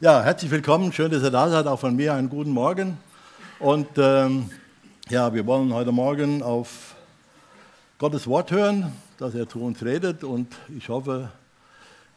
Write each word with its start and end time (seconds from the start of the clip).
Ja, 0.00 0.22
herzlich 0.22 0.52
willkommen. 0.52 0.92
Schön, 0.92 1.10
dass 1.10 1.24
ihr 1.24 1.30
da 1.32 1.48
seid. 1.48 1.66
Auch 1.66 1.80
von 1.80 1.96
mir 1.96 2.14
einen 2.14 2.28
guten 2.28 2.52
Morgen. 2.52 2.98
Und 3.58 3.88
ähm, 3.96 4.48
ja, 5.08 5.34
wir 5.34 5.44
wollen 5.44 5.74
heute 5.74 5.90
Morgen 5.90 6.40
auf 6.40 6.94
Gottes 7.98 8.28
Wort 8.28 8.52
hören, 8.52 8.92
dass 9.18 9.34
er 9.34 9.48
zu 9.48 9.60
uns 9.60 9.84
redet. 9.84 10.22
Und 10.22 10.54
ich 10.76 10.88
hoffe, 10.88 11.30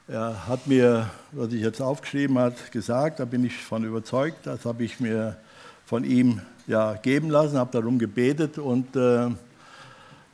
er 0.08 0.48
hat 0.48 0.68
mir, 0.68 1.10
was 1.32 1.52
ich 1.54 1.62
jetzt 1.62 1.82
aufgeschrieben 1.82 2.38
habe, 2.38 2.54
gesagt. 2.70 3.20
Da 3.20 3.26
bin 3.26 3.44
ich 3.44 3.58
von 3.58 3.84
überzeugt. 3.84 4.46
Das 4.46 4.64
habe 4.64 4.84
ich 4.84 5.00
mir 5.00 5.38
von 5.88 6.04
ihm 6.04 6.40
ja, 6.68 6.94
geben 6.94 7.32
lassen, 7.32 7.58
habe 7.58 7.72
darum 7.72 7.98
gebetet. 7.98 8.60
Und 8.60 8.96
äh, 8.96 9.28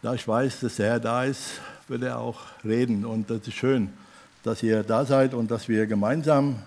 da 0.02 0.14
ich 0.14 0.28
weiß, 0.28 0.60
dass 0.60 0.80
er 0.80 1.00
da 1.00 1.24
ist, 1.24 1.62
wird 1.88 2.04
er 2.04 2.20
auch 2.20 2.42
reden. 2.66 3.06
Und 3.06 3.30
das 3.30 3.48
ist 3.48 3.54
schön, 3.54 3.94
dass 4.44 4.62
ihr 4.64 4.84
da 4.84 5.06
seid 5.06 5.34
und 5.34 5.50
dass 5.50 5.70
wir 5.70 5.88
gemeinsam 5.88 6.62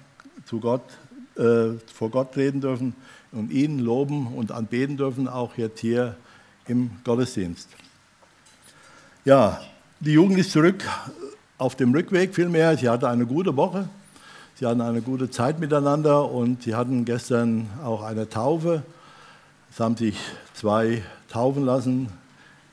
zu 0.44 0.60
Gott, 0.60 0.82
äh, 1.36 1.78
vor 1.92 2.10
Gott 2.10 2.36
reden 2.36 2.60
dürfen 2.60 2.94
und 3.32 3.50
ihn 3.50 3.78
loben 3.78 4.28
und 4.28 4.52
anbeten 4.52 4.96
dürfen, 4.96 5.28
auch 5.28 5.56
jetzt 5.56 5.80
hier 5.80 6.16
im 6.66 6.90
Gottesdienst. 7.04 7.68
Ja, 9.24 9.60
die 10.00 10.12
Jugend 10.12 10.38
ist 10.38 10.52
zurück 10.52 10.82
auf 11.58 11.76
dem 11.76 11.92
Rückweg 11.92 12.34
vielmehr. 12.34 12.76
Sie 12.76 12.88
hatte 12.88 13.08
eine 13.08 13.26
gute 13.26 13.56
Woche, 13.56 13.88
sie 14.56 14.66
hatten 14.66 14.80
eine 14.80 15.02
gute 15.02 15.30
Zeit 15.30 15.60
miteinander 15.60 16.30
und 16.30 16.62
sie 16.62 16.74
hatten 16.74 17.04
gestern 17.04 17.68
auch 17.84 18.02
eine 18.02 18.28
Taufe. 18.28 18.82
Es 19.70 19.78
haben 19.78 19.96
sich 19.96 20.18
zwei 20.54 21.02
taufen 21.28 21.64
lassen, 21.64 22.08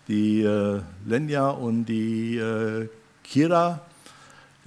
die 0.08 0.42
äh, 0.42 0.82
Lenja 1.06 1.50
und 1.50 1.86
die 1.86 2.38
äh, 2.38 2.88
Kira. 3.24 3.82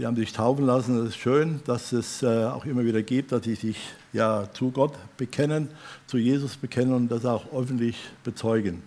Die 0.01 0.07
haben 0.07 0.17
sich 0.17 0.33
taufen 0.33 0.65
lassen. 0.65 0.99
Es 1.03 1.11
ist 1.11 1.17
schön, 1.17 1.61
dass 1.67 1.93
es 1.93 2.23
äh, 2.23 2.45
auch 2.47 2.65
immer 2.65 2.83
wieder 2.87 3.03
gibt, 3.03 3.33
dass 3.33 3.45
sie 3.45 3.55
sich 3.55 3.77
ja, 4.15 4.49
zu 4.55 4.71
Gott 4.71 4.95
bekennen, 5.19 5.69
zu 6.07 6.17
Jesus 6.17 6.57
bekennen 6.57 6.95
und 6.95 7.09
das 7.11 7.27
auch 7.27 7.53
öffentlich 7.53 7.99
bezeugen. 8.25 8.83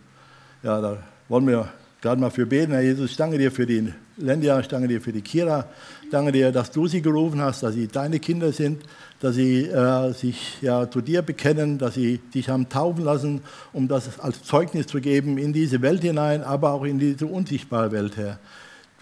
Ja, 0.64 0.82
da 0.82 0.98
wollen 1.30 1.46
wir 1.46 1.72
gerade 2.02 2.20
mal 2.20 2.32
für 2.32 2.48
beten. 2.48 2.72
Herr 2.72 2.82
Jesus, 2.82 3.12
ich 3.12 3.16
danke 3.16 3.38
dir 3.38 3.52
für 3.52 3.68
die 3.68 3.94
Lendia, 4.18 4.60
ich 4.60 4.68
danke 4.68 4.88
dir 4.88 5.00
für 5.00 5.12
die 5.12 5.22
Kira. 5.22 5.68
Ich 6.02 6.10
danke 6.10 6.32
dir, 6.32 6.52
dass 6.52 6.72
du 6.72 6.88
sie 6.88 7.04
gerufen 7.04 7.40
hast, 7.42 7.62
dass 7.62 7.76
sie 7.76 7.88
deine 7.88 8.18
Kinder 8.20 8.52
sind, 8.52 8.82
dass 9.20 9.36
sie 9.36 9.66
äh, 9.66 10.14
sich 10.14 10.64
ja, 10.64 10.90
zu 10.90 11.00
dir 11.00 11.22
bekennen, 11.22 11.78
dass 11.78 11.94
sie 11.94 12.22
dich 12.34 12.50
haben 12.50 12.70
taufen 12.70 13.04
lassen, 13.04 13.42
um 13.72 13.88
das 13.88 14.20
als 14.20 14.42
Zeugnis 14.42 14.88
zu 14.88 15.00
geben 15.00 15.38
in 15.38 15.54
diese 15.54 15.80
Welt 15.84 16.02
hinein, 16.02 16.42
aber 16.42 16.72
auch 16.72 16.86
in 16.86 16.98
diese 16.98 17.28
unsichtbare 17.28 17.92
Welt, 17.92 18.18
Herr. 18.18 18.40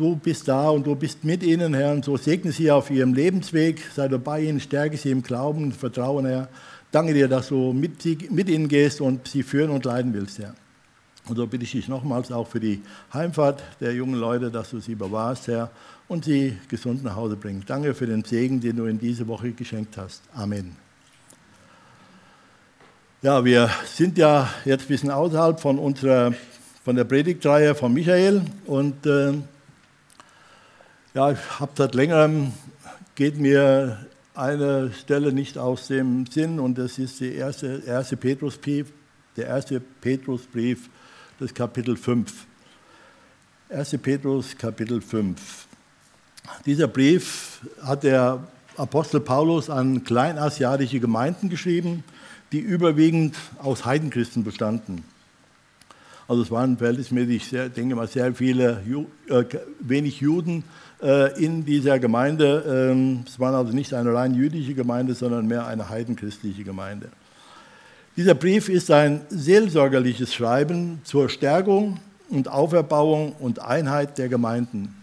Du 0.02 0.16
bist 0.16 0.48
da 0.48 0.68
und 0.72 0.88
du 0.88 0.96
bist 0.96 1.24
mit 1.24 1.44
ihnen, 1.44 1.76
Herr, 1.76 1.92
und 1.92 2.04
so 2.04 2.18
segne 2.18 2.52
sie 2.52 2.72
auf 2.72 2.90
ihrem 2.90 3.14
Lebensweg, 3.14 3.84
sei 3.94 4.08
du 4.08 4.18
bei 4.18 4.42
ihnen, 4.42 4.60
stärke 4.60 4.98
sie 4.98 5.12
im 5.12 5.22
Glauben 5.22 5.66
und 5.66 5.76
Vertrauen, 5.76 6.26
Herr. 6.26 6.50
Danke 6.92 7.14
dir, 7.14 7.28
dass 7.28 7.50
du 7.50 7.72
mit, 7.72 8.02
sie, 8.02 8.18
mit 8.32 8.50
ihnen 8.50 8.68
gehst 8.68 9.00
und 9.00 9.28
sie 9.28 9.44
führen 9.44 9.70
und 9.70 9.86
leiten 9.86 10.12
willst, 10.12 10.40
Herr. 10.40 10.56
Und 11.30 11.36
so 11.36 11.46
bitte 11.46 11.66
ich 11.66 11.74
dich 11.74 11.88
nochmals 11.88 12.32
auch 12.32 12.48
für 12.48 12.60
die 12.60 12.82
Heimfahrt 13.14 13.62
der 13.80 13.94
jungen 13.94 14.16
Leute, 14.16 14.50
dass 14.50 14.72
du 14.72 14.80
sie 14.80 14.96
bewahrst, 14.96 15.48
Herr, 15.50 15.70
und 16.08 16.26
sie 16.26 16.58
gesund 16.68 17.04
nach 17.04 17.16
Hause 17.16 17.36
bringst. 17.36 17.70
Danke 17.70 17.94
für 17.94 18.08
den 18.08 18.24
Segen, 18.24 18.60
den 18.60 18.78
du 18.78 18.86
in 18.86 18.98
diese 18.98 19.28
Woche 19.28 19.52
geschenkt 19.52 19.98
hast. 19.98 20.24
Amen. 20.34 20.76
Ja, 23.22 23.46
wir 23.46 23.70
sind 23.86 24.18
ja 24.18 24.50
jetzt 24.66 24.86
ein 24.86 24.88
bisschen 24.88 25.12
außerhalb 25.12 25.60
von 25.60 25.78
unserer 25.78 26.34
von 26.84 26.96
der 26.96 27.04
Predigtreihe 27.04 27.76
von 27.76 27.94
Michael 27.94 28.42
und 28.66 29.06
äh, 29.06 29.34
ja, 31.14 31.32
ich 31.32 31.60
habe 31.60 31.72
seit 31.76 31.94
längerem, 31.94 32.54
geht 33.16 33.38
mir 33.38 34.06
eine 34.34 34.94
Stelle 34.94 35.34
nicht 35.34 35.58
aus 35.58 35.88
dem 35.88 36.26
Sinn 36.26 36.60
und 36.60 36.78
das 36.78 36.98
ist 36.98 37.20
der 37.20 37.34
erste, 37.34 37.84
erste 37.86 38.16
Petrusbrief, 38.16 38.94
der 39.36 39.48
erste 39.48 39.80
Petrusbrief, 39.80 40.90
das 41.40 41.54
Kapitel 41.54 41.98
5. 41.98 42.48
1. 43.70 43.98
Petrus, 44.02 44.58
Kapitel 44.58 45.02
5. 45.02 45.68
Dieser 46.66 46.88
Brief 46.88 47.62
hat 47.84 48.04
der 48.04 48.46
Apostel 48.78 49.20
Paulus 49.20 49.70
an 49.70 50.04
kleinasiatische 50.04 51.00
Gemeinden 51.00 51.50
geschrieben, 51.50 52.04
die 52.52 52.60
überwiegend 52.60 53.36
aus 53.60 53.86
Heidenchristen 53.86 54.44
bestanden. 54.44 55.04
Also 56.28 56.44
es 56.44 56.52
waren 56.52 56.78
verhältnismäßig, 56.78 57.46
sehr, 57.46 57.68
denke 57.68 57.96
mal, 57.96 58.08
sehr 58.08 58.34
viele, 58.34 58.82
äh, 59.28 59.44
wenig 59.80 60.22
Juden 60.22 60.64
in 61.38 61.66
dieser 61.66 62.00
Gemeinde. 62.00 62.92
Ähm, 62.92 63.24
es 63.28 63.40
war 63.40 63.54
also 63.54 63.74
nicht 63.74 63.94
eine 63.94 64.14
rein 64.14 64.36
jüdische 64.36 64.74
Gemeinde, 64.74 65.14
sondern 65.16 65.48
mehr 65.48 65.66
eine 65.66 65.90
heidenchristliche 65.90 66.64
Gemeinde. 66.64 67.10
Dieser 68.18 68.36
Brief 68.36 68.68
ist 68.68 68.92
ein 68.92 69.22
seelsorgerliches 69.30 70.34
Schreiben 70.34 71.00
zur 71.04 71.30
Stärkung 71.30 72.00
und 72.30 72.50
Auferbauung 72.50 73.34
und 73.40 73.60
Einheit 73.60 74.18
der 74.18 74.30
Gemeinden. 74.30 74.96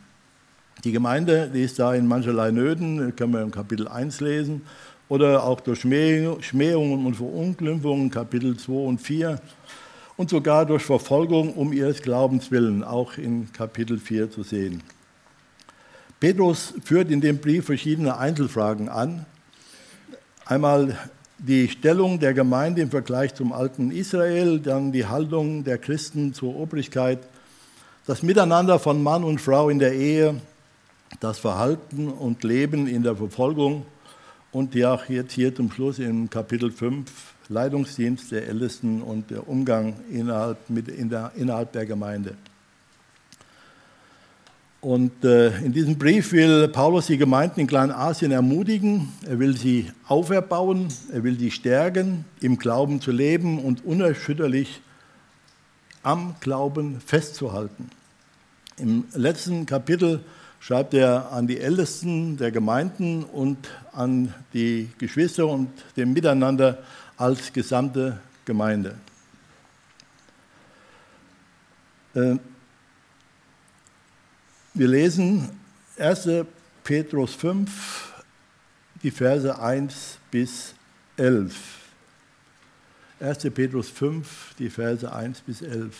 Die 0.84 0.92
Gemeinde 0.92 1.50
die 1.52 1.62
ist 1.62 1.78
da 1.78 1.94
in 1.94 2.06
mancherlei 2.06 2.50
Nöten, 2.50 3.16
können 3.16 3.32
wir 3.32 3.42
im 3.42 3.50
Kapitel 3.50 3.88
1 3.88 4.20
lesen, 4.20 4.62
oder 5.08 5.42
auch 5.42 5.60
durch 5.60 5.80
Schmähungen 5.80 7.06
und 7.06 7.14
Verunglimpfungen, 7.14 8.10
Kapitel 8.10 8.56
2 8.56 8.72
und 8.72 8.98
4, 9.00 9.40
und 10.16 10.30
sogar 10.30 10.66
durch 10.66 10.82
Verfolgung 10.82 11.54
um 11.54 11.72
ihres 11.72 12.02
Glaubens 12.02 12.50
willen, 12.50 12.84
auch 12.84 13.16
in 13.16 13.50
Kapitel 13.52 13.98
4 13.98 14.30
zu 14.30 14.42
sehen. 14.42 14.82
Petrus 16.20 16.74
führt 16.84 17.10
in 17.10 17.20
dem 17.20 17.38
Brief 17.38 17.66
verschiedene 17.66 18.18
Einzelfragen 18.18 18.88
an. 18.88 19.24
Einmal 20.46 20.98
die 21.38 21.68
Stellung 21.68 22.18
der 22.18 22.34
Gemeinde 22.34 22.82
im 22.82 22.90
Vergleich 22.90 23.34
zum 23.34 23.52
alten 23.52 23.92
Israel, 23.92 24.58
dann 24.58 24.90
die 24.90 25.06
Haltung 25.06 25.62
der 25.62 25.78
Christen 25.78 26.34
zur 26.34 26.56
Obrigkeit, 26.56 27.20
das 28.06 28.24
Miteinander 28.24 28.80
von 28.80 29.00
Mann 29.00 29.22
und 29.22 29.40
Frau 29.40 29.68
in 29.68 29.78
der 29.78 29.94
Ehe, 29.94 30.40
das 31.20 31.38
Verhalten 31.38 32.08
und 32.08 32.42
Leben 32.42 32.88
in 32.88 33.04
der 33.04 33.14
Verfolgung 33.14 33.86
und 34.50 34.74
ja 34.74 34.98
jetzt 35.08 35.34
hier 35.34 35.54
zum 35.54 35.70
Schluss 35.70 36.00
im 36.00 36.28
Kapitel 36.28 36.72
5 36.72 37.08
Leitungsdienst 37.48 38.32
der 38.32 38.48
Ältesten 38.48 39.02
und 39.02 39.30
der 39.30 39.48
Umgang 39.48 39.94
innerhalb, 40.10 40.68
mit, 40.68 40.88
in 40.88 41.08
der, 41.08 41.32
innerhalb 41.36 41.72
der 41.72 41.86
Gemeinde. 41.86 42.34
Und 44.80 45.24
äh, 45.24 45.56
in 45.58 45.72
diesem 45.72 45.98
Brief 45.98 46.30
will 46.30 46.68
Paulus 46.68 47.06
die 47.08 47.18
Gemeinden 47.18 47.58
in 47.58 47.66
Kleinasien 47.66 48.30
ermutigen, 48.30 49.08
er 49.26 49.40
will 49.40 49.56
sie 49.56 49.90
auferbauen, 50.06 50.86
er 51.12 51.24
will 51.24 51.36
sie 51.36 51.50
stärken, 51.50 52.24
im 52.40 52.58
Glauben 52.58 53.00
zu 53.00 53.10
leben 53.10 53.58
und 53.58 53.84
unerschütterlich 53.84 54.80
am 56.04 56.36
Glauben 56.38 57.00
festzuhalten. 57.04 57.90
Im 58.76 59.04
letzten 59.14 59.66
Kapitel 59.66 60.20
schreibt 60.60 60.94
er 60.94 61.32
an 61.32 61.48
die 61.48 61.58
Ältesten 61.58 62.36
der 62.36 62.52
Gemeinden 62.52 63.24
und 63.24 63.58
an 63.92 64.32
die 64.52 64.90
Geschwister 64.98 65.48
und 65.48 65.70
dem 65.96 66.12
Miteinander 66.12 66.78
als 67.16 67.52
gesamte 67.52 68.20
Gemeinde. 68.44 68.94
Äh, 72.14 72.36
wir 74.78 74.86
lesen 74.86 75.48
1. 75.98 76.28
Petrus 76.84 77.34
5, 77.34 78.22
die 79.02 79.10
Verse 79.10 79.60
1 79.60 80.18
bis 80.30 80.72
11. 81.16 81.52
1. 83.18 83.38
Petrus 83.52 83.88
5, 83.88 84.54
die 84.56 84.70
Verse 84.70 85.12
1 85.12 85.40
bis 85.40 85.62
11. 85.62 85.96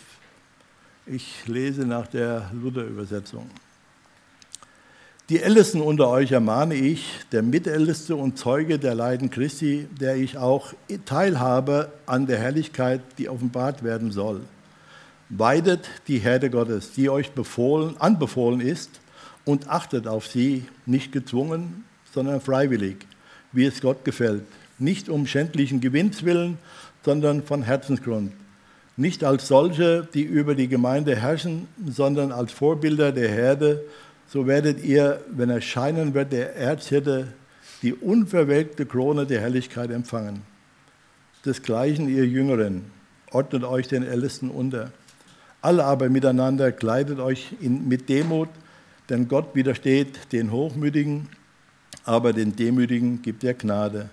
Ich 1.06 1.47
lese 1.47 1.83
nach 1.83 2.06
der 2.06 2.53
Luther-Übersetzung. 2.53 3.50
Die 5.28 5.43
Ältesten 5.43 5.81
unter 5.81 6.09
euch 6.09 6.31
ermahne 6.31 6.77
ich, 6.77 7.25
der 7.33 7.43
Mitälteste 7.43 8.15
und 8.15 8.39
Zeuge 8.39 8.78
der 8.78 8.95
Leiden 8.95 9.28
Christi, 9.28 9.89
der 10.00 10.16
ich 10.16 10.39
auch 10.39 10.72
teilhabe 11.04 11.92
an 12.07 12.28
der 12.28 12.39
Herrlichkeit, 12.39 13.01
die 13.19 13.28
offenbart 13.28 13.83
werden 13.83 14.13
soll 14.13 14.42
weidet 15.28 15.89
die 16.09 16.19
Herde 16.19 16.51
Gottes, 16.51 16.92
die 16.92 17.10
euch 17.10 17.33
befohlen, 17.33 17.97
anbefohlen 17.98 18.60
ist, 18.60 19.01
und 19.45 19.69
achtet 19.69 20.07
auf 20.07 20.27
sie, 20.27 20.66
nicht 20.84 21.10
gezwungen, 21.13 21.84
sondern 22.13 22.41
freiwillig, 22.41 22.97
wie 23.53 23.65
es 23.65 23.80
Gott 23.80 24.04
gefällt, 24.04 24.42
nicht 24.78 25.09
um 25.09 25.27
schändlichen 25.27 25.80
Gewinns 25.80 26.22
willen, 26.25 26.59
sondern 27.03 27.42
von 27.42 27.63
Herzensgrund. 27.63 28.33
Nicht 28.97 29.25
als 29.25 29.48
solche, 29.48 30.07
die 30.13 30.22
über 30.22 30.54
die 30.54 30.69
Gemeinde 30.69 31.16
herrschen, 31.16 31.69
sondern 31.86 32.33
als 32.33 32.53
Vorbilder 32.53 33.13
der 33.13 33.28
Herde, 33.28 33.84
so 34.27 34.47
werdet 34.47 34.84
ihr, 34.84 35.25
wenn 35.30 35.48
erscheinen 35.48 36.13
wird 36.15 36.33
der 36.33 36.57
Erzhirte, 36.57 37.28
die 37.83 37.95
unverwelkte 37.95 38.84
Krone 38.86 39.25
der 39.25 39.41
Herrlichkeit 39.41 39.91
empfangen. 39.91 40.42
Desgleichen 41.45 42.09
ihr 42.09 42.27
Jüngeren, 42.27 42.91
ordnet 43.30 43.65
euch 43.65 43.89
den 43.89 44.03
Ältesten 44.03 44.51
unter. 44.51 44.91
Alle 45.60 45.84
aber 45.84 46.09
miteinander 46.09 46.71
kleidet 46.71 47.19
euch 47.19 47.55
in, 47.60 47.89
mit 47.89 48.09
Demut, 48.09 48.49
denn 49.09 49.27
Gott 49.27 49.55
widersteht 49.55 50.33
den 50.33 50.53
Hochmütigen, 50.53 51.28
aber 52.05 52.33
den 52.33 52.55
Demütigen 52.55 53.22
gibt 53.22 53.43
er 53.43 53.55
Gnade. 53.55 54.10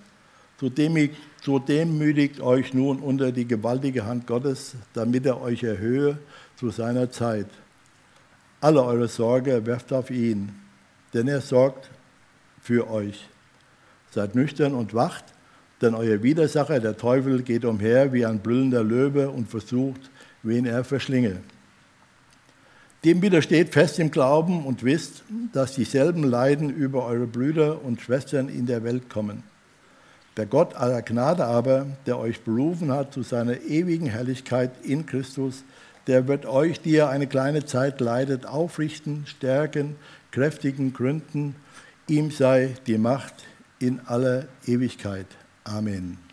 So 0.59 0.69
demütigt, 0.69 1.18
so 1.44 1.59
demütigt 1.59 2.39
euch 2.39 2.74
nun 2.74 3.00
unter 3.00 3.31
die 3.31 3.45
gewaltige 3.45 4.06
Hand 4.06 4.25
Gottes, 4.25 4.75
damit 4.94 5.25
er 5.25 5.42
euch 5.42 5.63
erhöhe 5.63 6.18
zu 6.56 6.71
seiner 6.71 7.12
Zeit. 7.12 7.48
Alle 8.62 8.83
eure 8.83 9.07
Sorge 9.07 9.65
werft 9.65 9.94
auf 9.94 10.09
ihn, 10.09 10.56
denn 11.13 11.27
er 11.27 11.41
sorgt 11.41 11.91
für 12.62 12.89
euch. 12.89 13.27
Seid 14.09 14.33
nüchtern 14.33 14.74
und 14.74 14.94
wacht, 14.94 15.25
denn 15.81 15.94
euer 15.94 16.24
Widersacher, 16.24 16.80
der 16.80 16.98
Teufel, 16.98 17.44
geht 17.44 17.65
umher 17.65 18.13
wie 18.13 18.25
ein 18.25 18.39
brüllender 18.39 18.83
Löwe 18.83 19.30
und 19.30 19.50
versucht, 19.50 20.09
wen 20.45 20.65
er 20.65 20.83
verschlinge. 20.83 21.38
Dem 23.03 23.21
widersteht 23.21 23.74
fest 23.74 24.00
im 24.00 24.09
Glauben 24.09 24.65
und 24.65 24.83
wisst, 24.83 25.24
dass 25.53 25.75
dieselben 25.75 26.24
Leiden 26.24 26.69
über 26.69 27.06
eure 27.06 27.27
Brüder 27.27 27.83
und 27.83 28.01
Schwestern 28.01 28.50
in 28.50 28.65
der 28.65 28.83
Welt 28.83 29.09
kommen. 29.09 29.44
Der 30.38 30.45
Gott 30.45 30.75
aller 30.75 31.01
Gnade 31.01 31.45
aber, 31.45 31.86
der 32.06 32.18
euch 32.18 32.42
berufen 32.42 32.92
hat 32.92 33.13
zu 33.13 33.21
seiner 33.21 33.62
ewigen 33.62 34.07
Herrlichkeit 34.07 34.71
in 34.83 35.06
Christus, 35.06 35.63
der 36.07 36.27
wird 36.27 36.45
euch, 36.45 36.81
die 36.81 36.91
ihr 36.91 37.09
eine 37.09 37.27
kleine 37.27 37.65
Zeit 37.65 38.00
leidet, 38.01 38.45
aufrichten, 38.45 39.25
stärken, 39.27 39.95
kräftigen, 40.31 40.94
gründen. 40.94 41.56
Ihm 42.07 42.31
sei 42.31 42.75
die 42.86 42.98
Macht 42.98 43.45
in 43.80 44.01
aller 44.06 44.45
Ewigkeit. 44.65 45.27
Amen. 45.63 46.25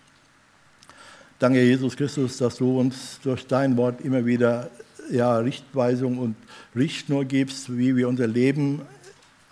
Danke, 1.43 1.61
Jesus 1.61 1.97
Christus, 1.97 2.37
dass 2.37 2.55
du 2.59 2.79
uns 2.79 3.19
durch 3.25 3.49
dein 3.49 3.77
Wort 3.77 4.01
immer 4.03 4.25
wieder 4.25 4.71
ja, 5.11 5.39
Richtweisung 5.39 6.19
und 6.19 6.37
Richtschnur 6.77 7.25
gibst, 7.25 7.77
wie 7.77 7.97
wir 7.97 8.07
unser 8.07 8.29
Leben 8.29 8.83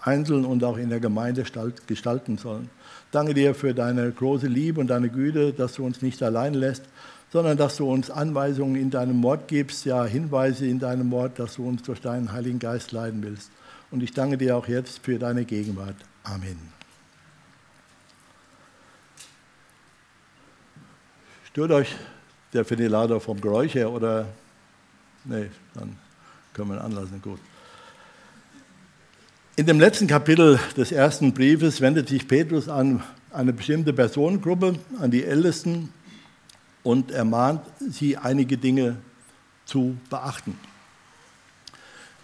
einzeln 0.00 0.44
und 0.44 0.62
auch 0.62 0.76
in 0.76 0.88
der 0.88 1.00
Gemeinde 1.00 1.42
gestalten 1.88 2.38
sollen. 2.38 2.70
Danke 3.10 3.34
dir 3.34 3.56
für 3.56 3.74
deine 3.74 4.08
große 4.12 4.46
Liebe 4.46 4.80
und 4.80 4.86
deine 4.86 5.08
Güte, 5.08 5.52
dass 5.52 5.72
du 5.72 5.84
uns 5.84 6.00
nicht 6.00 6.22
allein 6.22 6.54
lässt, 6.54 6.84
sondern 7.32 7.56
dass 7.56 7.78
du 7.78 7.90
uns 7.90 8.08
Anweisungen 8.08 8.76
in 8.76 8.90
deinem 8.90 9.20
Wort 9.24 9.48
gibst, 9.48 9.84
ja 9.84 10.04
Hinweise 10.04 10.66
in 10.66 10.78
deinem 10.78 11.10
Wort, 11.10 11.40
dass 11.40 11.56
du 11.56 11.66
uns 11.66 11.82
durch 11.82 12.00
deinen 12.00 12.30
Heiligen 12.30 12.60
Geist 12.60 12.92
leiten 12.92 13.20
willst. 13.24 13.50
Und 13.90 14.04
ich 14.04 14.12
danke 14.12 14.38
dir 14.38 14.56
auch 14.56 14.68
jetzt 14.68 15.00
für 15.00 15.18
deine 15.18 15.44
Gegenwart. 15.44 15.96
Amen. 16.22 16.79
Stört 21.52 21.72
euch 21.72 21.96
der 22.52 22.68
Ventilator 22.68 23.20
vom 23.20 23.40
Geräusch 23.40 23.74
her 23.74 23.90
oder? 23.90 24.26
Nee, 25.24 25.50
dann 25.74 25.96
können 26.52 26.68
wir 26.68 26.76
ihn 26.76 26.80
anlassen. 26.80 27.20
Gut. 27.20 27.40
In 29.56 29.66
dem 29.66 29.80
letzten 29.80 30.06
Kapitel 30.06 30.60
des 30.76 30.92
ersten 30.92 31.34
Briefes 31.34 31.80
wendet 31.80 32.08
sich 32.08 32.28
Petrus 32.28 32.68
an 32.68 33.02
eine 33.32 33.52
bestimmte 33.52 33.92
Personengruppe, 33.92 34.76
an 35.00 35.10
die 35.10 35.24
Ältesten 35.24 35.92
und 36.84 37.10
ermahnt 37.10 37.62
sie, 37.80 38.16
einige 38.16 38.56
Dinge 38.56 38.98
zu 39.64 39.96
beachten. 40.08 40.56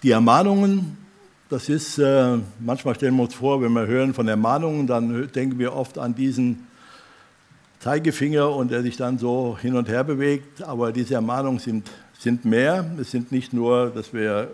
Die 0.05 0.13
Ermahnungen, 0.13 0.99
das 1.49 1.69
ist, 1.69 1.99
äh, 1.99 2.39
manchmal 2.61 2.95
stellen 2.95 3.17
wir 3.17 3.25
uns 3.25 3.35
vor, 3.35 3.61
wenn 3.61 3.73
wir 3.73 3.89
hören 3.89 4.15
von 4.15 4.29
Ermahnungen, 4.29 4.87
dann 4.87 5.33
denken 5.33 5.59
wir 5.59 5.75
oft 5.75 5.99
an 5.99 6.15
diesen 6.15 6.69
Zeigefinger 7.81 8.51
und 8.51 8.71
der 8.71 8.83
sich 8.83 8.97
dann 8.97 9.19
so 9.19 9.57
hin 9.61 9.77
und 9.77 9.89
her 9.89 10.05
bewegt, 10.05 10.63
aber 10.63 10.93
diese 10.93 11.15
Ermahnungen 11.15 11.59
sind, 11.59 11.91
sind 12.19 12.45
mehr. 12.45 12.85
Es 13.01 13.11
sind 13.11 13.33
nicht 13.33 13.53
nur, 13.53 13.91
dass 13.91 14.13
wir 14.13 14.49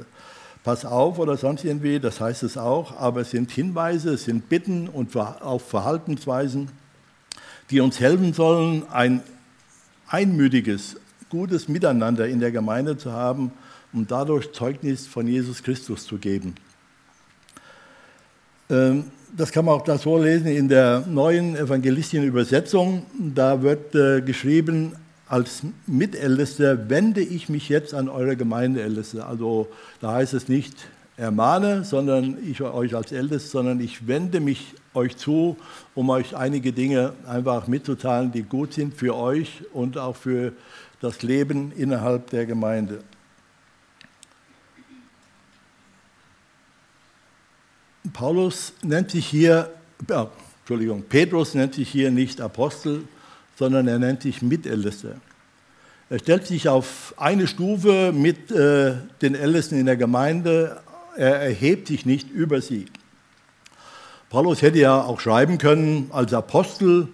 äh, 0.00 0.04
pass 0.64 0.84
auf 0.84 1.18
oder 1.18 1.36
sonst 1.36 1.64
irgendwie, 1.64 2.00
das 2.00 2.20
heißt 2.20 2.42
es 2.42 2.56
auch, 2.56 2.96
aber 2.98 3.22
es 3.22 3.30
sind 3.30 3.50
Hinweise, 3.50 4.14
es 4.14 4.24
sind 4.24 4.48
Bitten 4.48 4.88
und 4.88 5.16
auch 5.16 5.60
Verhaltensweisen, 5.60 6.68
die 7.70 7.80
uns 7.80 8.00
helfen 8.00 8.32
sollen, 8.32 8.84
ein 8.90 9.22
einmütiges, 10.08 10.96
gutes 11.30 11.68
Miteinander 11.68 12.28
in 12.28 12.40
der 12.40 12.52
Gemeinde 12.52 12.96
zu 12.96 13.12
haben, 13.12 13.52
um 13.92 14.06
dadurch 14.06 14.52
Zeugnis 14.52 15.06
von 15.06 15.26
Jesus 15.26 15.62
Christus 15.62 16.06
zu 16.06 16.18
geben. 16.18 16.54
Ähm, 18.70 19.10
das 19.36 19.50
kann 19.50 19.64
man 19.64 19.74
auch 19.74 19.84
da 19.84 19.98
so 19.98 20.18
lesen 20.18 20.48
in 20.48 20.68
der 20.68 21.04
neuen 21.06 21.56
evangelistischen 21.56 22.24
Übersetzung. 22.24 23.06
Da 23.18 23.62
wird 23.62 23.94
äh, 23.94 24.20
geschrieben, 24.20 24.92
als 25.26 25.62
Mitältester 25.86 26.90
wende 26.90 27.22
ich 27.22 27.48
mich 27.48 27.68
jetzt 27.68 27.94
an 27.94 28.08
eure 28.08 28.36
Gemeindeälteste. 28.36 29.24
Also 29.24 29.68
da 30.00 30.12
heißt 30.12 30.34
es 30.34 30.48
nicht 30.48 30.74
ermahne, 31.16 31.84
sondern 31.84 32.36
ich 32.44 32.60
euch 32.60 32.94
als 32.94 33.12
Älteste, 33.12 33.48
sondern 33.48 33.80
ich 33.80 34.06
wende 34.06 34.40
mich 34.40 34.74
euch 34.92 35.16
zu, 35.16 35.56
um 35.94 36.10
euch 36.10 36.36
einige 36.36 36.72
Dinge 36.72 37.14
einfach 37.26 37.66
mitzuteilen, 37.66 38.32
die 38.32 38.42
gut 38.42 38.74
sind 38.74 38.94
für 38.94 39.16
euch 39.16 39.62
und 39.72 39.96
auch 39.96 40.16
für 40.16 40.52
das 41.00 41.22
Leben 41.22 41.72
innerhalb 41.76 42.28
der 42.30 42.44
Gemeinde. 42.44 42.98
Paulus 48.12 48.72
nennt 48.82 49.10
sich 49.12 49.26
hier, 49.26 49.70
äh, 50.08 50.24
Entschuldigung, 50.60 51.04
Petrus 51.08 51.54
nennt 51.54 51.74
sich 51.74 51.88
hier 51.88 52.10
nicht 52.10 52.40
Apostel, 52.40 53.04
sondern 53.56 53.86
er 53.86 53.98
nennt 53.98 54.22
sich 54.22 54.42
Mitältester. 54.42 55.16
Er 56.10 56.18
stellt 56.18 56.46
sich 56.46 56.68
auf 56.68 57.14
eine 57.16 57.46
Stufe 57.46 58.12
mit 58.12 58.50
äh, 58.50 58.94
den 59.22 59.34
Ältesten 59.34 59.78
in 59.78 59.86
der 59.86 59.96
Gemeinde. 59.96 60.80
Er 61.16 61.36
erhebt 61.36 61.88
sich 61.88 62.04
nicht 62.04 62.28
über 62.30 62.60
sie. 62.60 62.86
Paulus 64.28 64.62
hätte 64.62 64.78
ja 64.78 65.02
auch 65.02 65.20
schreiben 65.20 65.58
können, 65.58 66.10
als 66.12 66.34
Apostel, 66.34 67.08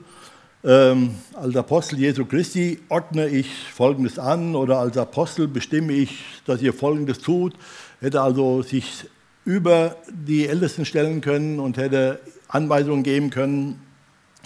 ähm, 0.64 1.16
als 1.34 1.54
Apostel 1.54 1.98
Jesu 1.98 2.24
Christi 2.24 2.80
ordne 2.88 3.28
ich 3.28 3.48
Folgendes 3.72 4.18
an 4.18 4.54
oder 4.54 4.78
als 4.78 4.96
Apostel 4.96 5.48
bestimme 5.48 5.92
ich, 5.92 6.24
dass 6.46 6.62
ihr 6.62 6.72
Folgendes 6.72 7.18
tut. 7.18 7.54
Hätte 8.00 8.22
also 8.22 8.62
sich 8.62 9.04
über 9.48 9.96
die 10.10 10.46
Ältesten 10.46 10.84
stellen 10.84 11.22
können 11.22 11.58
und 11.58 11.78
hätte 11.78 12.20
Anweisungen 12.48 13.02
geben 13.02 13.30
können, 13.30 13.80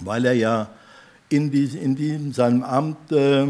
weil 0.00 0.24
er 0.24 0.34
ja 0.34 0.70
in, 1.28 1.50
diesem, 1.50 1.82
in 1.82 1.96
diesem, 1.96 2.32
seinem 2.32 2.62
Amt 2.62 3.10
äh, 3.10 3.48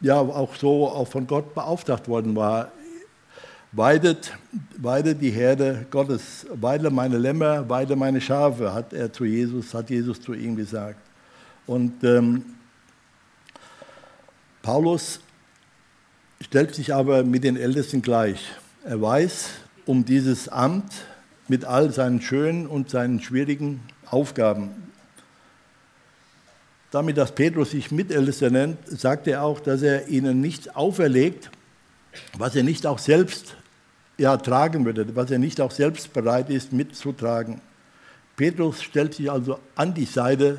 ja 0.00 0.18
auch 0.18 0.54
so 0.54 0.88
auch 0.88 1.06
von 1.06 1.26
Gott 1.26 1.54
beauftragt 1.54 2.08
worden 2.08 2.34
war. 2.34 2.72
Weidet, 3.72 4.32
weidet 4.78 5.20
die 5.20 5.28
Herde 5.28 5.84
Gottes, 5.90 6.46
weide 6.50 6.88
meine 6.88 7.18
Lämmer, 7.18 7.68
weide 7.68 7.94
meine 7.94 8.22
Schafe, 8.22 8.72
hat 8.72 8.94
er 8.94 9.12
zu 9.12 9.26
Jesus, 9.26 9.74
hat 9.74 9.90
Jesus 9.90 10.18
zu 10.22 10.32
ihm 10.32 10.56
gesagt. 10.56 11.00
Und 11.66 12.02
ähm, 12.04 12.42
Paulus 14.62 15.20
stellt 16.40 16.74
sich 16.74 16.94
aber 16.94 17.22
mit 17.22 17.44
den 17.44 17.58
Ältesten 17.58 18.00
gleich. 18.00 18.40
Er 18.82 19.02
weiß 19.02 19.65
um 19.86 20.04
dieses 20.04 20.48
Amt 20.48 20.92
mit 21.48 21.64
all 21.64 21.92
seinen 21.92 22.20
schönen 22.20 22.66
und 22.66 22.90
seinen 22.90 23.20
schwierigen 23.20 23.80
Aufgaben. 24.10 24.70
Damit, 26.90 27.16
dass 27.16 27.34
Petrus 27.34 27.70
sich 27.70 27.90
Mitältester 27.90 28.50
nennt, 28.50 28.78
sagt 28.86 29.26
er 29.28 29.42
auch, 29.42 29.60
dass 29.60 29.82
er 29.82 30.08
ihnen 30.08 30.40
nichts 30.40 30.68
auferlegt, 30.68 31.50
was 32.36 32.56
er 32.56 32.62
nicht 32.62 32.86
auch 32.86 32.98
selbst 32.98 33.56
ja, 34.18 34.36
tragen 34.36 34.84
würde, 34.84 35.14
was 35.14 35.30
er 35.30 35.38
nicht 35.38 35.60
auch 35.60 35.70
selbst 35.70 36.12
bereit 36.12 36.50
ist 36.50 36.72
mitzutragen. 36.72 37.60
Petrus 38.36 38.82
stellt 38.82 39.14
sich 39.14 39.30
also 39.30 39.58
an 39.74 39.94
die 39.94 40.04
Seite 40.04 40.58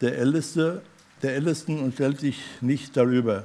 der, 0.00 0.18
Älteste, 0.18 0.82
der 1.22 1.34
Ältesten 1.34 1.80
und 1.80 1.94
stellt 1.94 2.20
sich 2.20 2.40
nicht 2.60 2.96
darüber. 2.96 3.44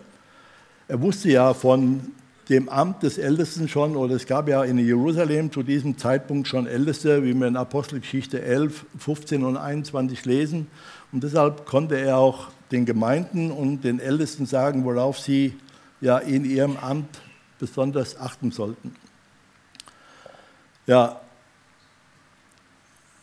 Er 0.88 1.02
wusste 1.02 1.30
ja 1.30 1.54
von 1.54 2.12
dem 2.50 2.68
Amt 2.68 3.04
des 3.04 3.18
Ältesten 3.18 3.68
schon, 3.68 3.96
oder 3.96 4.16
es 4.16 4.26
gab 4.26 4.50
ja 4.50 4.64
in 4.64 4.78
Jerusalem 4.78 5.52
zu 5.52 5.64
diesem 5.64 5.98
Zeitpunkt 5.98 6.48
schon 6.48 6.68
Älteste, 6.68 7.24
wie 7.24 7.34
wir 7.34 7.48
in 7.48 7.56
Apostelgeschichte 7.56 8.42
11, 8.42 8.86
15 8.98 9.44
und 9.44 9.58
21 9.58 10.26
lesen. 10.26 10.68
Und 11.12 11.24
deshalb 11.24 11.66
konnte 11.66 11.98
er 11.98 12.18
auch 12.18 12.50
den 12.72 12.86
Gemeinden 12.86 13.52
und 13.52 13.84
den 13.84 14.00
Ältesten 14.00 14.46
sagen, 14.46 14.84
worauf 14.84 15.20
sie 15.20 15.56
ja 16.02 16.18
in 16.18 16.44
ihrem 16.44 16.76
Amt 16.78 17.22
besonders 17.60 18.20
achten 18.20 18.52
sollten. 18.52 18.96
Ja, 20.86 21.22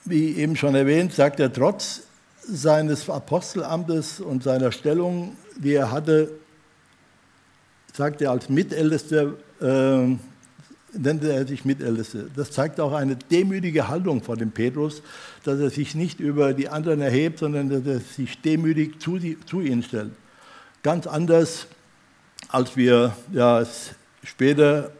wie 0.06 0.36
eben 0.36 0.56
schon 0.56 0.74
erwähnt, 0.74 1.12
sagt 1.12 1.40
er, 1.40 1.52
trotz 1.52 2.04
seines 2.42 3.08
Apostelamtes 3.10 4.20
und 4.20 4.42
seiner 4.42 4.72
Stellung, 4.72 5.36
die 5.56 5.74
er 5.74 5.90
hatte, 5.90 6.30
sagt 7.92 8.22
er 8.22 8.30
als 8.30 8.48
Mitältester, 8.48 9.34
äh, 9.60 10.16
nennt 10.92 11.24
er 11.24 11.46
sich 11.46 11.64
Mitälteste. 11.64 12.30
Das 12.34 12.50
zeigt 12.50 12.80
auch 12.80 12.92
eine 12.92 13.16
demütige 13.16 13.88
Haltung 13.88 14.22
vor 14.22 14.36
dem 14.36 14.50
Petrus, 14.50 15.02
dass 15.44 15.60
er 15.60 15.70
sich 15.70 15.94
nicht 15.94 16.20
über 16.20 16.52
die 16.52 16.68
anderen 16.68 17.00
erhebt, 17.00 17.38
sondern 17.38 17.68
dass 17.68 17.86
er 17.86 18.00
sich 18.00 18.40
demütig 18.40 19.00
zu, 19.00 19.18
zu 19.46 19.60
ihnen 19.60 19.82
stellt. 19.82 20.12
Ganz 20.82 21.06
anders, 21.06 21.66
als 22.48 22.76
wir 22.76 23.14
ja, 23.32 23.64
später 24.24 24.90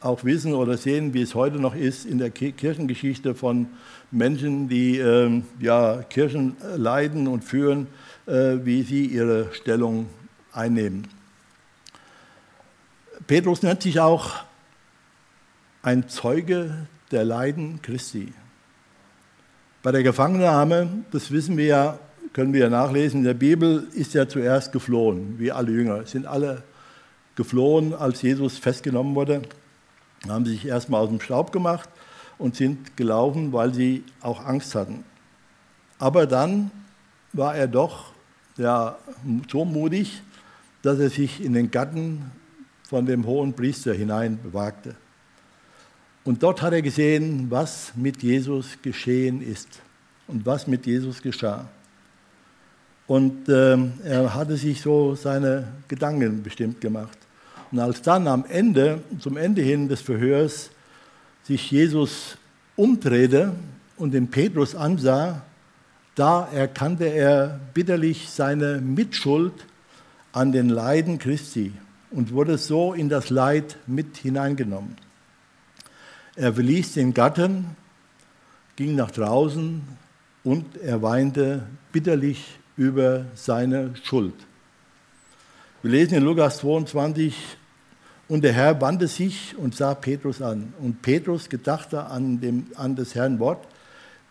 auch 0.00 0.24
wissen 0.24 0.54
oder 0.54 0.76
sehen, 0.76 1.12
wie 1.12 1.22
es 1.22 1.34
heute 1.34 1.56
noch 1.56 1.74
ist 1.74 2.06
in 2.06 2.18
der 2.18 2.30
Kirchengeschichte 2.30 3.34
von 3.34 3.66
Menschen, 4.10 4.68
die 4.68 4.98
äh, 4.98 5.42
ja, 5.60 6.02
Kirchen 6.08 6.56
leiten 6.76 7.26
und 7.26 7.44
führen, 7.44 7.88
äh, 8.26 8.58
wie 8.62 8.82
sie 8.82 9.06
ihre 9.06 9.52
Stellung 9.52 10.06
einnehmen. 10.52 11.17
Petrus 13.28 13.62
nennt 13.62 13.82
sich 13.82 14.00
auch 14.00 14.36
ein 15.82 16.08
Zeuge 16.08 16.86
der 17.10 17.26
Leiden 17.26 17.82
Christi. 17.82 18.32
Bei 19.82 19.92
der 19.92 20.02
Gefangennahme, 20.02 21.04
das 21.10 21.30
wissen 21.30 21.58
wir 21.58 21.66
ja, 21.66 21.98
können 22.32 22.54
wir 22.54 22.60
ja 22.60 22.70
nachlesen 22.70 23.20
in 23.20 23.24
der 23.24 23.34
Bibel, 23.34 23.86
ist 23.92 24.14
er 24.14 24.30
zuerst 24.30 24.72
geflohen, 24.72 25.38
wie 25.38 25.52
alle 25.52 25.70
Jünger, 25.72 26.06
sind 26.06 26.24
alle 26.24 26.62
geflohen, 27.34 27.92
als 27.92 28.22
Jesus 28.22 28.56
festgenommen 28.56 29.14
wurde, 29.14 29.42
haben 30.26 30.46
sich 30.46 30.64
erstmal 30.64 31.02
aus 31.02 31.10
dem 31.10 31.20
Staub 31.20 31.52
gemacht 31.52 31.90
und 32.38 32.56
sind 32.56 32.96
gelaufen, 32.96 33.52
weil 33.52 33.74
sie 33.74 34.04
auch 34.22 34.42
Angst 34.42 34.74
hatten. 34.74 35.04
Aber 35.98 36.26
dann 36.26 36.70
war 37.34 37.54
er 37.54 37.68
doch 37.68 38.12
ja, 38.56 38.96
so 39.52 39.66
mutig, 39.66 40.22
dass 40.80 40.98
er 40.98 41.10
sich 41.10 41.44
in 41.44 41.52
den 41.52 41.70
Gatten 41.70 42.30
von 42.88 43.04
dem 43.04 43.26
hohen 43.26 43.52
Priester 43.52 43.92
hineinwagte. 43.92 44.96
Und 46.24 46.42
dort 46.42 46.62
hat 46.62 46.72
er 46.72 46.80
gesehen, 46.80 47.50
was 47.50 47.92
mit 47.94 48.22
Jesus 48.22 48.78
geschehen 48.80 49.42
ist 49.42 49.68
und 50.26 50.46
was 50.46 50.66
mit 50.66 50.86
Jesus 50.86 51.20
geschah. 51.20 51.68
Und 53.06 53.46
äh, 53.50 53.76
er 54.04 54.34
hatte 54.34 54.56
sich 54.56 54.80
so 54.80 55.14
seine 55.14 55.68
Gedanken 55.86 56.42
bestimmt 56.42 56.80
gemacht. 56.80 57.18
Und 57.70 57.78
als 57.78 58.00
dann 58.00 58.26
am 58.26 58.46
Ende, 58.48 59.02
zum 59.18 59.36
Ende 59.36 59.60
hin 59.60 59.88
des 59.88 60.00
Verhörs, 60.00 60.70
sich 61.44 61.70
Jesus 61.70 62.38
umdrehte 62.74 63.52
und 63.98 64.14
den 64.14 64.28
Petrus 64.28 64.74
ansah, 64.74 65.42
da 66.14 66.48
erkannte 66.50 67.04
er 67.04 67.60
bitterlich 67.74 68.30
seine 68.30 68.80
Mitschuld 68.80 69.52
an 70.32 70.52
den 70.52 70.70
Leiden 70.70 71.18
Christi 71.18 71.74
und 72.10 72.32
wurde 72.32 72.58
so 72.58 72.92
in 72.92 73.08
das 73.08 73.30
Leid 73.30 73.76
mit 73.86 74.16
hineingenommen. 74.16 74.96
Er 76.36 76.54
verließ 76.54 76.94
den 76.94 77.14
Gatten, 77.14 77.76
ging 78.76 78.94
nach 78.94 79.10
draußen 79.10 79.82
und 80.44 80.76
er 80.76 81.02
weinte 81.02 81.66
bitterlich 81.92 82.58
über 82.76 83.26
seine 83.34 83.94
Schuld. 84.04 84.34
Wir 85.82 85.90
lesen 85.90 86.18
in 86.18 86.24
Lukas 86.24 86.58
22, 86.58 87.34
und 88.28 88.44
der 88.44 88.52
Herr 88.52 88.78
wandte 88.80 89.08
sich 89.08 89.56
und 89.56 89.74
sah 89.74 89.94
Petrus 89.94 90.42
an. 90.42 90.74
Und 90.80 91.00
Petrus 91.00 91.48
gedachte 91.48 92.04
an, 92.04 92.40
dem, 92.40 92.66
an 92.76 92.94
des 92.94 93.14
Herrn 93.14 93.38
Wort, 93.38 93.66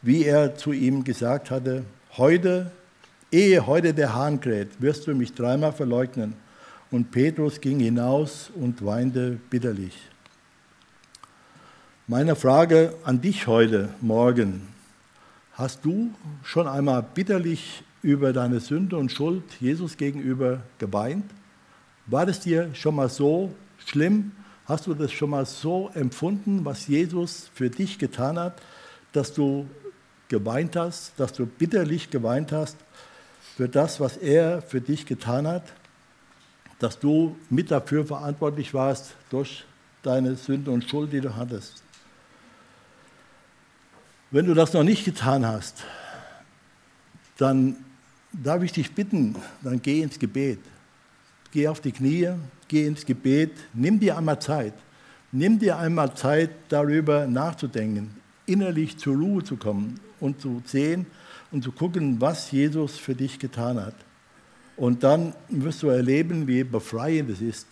wie 0.04 0.24
er 0.24 0.56
zu 0.56 0.72
ihm 0.72 1.04
gesagt 1.04 1.50
hatte, 1.50 1.84
heute, 2.16 2.72
ehe 3.32 3.66
heute 3.66 3.96
der 3.96 4.14
Hahn 4.14 4.40
kräht, 4.40 4.80
wirst 4.80 5.08
du 5.08 5.16
mich 5.16 5.34
dreimal 5.34 5.74
verleugnen. 5.74 6.36
Und 6.90 7.12
Petrus 7.12 7.60
ging 7.60 7.82
hinaus 7.82 8.50
und 8.56 8.86
weinte 8.86 9.40
bitterlich. 9.50 9.98
Meine 12.08 12.38
Frage 12.38 12.94
an 13.04 13.20
dich 13.20 13.46
heute 13.46 13.90
Morgen, 14.00 14.70
hast 15.52 15.84
du 15.84 16.12
schon 16.44 16.66
einmal 16.66 17.04
bitterlich 17.04 17.84
über 18.02 18.32
deine 18.32 18.62
Sünde 18.62 18.96
und 18.96 19.12
Schuld 19.12 19.44
Jesus 19.60 19.98
gegenüber 19.98 20.62
geweint? 20.78 21.26
War 22.06 22.26
es 22.30 22.40
dir 22.40 22.74
schon 22.74 22.96
mal 22.96 23.10
so 23.10 23.54
schlimm? 23.86 24.32
Hast 24.66 24.88
du 24.88 24.94
das 24.94 25.12
schon 25.12 25.32
mal 25.32 25.46
so 25.46 25.90
empfunden, 25.94 26.64
was 26.64 26.88
Jesus 26.88 27.52
für 27.54 27.70
dich 27.70 28.00
getan 28.00 28.40
hat, 28.40 28.62
dass 29.12 29.34
du 29.34 29.68
geweint 30.30 30.78
hast, 30.78 31.20
dass 31.20 31.34
du 31.34 31.46
bitterlich 31.46 32.10
geweint 32.10 32.54
hast 32.54 32.78
für 33.58 33.68
das, 33.68 34.00
was 34.00 34.16
er 34.16 34.62
für 34.62 34.80
dich 34.80 35.06
getan 35.06 35.48
hat, 35.48 35.64
dass 36.80 37.00
du 37.00 37.36
mit 37.50 37.72
dafür 37.72 38.06
verantwortlich 38.06 38.74
warst 38.74 39.16
durch 39.30 39.66
deine 40.04 40.36
Sünde 40.36 40.72
und 40.72 40.88
Schuld, 40.90 41.12
die 41.12 41.22
du 41.22 41.36
hattest? 41.36 41.84
Wenn 44.30 44.46
du 44.46 44.54
das 44.54 44.74
noch 44.74 44.84
nicht 44.84 45.06
getan 45.06 45.46
hast, 45.46 45.84
dann 47.38 47.78
darf 48.34 48.62
ich 48.64 48.72
dich 48.72 48.94
bitten, 48.94 49.36
dann 49.64 49.82
geh 49.82 50.02
ins 50.02 50.20
Gebet. 50.20 50.60
Geh 51.52 51.68
auf 51.68 51.80
die 51.80 51.92
Knie, 51.92 52.34
geh 52.68 52.86
ins 52.86 53.06
Gebet, 53.06 53.52
nimm 53.74 54.00
dir 54.00 54.18
einmal 54.18 54.40
Zeit. 54.40 54.74
Nimm 55.32 55.60
dir 55.60 55.78
einmal 55.78 56.14
Zeit, 56.16 56.52
darüber 56.70 57.28
nachzudenken, 57.28 58.16
innerlich 58.46 58.98
zur 58.98 59.18
Ruhe 59.18 59.44
zu 59.44 59.58
kommen 59.58 60.00
und 60.20 60.42
zu 60.42 60.62
sehen 60.66 61.06
und 61.52 61.64
zu 61.64 61.72
gucken, 61.72 62.20
was 62.22 62.52
Jesus 62.52 62.98
für 62.98 63.14
dich 63.14 63.38
getan 63.38 63.80
hat. 63.80 63.96
Und 64.78 65.04
dann 65.04 65.34
wirst 65.50 65.82
du 65.82 65.88
erleben, 65.90 66.48
wie 66.48 66.64
befreiend 66.64 67.32
es 67.32 67.42
ist, 67.42 67.68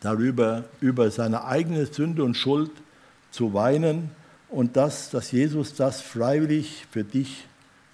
darüber, 0.00 0.64
über 0.80 1.10
seine 1.10 1.44
eigene 1.44 1.86
Sünde 1.86 2.22
und 2.22 2.36
Schuld 2.36 2.70
zu 3.30 3.54
weinen 3.54 4.10
und 4.50 4.76
das, 4.76 5.10
dass 5.10 5.32
Jesus 5.32 5.74
das 5.74 6.02
freiwillig 6.02 6.86
für 6.90 7.02
dich 7.02 7.46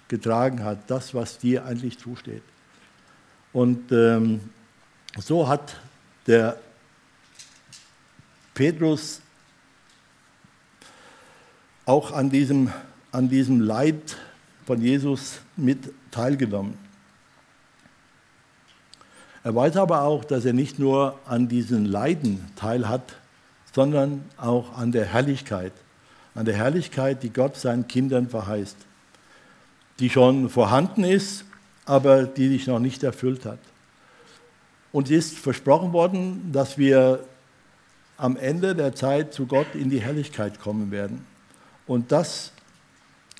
getragen 0.09 0.63
hat, 0.63 0.91
das, 0.91 1.13
was 1.13 1.39
dir 1.39 1.65
eigentlich 1.65 1.97
zusteht. 1.97 2.43
Und 3.53 3.91
ähm, 3.93 4.41
so 5.17 5.47
hat 5.47 5.77
der 6.27 6.59
Petrus 8.53 9.21
auch 11.85 12.11
an 12.11 12.29
diesem, 12.29 12.71
an 13.13 13.29
diesem 13.29 13.61
Leid 13.61 14.17
von 14.65 14.81
Jesus 14.81 15.39
mit 15.55 15.93
teilgenommen. 16.11 16.90
Er 19.43 19.55
weiß 19.55 19.77
aber 19.77 20.03
auch, 20.03 20.23
dass 20.23 20.45
er 20.45 20.53
nicht 20.53 20.79
nur 20.79 21.17
an 21.25 21.47
diesen 21.47 21.85
Leiden 21.85 22.45
teil 22.55 22.87
hat, 22.87 23.15
sondern 23.73 24.23
auch 24.37 24.77
an 24.77 24.91
der 24.91 25.05
Herrlichkeit 25.05 25.73
an 26.35 26.45
der 26.45 26.55
Herrlichkeit, 26.55 27.23
die 27.23 27.31
Gott 27.31 27.57
seinen 27.57 27.87
Kindern 27.87 28.29
verheißt, 28.29 28.77
die 29.99 30.09
schon 30.09 30.49
vorhanden 30.49 31.03
ist, 31.03 31.45
aber 31.85 32.23
die 32.23 32.47
sich 32.49 32.67
noch 32.67 32.79
nicht 32.79 33.03
erfüllt 33.03 33.45
hat. 33.45 33.59
Und 34.91 35.09
es 35.09 35.27
ist 35.27 35.39
versprochen 35.39 35.93
worden, 35.93 36.51
dass 36.51 36.77
wir 36.77 37.23
am 38.17 38.37
Ende 38.37 38.75
der 38.75 38.93
Zeit 38.93 39.33
zu 39.33 39.45
Gott 39.45 39.73
in 39.73 39.89
die 39.89 40.01
Herrlichkeit 40.01 40.59
kommen 40.59 40.91
werden. 40.91 41.25
Und 41.87 42.11
das 42.11 42.51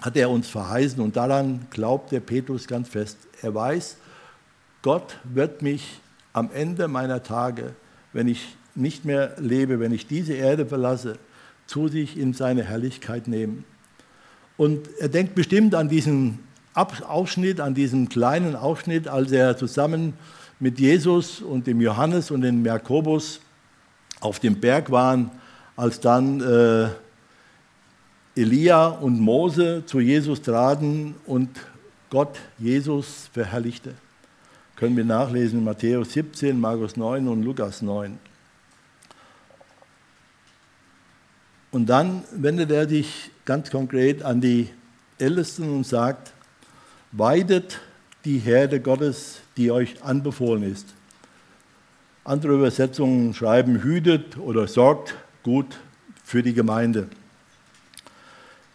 hat 0.02 0.18
er 0.18 0.30
uns 0.30 0.48
verheißen 0.48 1.00
und 1.00 1.16
daran 1.16 1.68
glaubt 1.70 2.12
der 2.12 2.22
Petrus 2.22 2.68
ganz 2.68 2.90
fest. 2.90 3.18
Er 3.42 3.54
weiß, 3.54 3.98
Gott 4.82 5.18
wird 5.24 5.62
mich 5.62 6.00
am 6.34 6.50
Ende 6.54 6.88
meiner 6.88 7.24
Tage, 7.24 7.74
wenn 8.14 8.28
ich 8.28 8.56
nicht 8.74 9.06
mehr 9.06 9.36
lebe, 9.38 9.80
wenn 9.80 9.92
ich 9.92 10.08
diese 10.08 10.34
Erde 10.34 10.66
verlasse, 10.66 11.18
zu 11.68 11.88
sich 11.88 12.18
in 12.18 12.34
seine 12.34 12.64
Herrlichkeit 12.64 13.28
nehmen. 13.28 13.64
Und 14.58 14.90
er 15.00 15.10
denkt 15.10 15.36
bestimmt 15.36 15.76
an 15.76 15.90
diesen 15.90 16.40
Ausschnitt, 16.74 17.60
an 17.60 17.74
diesen 17.74 18.10
kleinen 18.10 18.56
Ausschnitt, 18.56 19.08
als 19.08 19.32
er 19.32 19.58
zusammen 19.58 20.14
mit 20.60 20.80
Jesus 20.80 21.42
und 21.42 21.68
dem 21.68 21.82
Johannes 21.82 22.32
und 22.32 22.42
dem 22.42 22.66
Jakobus 22.66 23.42
auf 24.20 24.40
dem 24.40 24.60
Berg 24.60 24.92
waren, 24.92 25.32
als 25.76 26.00
dann 26.00 26.42
äh, 26.42 26.90
Elia 28.36 28.88
und 28.88 29.20
Mose 29.20 29.84
zu 29.86 30.00
Jesus 30.00 30.42
traten 30.42 31.16
und 31.26 31.50
Gott 32.10 32.40
Jesus 32.58 33.30
verherrlichte. 33.34 33.96
Können 34.82 34.98
wir 34.98 35.06
nachlesen 35.06 35.60
in 35.60 35.66
Matthäus 35.66 36.14
17, 36.14 36.60
Markus 36.60 36.98
9 36.98 37.28
und 37.28 37.44
Lukas 37.44 37.84
9. 37.84 38.18
Und 41.70 41.86
dann 41.86 42.24
wendet 42.32 42.72
er 42.72 42.90
sich 42.90 43.30
ganz 43.46 43.70
konkret 43.70 44.24
an 44.24 44.42
die 44.42 44.70
Ältesten 45.20 45.70
und 45.72 45.86
sagt, 45.86 46.34
weidet 47.12 47.80
die 48.26 48.40
Herde 48.40 48.80
Gottes, 48.80 49.42
die 49.56 49.70
euch 49.70 50.02
anbefohlen 50.02 50.64
ist. 50.64 50.88
Andere 52.24 52.54
Übersetzungen 52.54 53.36
schreiben, 53.36 53.84
hütet 53.84 54.36
oder 54.40 54.68
sorgt 54.68 55.14
gut 55.44 55.78
für 56.24 56.42
die 56.42 56.56
Gemeinde. 56.56 57.08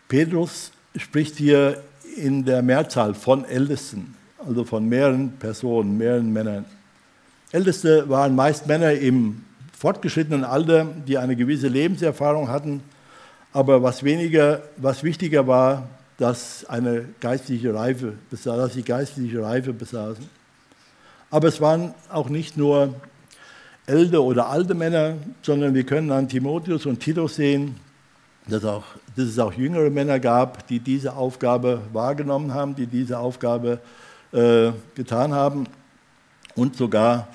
Petrus 0.07 0.71
spricht 0.95 1.35
hier 1.35 1.83
in 2.17 2.45
der 2.45 2.63
Mehrzahl 2.63 3.13
von 3.15 3.45
Ältesten, 3.45 4.15
also 4.47 4.65
von 4.65 4.89
mehreren 4.89 5.33
Personen, 5.39 5.99
mehreren 5.99 6.33
Männern. 6.33 6.65
Älteste 7.53 8.09
waren 8.09 8.35
meist 8.35 8.67
Männer 8.67 8.93
im 8.93 9.45
fortgeschrittenen 9.77 10.45
Alter, 10.45 10.87
die 11.07 11.19
eine 11.19 11.37
gewisse 11.37 11.69
Lebenserfahrung 11.69 12.49
hatten, 12.49 12.83
aber 13.53 13.83
was 13.83 14.03
weniger, 14.03 14.63
was 14.77 15.03
wichtiger 15.03 15.47
war, 15.47 15.89
dass 16.19 16.65
eine 16.67 17.05
geistliche 17.21 17.75
Reife, 17.75 18.15
dass 18.31 18.73
sie 18.73 18.83
geistliche 18.83 19.43
Reife 19.43 19.73
besaßen. 19.73 20.25
Aber 21.31 21.49
es 21.49 21.61
waren 21.61 21.95
auch 22.11 22.29
nicht 22.29 22.57
nur 22.57 22.95
ältere 23.87 24.23
oder 24.23 24.49
alte 24.49 24.75
Männer, 24.75 25.15
sondern 25.43 25.75
wir 25.75 25.85
können 25.85 26.11
an 26.11 26.29
Timotheus 26.29 26.87
und 26.87 27.01
Titus 27.01 27.37
sehen, 27.37 27.77
dass, 28.49 28.65
auch, 28.65 28.85
dass 29.17 29.27
es 29.27 29.39
auch 29.39 29.53
jüngere 29.53 29.91
Männer 29.91 30.21
gab, 30.21 30.67
die 30.69 30.81
diese 30.81 31.15
Aufgabe 31.15 31.83
wahrgenommen 31.93 32.55
haben, 32.55 32.75
die 32.75 32.87
diese 32.87 33.19
Aufgabe 33.19 33.81
äh, 34.37 34.73
getan 34.95 35.33
haben 35.33 35.67
und 36.55 36.77
sogar 36.77 37.29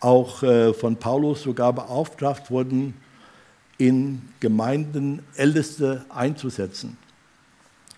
auch 0.00 0.42
äh, 0.42 0.72
von 0.72 0.96
Paulus 0.96 1.42
sogar 1.42 1.72
beauftragt 1.72 2.50
wurden, 2.50 2.94
in 3.76 4.22
Gemeinden 4.38 5.24
Älteste 5.36 6.04
einzusetzen. 6.08 6.96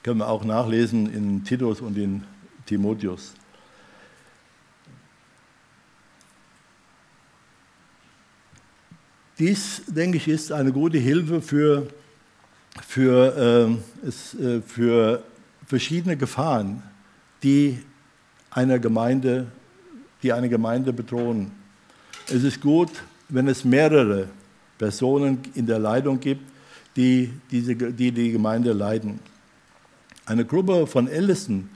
Können 0.02 0.20
wir 0.20 0.28
auch 0.28 0.44
nachlesen 0.44 1.12
in 1.12 1.44
Titus 1.44 1.80
und 1.80 1.98
in 1.98 2.24
Timotheus. 2.64 3.34
Dies, 9.38 9.82
denke 9.86 10.16
ich, 10.16 10.28
ist 10.28 10.50
eine 10.50 10.72
gute 10.72 10.96
Hilfe 10.96 11.42
für, 11.42 11.88
für, 12.86 13.76
äh, 14.02 14.06
es, 14.06 14.32
äh, 14.34 14.62
für 14.62 15.22
verschiedene 15.66 16.16
Gefahren, 16.16 16.82
die, 17.42 17.82
einer 18.56 18.78
Gemeinde, 18.78 19.46
die 20.22 20.32
eine 20.32 20.48
Gemeinde 20.48 20.92
bedrohen. 20.92 21.52
Es 22.26 22.42
ist 22.42 22.60
gut, 22.60 22.90
wenn 23.28 23.48
es 23.48 23.64
mehrere 23.64 24.28
Personen 24.78 25.40
in 25.54 25.66
der 25.66 25.78
Leitung 25.78 26.18
gibt, 26.18 26.42
die 26.96 27.30
diese, 27.50 27.76
die, 27.76 28.10
die 28.10 28.32
Gemeinde 28.32 28.72
leiten. 28.72 29.20
Eine 30.24 30.46
Gruppe 30.46 30.86
von 30.86 31.06
Ältesten, 31.06 31.68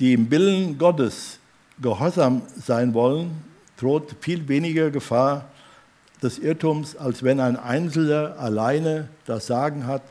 die 0.00 0.14
im 0.14 0.30
Willen 0.30 0.78
Gottes 0.78 1.38
gehorsam 1.80 2.42
sein 2.56 2.94
wollen, 2.94 3.30
droht 3.76 4.16
viel 4.20 4.48
weniger 4.48 4.90
Gefahr 4.90 5.50
des 6.22 6.38
Irrtums, 6.38 6.96
als 6.96 7.22
wenn 7.22 7.40
ein 7.40 7.56
Einzelner 7.56 8.38
alleine 8.38 9.08
das 9.26 9.46
Sagen 9.46 9.86
hat 9.86 10.02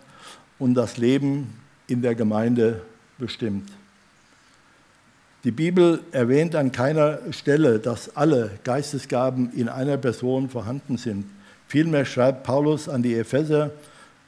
und 0.59 0.75
das 0.75 0.97
Leben 0.97 1.55
in 1.87 2.03
der 2.03 2.13
Gemeinde 2.13 2.83
bestimmt. 3.17 3.71
Die 5.43 5.51
Bibel 5.51 6.01
erwähnt 6.11 6.55
an 6.55 6.71
keiner 6.71 7.17
Stelle, 7.31 7.79
dass 7.79 8.15
alle 8.15 8.51
Geistesgaben 8.63 9.51
in 9.53 9.69
einer 9.69 9.97
Person 9.97 10.49
vorhanden 10.49 10.97
sind. 10.97 11.25
Vielmehr 11.67 12.05
schreibt 12.05 12.43
Paulus 12.43 12.87
an 12.87 13.01
die 13.01 13.15
Epheser, 13.15 13.71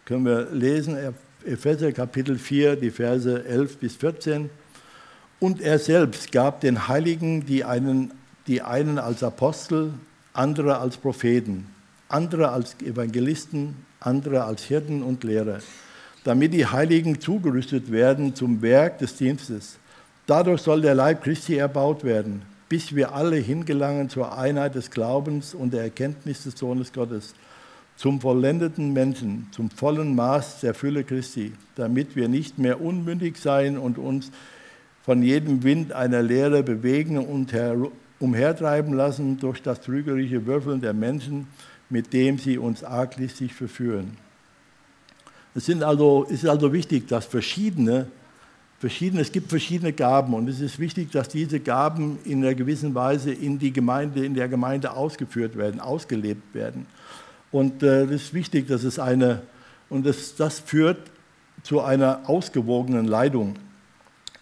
können 0.05 0.25
wir 0.25 0.47
lesen, 0.51 0.97
Epheser 1.45 1.91
Kapitel 1.91 2.39
4, 2.39 2.77
die 2.77 2.89
Verse 2.89 3.45
11 3.45 3.77
bis 3.77 3.95
14. 3.97 4.49
Und 5.39 5.61
er 5.61 5.77
selbst 5.77 6.31
gab 6.31 6.61
den 6.61 6.87
Heiligen 6.87 7.45
die 7.45 7.63
einen, 7.63 8.11
die 8.47 8.63
einen 8.63 8.97
als 8.97 9.21
Apostel, 9.21 9.93
andere 10.33 10.79
als 10.79 10.97
Propheten, 10.97 11.67
andere 12.09 12.49
als 12.49 12.75
Evangelisten, 12.81 13.75
andere 13.99 14.45
als 14.45 14.63
Hirten 14.63 15.03
und 15.03 15.23
Lehrer, 15.23 15.59
damit 16.23 16.53
die 16.53 16.65
Heiligen 16.65 17.21
zugerüstet 17.21 17.91
werden 17.91 18.33
zum 18.33 18.63
Werk 18.63 18.97
des 18.97 19.15
Dienstes. 19.15 19.77
Dadurch 20.25 20.61
soll 20.61 20.81
der 20.81 20.95
Leib 20.95 21.23
Christi 21.23 21.57
erbaut 21.57 22.03
werden, 22.03 22.43
bis 22.69 22.95
wir 22.95 23.13
alle 23.13 23.35
hingelangen 23.35 24.09
zur 24.09 24.37
Einheit 24.37 24.75
des 24.75 24.89
Glaubens 24.89 25.53
und 25.53 25.73
der 25.73 25.83
Erkenntnis 25.83 26.43
des 26.43 26.57
Sohnes 26.57 26.93
Gottes, 26.93 27.35
zum 27.97 28.21
vollendeten 28.21 28.93
Menschen, 28.93 29.47
zum 29.51 29.69
vollen 29.69 30.15
Maß 30.15 30.61
der 30.61 30.73
Fülle 30.73 31.03
Christi, 31.03 31.53
damit 31.75 32.15
wir 32.15 32.27
nicht 32.27 32.57
mehr 32.57 32.81
unmündig 32.81 33.37
sein 33.37 33.77
und 33.77 33.97
uns 33.97 34.31
von 35.03 35.21
jedem 35.21 35.63
Wind 35.63 35.91
einer 35.91 36.21
Lehre 36.21 36.63
bewegen 36.63 37.17
und 37.17 37.53
umhertreiben 38.19 38.93
lassen 38.93 39.37
durch 39.39 39.61
das 39.61 39.81
trügerische 39.81 40.45
Würfeln 40.45 40.79
der 40.79 40.93
Menschen, 40.93 41.47
mit 41.89 42.13
dem 42.13 42.39
sie 42.39 42.57
uns 42.57 42.83
arglistig 42.83 43.53
verführen. 43.53 44.17
Es, 45.53 45.65
sind 45.65 45.83
also, 45.83 46.25
es 46.29 46.43
ist 46.43 46.49
also 46.49 46.71
wichtig, 46.73 47.07
dass 47.07 47.25
verschiedene, 47.25 48.07
verschiedene, 48.83 49.21
es 49.21 49.31
gibt 49.31 49.49
verschiedene 49.49 49.93
Gaben 49.93 50.33
und 50.33 50.49
es 50.49 50.59
ist 50.59 50.77
wichtig, 50.77 51.09
dass 51.09 51.29
diese 51.29 51.61
Gaben 51.61 52.19
in 52.25 52.43
einer 52.43 52.53
gewissen 52.53 52.93
Weise 52.93 53.31
in, 53.31 53.57
die 53.57 53.71
Gemeinde, 53.71 54.25
in 54.25 54.33
der 54.33 54.49
Gemeinde 54.49 54.91
ausgeführt 54.91 55.55
werden, 55.55 55.79
ausgelebt 55.79 56.53
werden. 56.53 56.85
Und 57.49 57.81
äh, 57.81 58.03
es 58.03 58.11
äh, 58.11 58.15
ist 58.15 58.33
wichtig, 58.33 58.67
dass 58.67 58.83
es 58.83 58.99
eine, 58.99 59.43
und 59.89 60.05
das, 60.05 60.35
das 60.35 60.59
führt 60.59 60.97
zu 61.63 61.79
einer 61.79 62.27
ausgewogenen 62.27 63.05
Leitung. 63.05 63.55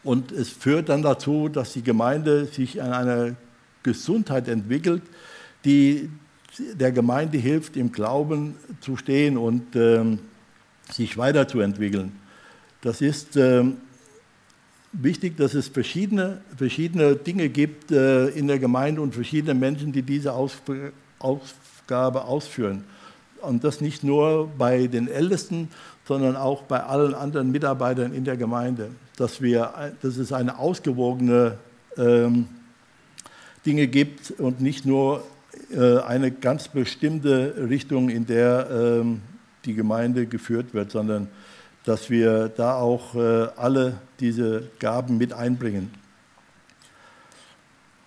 Und 0.03 0.31
es 0.31 0.49
führt 0.49 0.89
dann 0.89 1.03
dazu, 1.03 1.47
dass 1.47 1.73
die 1.73 1.83
Gemeinde 1.83 2.45
sich 2.45 2.81
an 2.81 2.93
einer 2.93 3.35
Gesundheit 3.83 4.47
entwickelt, 4.47 5.03
die 5.65 6.09
der 6.57 6.91
Gemeinde 6.91 7.37
hilft, 7.37 7.77
im 7.77 7.91
Glauben 7.91 8.55
zu 8.79 8.97
stehen 8.97 9.37
und 9.37 9.75
ähm, 9.75 10.17
sich 10.91 11.15
weiterzuentwickeln. 11.15 12.13
Das 12.81 13.01
ist 13.01 13.37
ähm, 13.37 13.77
wichtig, 14.93 15.37
dass 15.37 15.53
es 15.53 15.67
verschiedene, 15.67 16.41
verschiedene 16.55 17.15
Dinge 17.15 17.49
gibt 17.49 17.91
äh, 17.91 18.27
in 18.29 18.47
der 18.47 18.59
Gemeinde 18.59 19.01
und 19.01 19.13
verschiedene 19.13 19.53
Menschen, 19.53 19.91
die 19.91 20.01
diese 20.01 20.33
Aus, 20.33 20.61
Aufgabe 21.19 22.25
ausführen. 22.25 22.83
Und 23.41 23.63
das 23.63 23.81
nicht 23.81 24.03
nur 24.03 24.49
bei 24.57 24.87
den 24.87 25.07
Ältesten, 25.07 25.69
sondern 26.05 26.35
auch 26.35 26.63
bei 26.63 26.83
allen 26.83 27.13
anderen 27.13 27.51
Mitarbeitern 27.51 28.13
in 28.13 28.23
der 28.23 28.37
Gemeinde. 28.37 28.89
Dass, 29.17 29.41
wir, 29.41 29.93
dass 30.01 30.17
es 30.17 30.31
eine 30.31 30.59
ausgewogene 30.59 31.57
ähm, 31.97 32.47
Dinge 33.65 33.87
gibt 33.87 34.31
und 34.31 34.61
nicht 34.61 34.85
nur 34.85 35.23
äh, 35.71 35.99
eine 35.99 36.31
ganz 36.31 36.67
bestimmte 36.67 37.67
Richtung, 37.69 38.09
in 38.09 38.25
der 38.25 38.67
ähm, 38.71 39.21
die 39.65 39.73
Gemeinde 39.73 40.25
geführt 40.25 40.73
wird, 40.73 40.91
sondern 40.91 41.27
dass 41.85 42.09
wir 42.09 42.49
da 42.49 42.75
auch 42.75 43.15
äh, 43.15 43.47
alle 43.55 43.99
diese 44.19 44.69
Gaben 44.79 45.17
mit 45.17 45.33
einbringen. 45.33 45.91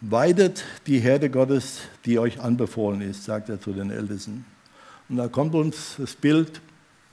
Weidet 0.00 0.64
die 0.86 0.98
Herde 0.98 1.30
Gottes, 1.30 1.80
die 2.04 2.18
euch 2.18 2.40
anbefohlen 2.40 3.00
ist, 3.00 3.24
sagt 3.24 3.48
er 3.48 3.60
zu 3.60 3.72
den 3.72 3.90
Ältesten. 3.90 4.44
Und 5.08 5.16
da 5.16 5.28
kommt 5.28 5.54
uns 5.54 5.96
das 5.98 6.14
Bild 6.14 6.60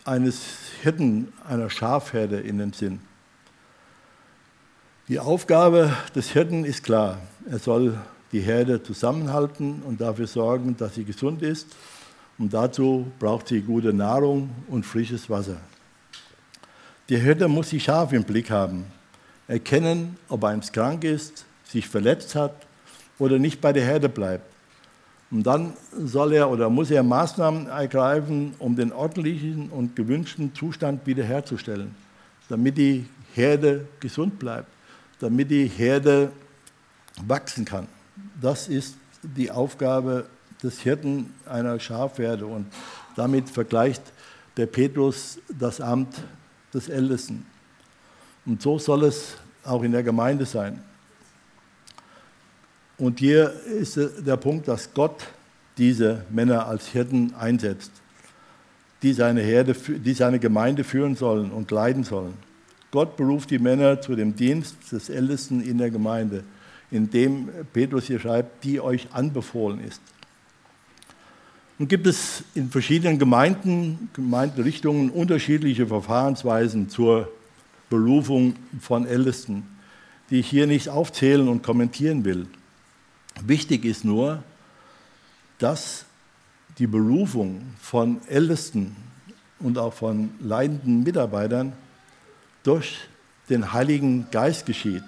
eines 0.04 0.42
Hirten, 0.82 1.32
einer 1.48 1.70
Schafherde 1.70 2.40
in 2.40 2.58
den 2.58 2.74
Sinn. 2.74 3.00
Die 5.08 5.20
Aufgabe 5.20 5.96
des 6.16 6.30
Hirten 6.32 6.64
ist 6.64 6.84
klar. 6.84 7.20
Er 7.50 7.60
soll 7.60 7.98
die 8.32 8.40
Herde 8.40 8.82
zusammenhalten 8.82 9.82
und 9.84 10.00
dafür 10.00 10.28
sorgen, 10.28 10.78
dass 10.78 10.96
sie 10.96 11.04
gesund 11.04 11.42
ist. 11.42 11.76
Und 12.38 12.54
dazu 12.54 13.12
braucht 13.20 13.48
sie 13.48 13.62
gute 13.62 13.94
Nahrung 13.94 14.50
und 14.68 14.86
frisches 14.86 15.30
Wasser. 15.30 15.58
Die 17.12 17.20
Hirte 17.20 17.50
muss 17.50 17.68
die 17.68 17.80
Schafe 17.82 18.16
im 18.16 18.24
Blick 18.24 18.50
haben, 18.50 18.86
erkennen, 19.46 20.16
ob 20.30 20.46
eins 20.46 20.72
krank 20.72 21.04
ist, 21.04 21.44
sich 21.66 21.86
verletzt 21.86 22.36
hat 22.36 22.54
oder 23.20 23.38
nicht 23.38 23.60
bei 23.60 23.74
der 23.74 23.84
Herde 23.84 24.08
bleibt. 24.08 24.46
Und 25.30 25.44
dann 25.44 25.74
soll 25.92 26.32
er 26.32 26.50
oder 26.50 26.70
muss 26.70 26.90
er 26.90 27.04
Maßnahmen 27.04 27.68
ergreifen, 27.68 28.54
um 28.60 28.78
den 28.78 28.94
ordentlichen 28.94 29.68
und 29.72 29.94
gewünschten 29.98 30.56
Zustand 30.56 31.06
wiederherzustellen, 31.06 31.94
damit 32.48 32.78
die 32.78 33.06
Herde 33.34 33.90
gesund 34.00 34.40
bleibt, 34.40 34.70
damit 35.20 35.52
die 35.52 35.68
Herde 35.68 36.32
wachsen 37.28 37.66
kann. 37.66 37.90
Das 38.42 38.70
ist 38.70 38.96
die 39.22 39.52
Aufgabe 39.52 40.28
des 40.64 40.80
Hirten 40.80 41.34
einer 41.46 41.78
Schafherde. 41.78 42.46
Und 42.46 42.68
damit 43.18 43.50
vergleicht 43.50 44.02
der 44.56 44.68
Petrus 44.68 45.40
das 45.50 45.82
Amt 45.82 46.16
des 46.74 46.90
Ältesten. 46.90 47.46
Und 48.46 48.62
so 48.62 48.80
soll 48.80 49.04
es 49.06 49.38
auch 49.64 49.84
in 49.84 49.92
der 49.92 50.04
Gemeinde 50.04 50.46
sein. 50.46 50.82
Und 52.98 53.20
hier 53.20 53.52
ist 53.66 53.98
der 53.98 54.38
Punkt, 54.38 54.68
dass 54.68 54.94
Gott 54.94 55.28
diese 55.78 56.26
Männer 56.30 56.68
als 56.68 56.88
Hirten 56.88 57.34
einsetzt, 57.34 57.92
die 59.02 59.14
seine, 59.14 59.42
Herde, 59.42 59.74
die 59.74 60.14
seine 60.14 60.40
Gemeinde 60.40 60.84
führen 60.84 61.16
sollen 61.16 61.52
und 61.52 61.72
leiten 61.72 62.04
sollen. 62.04 62.34
Gott 62.92 63.16
beruft 63.16 63.50
die 63.50 63.58
Männer 63.58 64.02
zu 64.02 64.16
dem 64.16 64.36
Dienst 64.36 64.76
des 64.92 65.10
Ältesten 65.10 65.62
in 65.62 65.78
der 65.78 65.90
Gemeinde, 65.90 66.44
in 66.92 67.10
dem 67.10 67.50
Petrus 67.74 68.06
hier 68.06 68.20
schreibt, 68.20 68.64
die 68.64 68.82
euch 68.82 69.08
anbefohlen 69.14 69.80
ist. 69.84 70.02
Nun 71.82 71.88
gibt 71.88 72.06
es 72.06 72.44
in 72.54 72.70
verschiedenen 72.70 73.18
Gemeinden, 73.18 74.12
Gemeinderichtungen 74.14 75.10
unterschiedliche 75.10 75.88
Verfahrensweisen 75.88 76.90
zur 76.90 77.28
Berufung 77.90 78.54
von 78.80 79.08
Ältesten, 79.08 79.64
die 80.30 80.42
ich 80.42 80.48
hier 80.48 80.68
nicht 80.68 80.90
aufzählen 80.90 81.48
und 81.48 81.64
kommentieren 81.64 82.24
will. 82.24 82.46
Wichtig 83.44 83.84
ist 83.84 84.06
nur, 84.06 84.44
dass 85.58 86.06
die 86.78 86.86
Berufung 86.86 87.64
von 87.82 88.22
Ältesten 88.28 88.96
und 89.58 89.80
auch 89.80 89.96
von 89.96 90.30
leidenden 90.40 91.02
Mitarbeitern 91.02 91.74
durch 92.62 93.00
den 93.50 93.74
Heiligen 93.74 94.28
Geist 94.30 94.68
geschieht, 94.68 95.04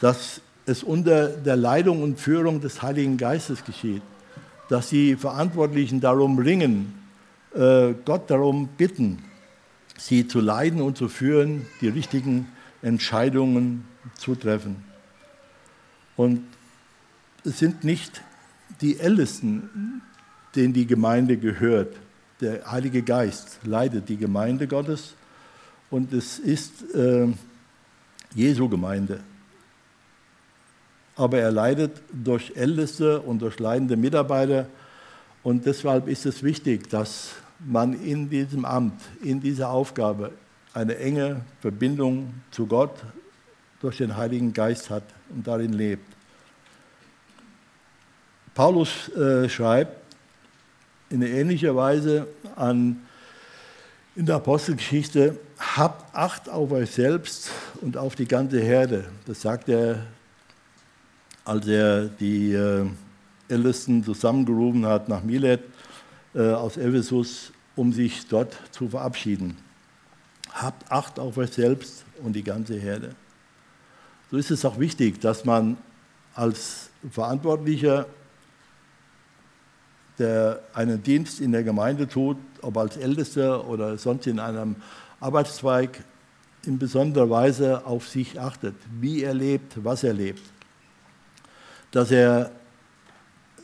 dass 0.00 0.40
es 0.66 0.82
unter 0.82 1.28
der 1.28 1.54
Leitung 1.54 2.02
und 2.02 2.18
Führung 2.18 2.60
des 2.60 2.82
Heiligen 2.82 3.16
Geistes 3.16 3.64
geschieht, 3.64 4.02
dass 4.68 4.90
die 4.90 5.16
Verantwortlichen 5.16 6.00
darum 6.00 6.38
ringen, 6.38 6.94
äh, 7.54 7.94
Gott 8.04 8.30
darum 8.30 8.68
bitten, 8.76 9.18
sie 9.96 10.28
zu 10.28 10.40
leiten 10.40 10.80
und 10.80 10.96
zu 10.96 11.08
führen, 11.08 11.66
die 11.80 11.88
richtigen 11.88 12.48
Entscheidungen 12.82 13.84
zu 14.14 14.34
treffen. 14.34 14.84
Und 16.16 16.42
es 17.44 17.58
sind 17.58 17.84
nicht 17.84 18.22
die 18.80 18.98
Ältesten, 18.98 20.02
denen 20.54 20.72
die 20.72 20.86
Gemeinde 20.86 21.36
gehört. 21.36 21.96
Der 22.40 22.70
Heilige 22.70 23.02
Geist 23.02 23.58
leitet 23.64 24.08
die 24.08 24.16
Gemeinde 24.16 24.68
Gottes 24.68 25.14
und 25.90 26.12
es 26.12 26.38
ist 26.38 26.94
äh, 26.94 27.28
Jesu 28.34 28.68
Gemeinde. 28.68 29.20
Aber 31.18 31.38
er 31.38 31.50
leidet 31.50 32.00
durch 32.10 32.52
Älteste 32.56 33.20
und 33.20 33.42
durch 33.42 33.58
leidende 33.58 33.98
Mitarbeiter 33.98 34.66
und 35.42 35.66
deshalb 35.66 36.08
ist 36.08 36.26
es 36.26 36.42
wichtig, 36.42 36.88
dass 36.90 37.34
man 37.58 37.94
in 38.02 38.28
diesem 38.28 38.64
Amt, 38.64 39.00
in 39.22 39.40
dieser 39.40 39.70
Aufgabe 39.70 40.32
eine 40.74 40.96
enge 40.98 41.42
Verbindung 41.60 42.34
zu 42.50 42.66
Gott 42.66 42.92
durch 43.80 43.98
den 43.98 44.16
Heiligen 44.16 44.52
Geist 44.52 44.90
hat 44.90 45.04
und 45.30 45.46
darin 45.46 45.72
lebt. 45.72 46.04
Paulus 48.54 49.08
äh, 49.10 49.48
schreibt 49.48 49.96
in 51.10 51.22
ähnlicher 51.22 51.74
Weise 51.74 52.26
an, 52.56 53.00
in 54.14 54.26
der 54.26 54.36
Apostelgeschichte, 54.36 55.38
habt 55.58 56.14
Acht 56.14 56.48
auf 56.48 56.72
euch 56.72 56.90
selbst 56.90 57.50
und 57.80 57.96
auf 57.96 58.16
die 58.16 58.26
ganze 58.26 58.60
Herde. 58.60 59.04
Das 59.26 59.40
sagt 59.40 59.68
er, 59.68 60.06
als 61.48 61.66
er 61.66 62.08
die 62.08 62.52
äh, 62.52 62.84
Ältesten 63.48 64.04
zusammengerufen 64.04 64.84
hat 64.84 65.08
nach 65.08 65.22
Milet 65.22 65.60
äh, 66.34 66.50
aus 66.50 66.76
Ephesus, 66.76 67.52
um 67.74 67.90
sich 67.90 68.28
dort 68.28 68.54
zu 68.70 68.90
verabschieden. 68.90 69.56
Habt 70.52 70.92
Acht 70.92 71.18
auf 71.18 71.38
euch 71.38 71.52
selbst 71.52 72.04
und 72.22 72.34
die 72.34 72.42
ganze 72.42 72.74
Herde. 72.74 73.14
So 74.30 74.36
ist 74.36 74.50
es 74.50 74.62
auch 74.66 74.78
wichtig, 74.78 75.22
dass 75.22 75.46
man 75.46 75.78
als 76.34 76.90
Verantwortlicher, 77.10 78.04
der 80.18 80.60
einen 80.74 81.02
Dienst 81.02 81.40
in 81.40 81.52
der 81.52 81.62
Gemeinde 81.62 82.06
tut, 82.06 82.36
ob 82.60 82.76
als 82.76 82.98
Ältester 82.98 83.66
oder 83.66 83.96
sonst 83.96 84.26
in 84.26 84.38
einem 84.38 84.76
Arbeitszweig, 85.18 86.04
in 86.66 86.78
besonderer 86.78 87.30
Weise 87.30 87.86
auf 87.86 88.06
sich 88.06 88.38
achtet, 88.38 88.74
wie 89.00 89.22
er 89.22 89.32
lebt, 89.32 89.82
was 89.82 90.04
er 90.04 90.12
lebt. 90.12 90.42
Dass 91.90 92.10
er 92.10 92.50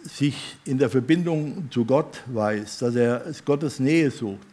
sich 0.03 0.57
in 0.65 0.79
der 0.79 0.91
Verbindung 0.91 1.69
zu 1.71 1.85
Gott 1.85 2.23
weiß, 2.27 2.79
dass 2.79 2.95
er 2.95 3.23
Gottes 3.45 3.81
Nähe 3.81 4.11
sucht, 4.11 4.47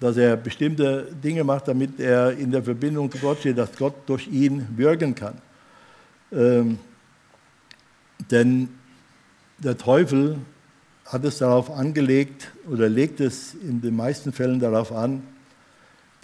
dass 0.00 0.16
er 0.16 0.36
bestimmte 0.36 1.08
Dinge 1.22 1.44
macht, 1.44 1.68
damit 1.68 2.00
er 2.00 2.32
in 2.32 2.50
der 2.50 2.62
Verbindung 2.62 3.10
zu 3.10 3.18
Gott 3.18 3.40
steht, 3.40 3.58
dass 3.58 3.76
Gott 3.76 3.94
durch 4.06 4.26
ihn 4.28 4.66
wirken 4.76 5.14
kann. 5.14 5.40
Ähm, 6.32 6.78
denn 8.30 8.68
der 9.58 9.76
Teufel 9.76 10.38
hat 11.04 11.24
es 11.24 11.38
darauf 11.38 11.70
angelegt 11.70 12.52
oder 12.68 12.88
legt 12.88 13.20
es 13.20 13.54
in 13.54 13.80
den 13.80 13.94
meisten 13.94 14.32
Fällen 14.32 14.58
darauf 14.58 14.92
an, 14.92 15.22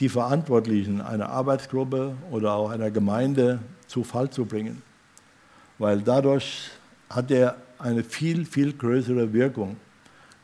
die 0.00 0.08
Verantwortlichen 0.08 1.00
einer 1.00 1.28
Arbeitsgruppe 1.28 2.16
oder 2.30 2.54
auch 2.54 2.70
einer 2.70 2.90
Gemeinde 2.90 3.60
zu 3.86 4.02
Fall 4.02 4.30
zu 4.30 4.44
bringen. 4.44 4.82
Weil 5.78 6.00
dadurch 6.00 6.70
hat 7.14 7.30
er 7.30 7.56
eine 7.78 8.04
viel, 8.04 8.44
viel 8.44 8.72
größere 8.72 9.32
Wirkung. 9.32 9.76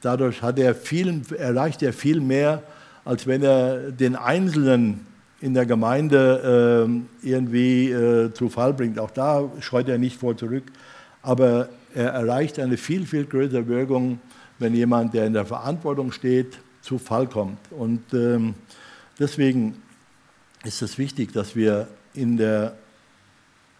Dadurch 0.01 0.43
hat 0.43 0.59
er 0.59 0.75
viel, 0.75 1.23
erreicht 1.37 1.83
er 1.83 1.93
viel 1.93 2.21
mehr, 2.21 2.63
als 3.05 3.27
wenn 3.27 3.43
er 3.43 3.91
den 3.91 4.17
Einzelnen 4.17 5.07
in 5.41 5.55
der 5.55 5.67
Gemeinde 5.67 6.89
äh, 7.23 7.27
irgendwie 7.29 7.91
äh, 7.91 8.33
zu 8.33 8.49
Fall 8.49 8.75
bringt. 8.75 8.99
Auch 8.99 9.11
da 9.11 9.51
scheut 9.61 9.89
er 9.89 9.99
nicht 9.99 10.19
vor 10.19 10.37
zurück. 10.37 10.65
Aber 11.23 11.69
er 11.95 12.11
erreicht 12.11 12.59
eine 12.59 12.77
viel, 12.77 13.07
viel 13.07 13.25
größere 13.25 13.67
Wirkung, 13.67 14.21
wenn 14.59 14.75
jemand, 14.75 15.15
der 15.15 15.27
in 15.27 15.33
der 15.33 15.47
Verantwortung 15.47 16.13
steht, 16.13 16.59
zu 16.83 16.99
Fall 16.99 17.27
kommt. 17.29 17.59
Und 17.71 18.03
ähm, 18.13 18.55
deswegen 19.19 19.81
ist 20.65 20.83
es 20.83 20.99
wichtig, 20.99 21.33
dass 21.33 21.55
wir 21.55 21.89
in 22.15 22.37
der 22.37 22.77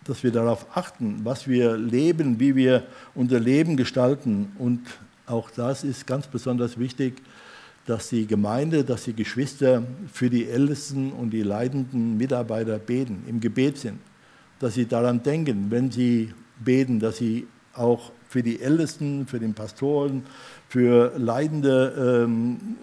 dass 0.09 0.25
wir 0.25 0.33
darauf 0.33 0.67
achten, 0.75 1.21
was 1.23 1.47
wir 1.47 1.77
leben, 1.77 2.41
wie 2.41 2.57
wir 2.57 2.85
unser 3.15 3.39
Leben 3.39 3.77
gestalten. 3.77 4.51
Und 4.59 4.81
auch 5.27 5.51
das 5.51 5.85
ist 5.85 6.07
ganz 6.07 6.27
besonders 6.27 6.79
wichtig, 6.79 7.21
dass 7.85 8.09
die 8.09 8.27
Gemeinde, 8.27 8.85
dass 8.85 9.05
die 9.05 9.13
Geschwister 9.13 9.83
für 10.11 10.31
die 10.31 10.49
Ältesten 10.49 11.13
und 11.13 11.31
die 11.31 11.43
leidenden 11.43 12.17
Mitarbeiter 12.17 12.79
beten, 12.79 13.23
im 13.27 13.39
Gebet 13.41 13.77
sind. 13.77 13.99
Dass 14.61 14.75
sie 14.75 14.87
daran 14.87 15.23
denken, 15.23 15.67
wenn 15.69 15.91
sie 15.91 16.33
beten, 16.59 17.01
dass 17.01 17.19
sie 17.19 17.47
auch 17.75 18.11
für 18.29 18.43
die 18.43 18.61
Ältesten, 18.63 19.27
für 19.27 19.39
den 19.39 19.53
Pastoren, 19.53 20.23
für 20.69 21.13
leidende 21.19 22.25
ähm, 22.27 22.77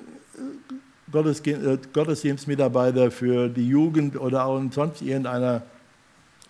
äh, 1.11 1.77
Gottesdienstmitarbeiter, 1.91 3.09
für 3.09 3.49
die 3.49 3.67
Jugend 3.67 4.15
oder 4.19 4.45
auch 4.45 4.59
in 4.59 4.71
sonst 4.71 5.01
irgendeiner 5.01 5.63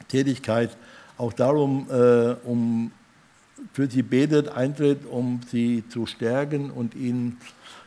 Tätigkeit 0.08 0.76
auch 1.18 1.34
darum, 1.34 1.88
äh, 1.90 2.36
um 2.44 2.92
für 3.74 3.88
sie 3.88 4.04
betet, 4.04 4.50
eintritt, 4.50 5.06
um 5.06 5.42
sie 5.50 5.84
zu 5.90 6.06
stärken 6.06 6.72
und 6.72 6.96
ihnen 6.96 7.38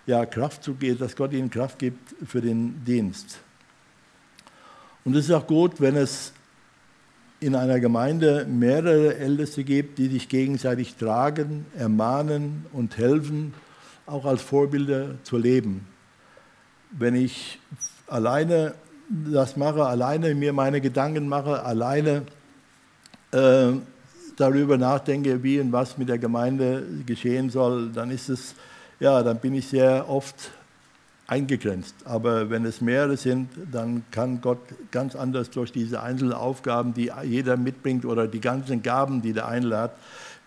ja, 0.06 0.24
Kraft 0.24 0.64
zu 0.64 0.74
geben, 0.74 0.98
dass 0.98 1.14
Gott 1.14 1.32
ihnen 1.32 1.50
Kraft 1.50 1.78
gibt 1.78 2.14
für 2.26 2.40
den 2.40 2.84
Dienst. 2.84 3.38
Und 5.04 5.14
es 5.14 5.26
ist 5.26 5.30
auch 5.32 5.46
gut, 5.46 5.80
wenn 5.80 5.96
es 5.96 6.32
in 7.40 7.54
einer 7.54 7.78
Gemeinde 7.78 8.46
mehrere 8.46 9.16
Älteste 9.16 9.62
gibt, 9.62 9.98
die 9.98 10.08
sich 10.08 10.28
gegenseitig 10.28 10.96
tragen, 10.96 11.66
ermahnen 11.76 12.66
und 12.72 12.96
helfen, 12.96 13.54
auch 14.06 14.24
als 14.24 14.42
Vorbilder 14.42 15.22
zu 15.22 15.36
leben. 15.36 15.86
Wenn 16.90 17.14
ich 17.14 17.60
alleine 18.06 18.74
das 19.08 19.56
mache, 19.56 19.84
alleine 19.86 20.34
mir 20.34 20.52
meine 20.52 20.80
Gedanken 20.80 21.28
mache, 21.28 21.62
alleine 21.64 22.22
äh, 23.32 23.72
darüber 24.36 24.76
nachdenke, 24.78 25.42
wie 25.42 25.60
und 25.60 25.72
was 25.72 25.98
mit 25.98 26.08
der 26.08 26.18
Gemeinde 26.18 26.84
geschehen 27.06 27.50
soll, 27.50 27.90
dann 27.90 28.10
ist 28.10 28.28
es, 28.28 28.54
ja, 29.00 29.22
dann 29.22 29.38
bin 29.38 29.54
ich 29.54 29.68
sehr 29.68 30.08
oft 30.08 30.50
eingegrenzt. 31.26 31.94
Aber 32.04 32.50
wenn 32.50 32.64
es 32.64 32.80
mehrere 32.80 33.16
sind, 33.16 33.50
dann 33.70 34.04
kann 34.10 34.40
Gott 34.40 34.60
ganz 34.90 35.14
anders 35.14 35.50
durch 35.50 35.72
diese 35.72 36.02
einzelnen 36.02 36.32
Aufgaben, 36.32 36.94
die 36.94 37.10
jeder 37.24 37.56
mitbringt 37.56 38.04
oder 38.04 38.26
die 38.26 38.40
ganzen 38.40 38.82
Gaben, 38.82 39.22
die 39.22 39.32
der 39.32 39.46
hat, 39.48 39.96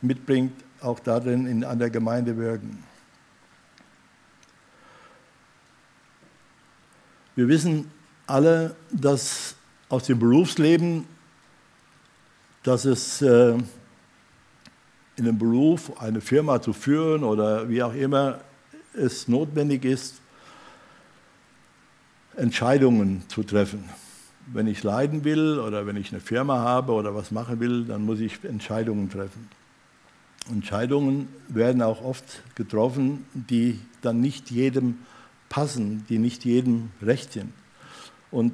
mitbringt, 0.02 0.54
auch 0.82 1.00
darin 1.00 1.46
in, 1.46 1.64
an 1.64 1.78
der 1.78 1.90
Gemeinde 1.90 2.38
wirken. 2.38 2.84
Wir 7.36 7.48
wissen, 7.48 7.90
alle, 8.32 8.76
dass 8.92 9.56
aus 9.90 10.06
dem 10.06 10.20
Berufsleben, 10.20 11.06
dass 12.64 12.86
es 12.86 13.22
äh, 13.22 13.54
in 15.18 15.28
einem 15.28 15.38
Beruf 15.38 16.00
eine 16.02 16.22
Firma 16.22 16.62
zu 16.62 16.74
führen 16.74 17.24
oder 17.24 17.68
wie 17.70 17.84
auch 17.84 17.94
immer 17.94 18.40
es 18.94 19.28
notwendig 19.28 19.86
ist, 19.86 20.22
Entscheidungen 22.36 23.24
zu 23.28 23.44
treffen. 23.44 23.84
Wenn 24.48 24.68
ich 24.68 24.84
leiden 24.84 25.24
will 25.24 25.60
oder 25.60 25.86
wenn 25.86 25.98
ich 25.98 26.12
eine 26.12 26.22
Firma 26.22 26.60
habe 26.60 26.94
oder 26.94 27.14
was 27.14 27.32
machen 27.32 27.60
will, 27.60 27.86
dann 27.86 28.06
muss 28.06 28.20
ich 28.20 28.44
Entscheidungen 28.44 29.10
treffen. 29.10 29.50
Entscheidungen 30.50 31.28
werden 31.50 31.82
auch 31.82 32.04
oft 32.04 32.42
getroffen, 32.56 33.26
die 33.34 33.80
dann 34.02 34.22
nicht 34.22 34.50
jedem 34.50 35.00
passen, 35.50 36.06
die 36.10 36.18
nicht 36.18 36.46
jedem 36.46 36.90
recht 37.02 37.34
sind. 37.34 37.52
Und 38.32 38.54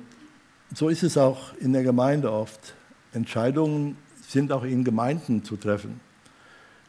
so 0.74 0.90
ist 0.90 1.04
es 1.04 1.18
auch 1.18 1.54
in 1.60 1.74
der 1.74 1.84
Gemeinde 1.84 2.32
oft. 2.32 2.74
Entscheidungen 3.14 3.96
sind 4.28 4.52
auch 4.52 4.64
in 4.64 4.84
Gemeinden 4.84 5.44
zu 5.44 5.56
treffen. 5.56 6.00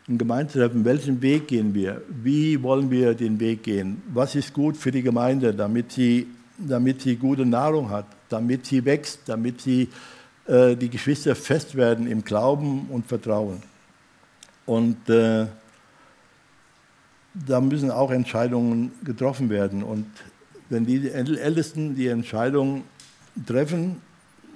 In 0.08 0.18
Gemeinden 0.18 0.52
zu 0.52 0.58
treffen, 0.58 0.84
welchen 0.84 1.20
Weg 1.22 1.48
gehen 1.48 1.74
wir? 1.74 2.02
Wie 2.08 2.60
wollen 2.62 2.90
wir 2.90 3.14
den 3.14 3.38
Weg 3.38 3.62
gehen? 3.62 4.02
Was 4.12 4.34
ist 4.34 4.52
gut 4.52 4.76
für 4.76 4.90
die 4.90 5.02
Gemeinde, 5.02 5.54
damit 5.54 5.92
sie, 5.92 6.26
damit 6.56 7.02
sie 7.02 7.16
gute 7.16 7.44
Nahrung 7.46 7.90
hat, 7.90 8.06
damit 8.28 8.66
sie 8.66 8.84
wächst, 8.84 9.20
damit 9.26 9.60
sie, 9.60 9.88
äh, 10.46 10.74
die 10.74 10.88
Geschwister 10.88 11.36
fest 11.36 11.76
werden 11.76 12.06
im 12.06 12.24
Glauben 12.24 12.86
und 12.90 13.06
Vertrauen? 13.06 13.62
Und 14.66 15.08
äh, 15.08 15.46
da 17.34 17.60
müssen 17.60 17.90
auch 17.90 18.10
Entscheidungen 18.10 18.92
getroffen 19.04 19.50
werden. 19.50 19.82
Und 19.82 20.06
wenn 20.70 20.84
die 20.84 21.10
Ältesten 21.10 21.94
die 21.94 22.08
Entscheidung 22.08 22.84
treffen, 23.46 24.02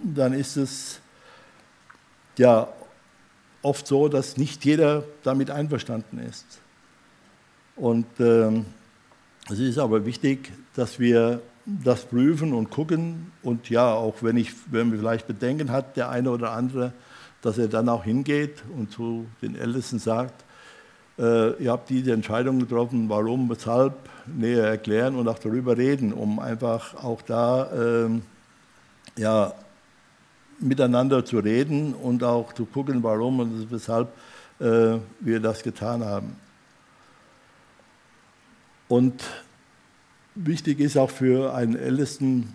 dann 0.03 0.33
ist 0.33 0.57
es 0.57 1.01
ja 2.37 2.69
oft 3.63 3.87
so, 3.87 4.09
dass 4.09 4.37
nicht 4.37 4.65
jeder 4.65 5.05
damit 5.23 5.51
einverstanden 5.51 6.19
ist. 6.19 6.61
Und 7.77 8.07
ähm, 8.19 8.67
es 9.49 9.59
ist 9.59 9.79
aber 9.79 10.05
wichtig, 10.05 10.53
dass 10.75 10.99
wir 10.99 11.41
das 11.65 12.05
prüfen 12.05 12.53
und 12.53 12.71
gucken 12.71 13.33
und 13.43 13.71
ja, 13.71 13.93
auch 13.93 14.17
wenn, 14.23 14.37
ich, 14.37 14.53
wenn 14.71 14.89
man 14.89 14.99
vielleicht 14.99 15.27
Bedenken 15.27 15.71
hat, 15.71 15.97
der 15.97 16.11
eine 16.11 16.31
oder 16.31 16.53
andere, 16.53 16.93
dass 17.41 17.59
er 17.59 17.69
dann 17.69 17.89
auch 17.89 18.05
hingeht 18.05 18.63
und 18.77 18.91
zu 18.91 19.27
den 19.41 19.55
Ältesten 19.55 19.99
sagt, 19.99 20.45
äh, 21.19 21.63
ihr 21.63 21.71
habt 21.71 21.91
diese 21.91 22.13
Entscheidung 22.13 22.59
getroffen, 22.59 23.09
warum, 23.09 23.49
weshalb, 23.51 23.95
näher 24.27 24.67
erklären 24.67 25.17
und 25.17 25.29
auch 25.29 25.39
darüber 25.39 25.77
reden, 25.77 26.13
um 26.13 26.39
einfach 26.39 26.95
auch 26.95 27.23
da 27.23 27.71
ähm, 27.73 28.23
ja, 29.17 29.53
miteinander 30.61 31.25
zu 31.25 31.39
reden 31.39 31.95
und 31.95 32.23
auch 32.23 32.53
zu 32.53 32.65
gucken, 32.67 33.03
warum 33.03 33.41
und 33.41 33.71
weshalb 33.71 34.13
äh, 34.61 34.99
wir 35.21 35.41
das 35.41 35.63
getan 35.63 36.05
haben. 36.05 36.37
Und 38.89 39.25
wichtig 40.35 40.81
ist 40.81 40.97
auch 40.97 41.11
für 41.11 41.55
einen 41.55 41.77
Ältesten, 41.77 42.55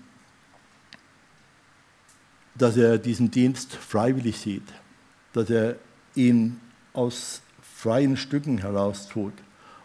dass 2.56 2.78
er 2.78 2.98
diesen 2.98 3.30
Dienst 3.30 3.76
freiwillig 3.76 4.40
sieht, 4.40 4.68
dass 5.34 5.50
er 5.50 5.76
ihn 6.16 6.60
aus 6.94 7.42
freien 7.78 8.18
Stücken 8.18 8.58
heraus 8.58 9.08
tut 9.08 9.34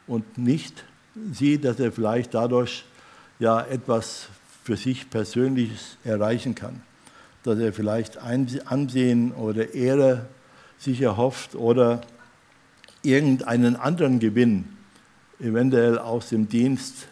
und 0.07 0.39
nicht 0.39 0.85
sieht, 1.33 1.67
dass 1.67 1.79
er 1.79 1.93
vielleicht 1.93 2.33
dadurch 2.33 2.87
ja 3.39 3.61
etwas 3.61 4.29
für 4.65 4.79
sich 4.79 5.11
Persönliches 5.11 5.99
erreichen 6.03 6.55
kann, 6.55 6.81
dass 7.43 7.59
er 7.59 7.75
vielleicht 7.75 8.17
Ansehen 8.17 9.33
oder 9.33 9.75
Ehre 9.75 10.25
sich 10.79 11.03
erhofft 11.03 11.55
oder 11.55 12.01
irgendeinen 13.03 13.77
anderen 13.77 14.21
Gewinn, 14.21 14.65
eventuell 15.39 15.99
aus 15.99 16.31
dem 16.31 16.49
Dienst 16.49 17.09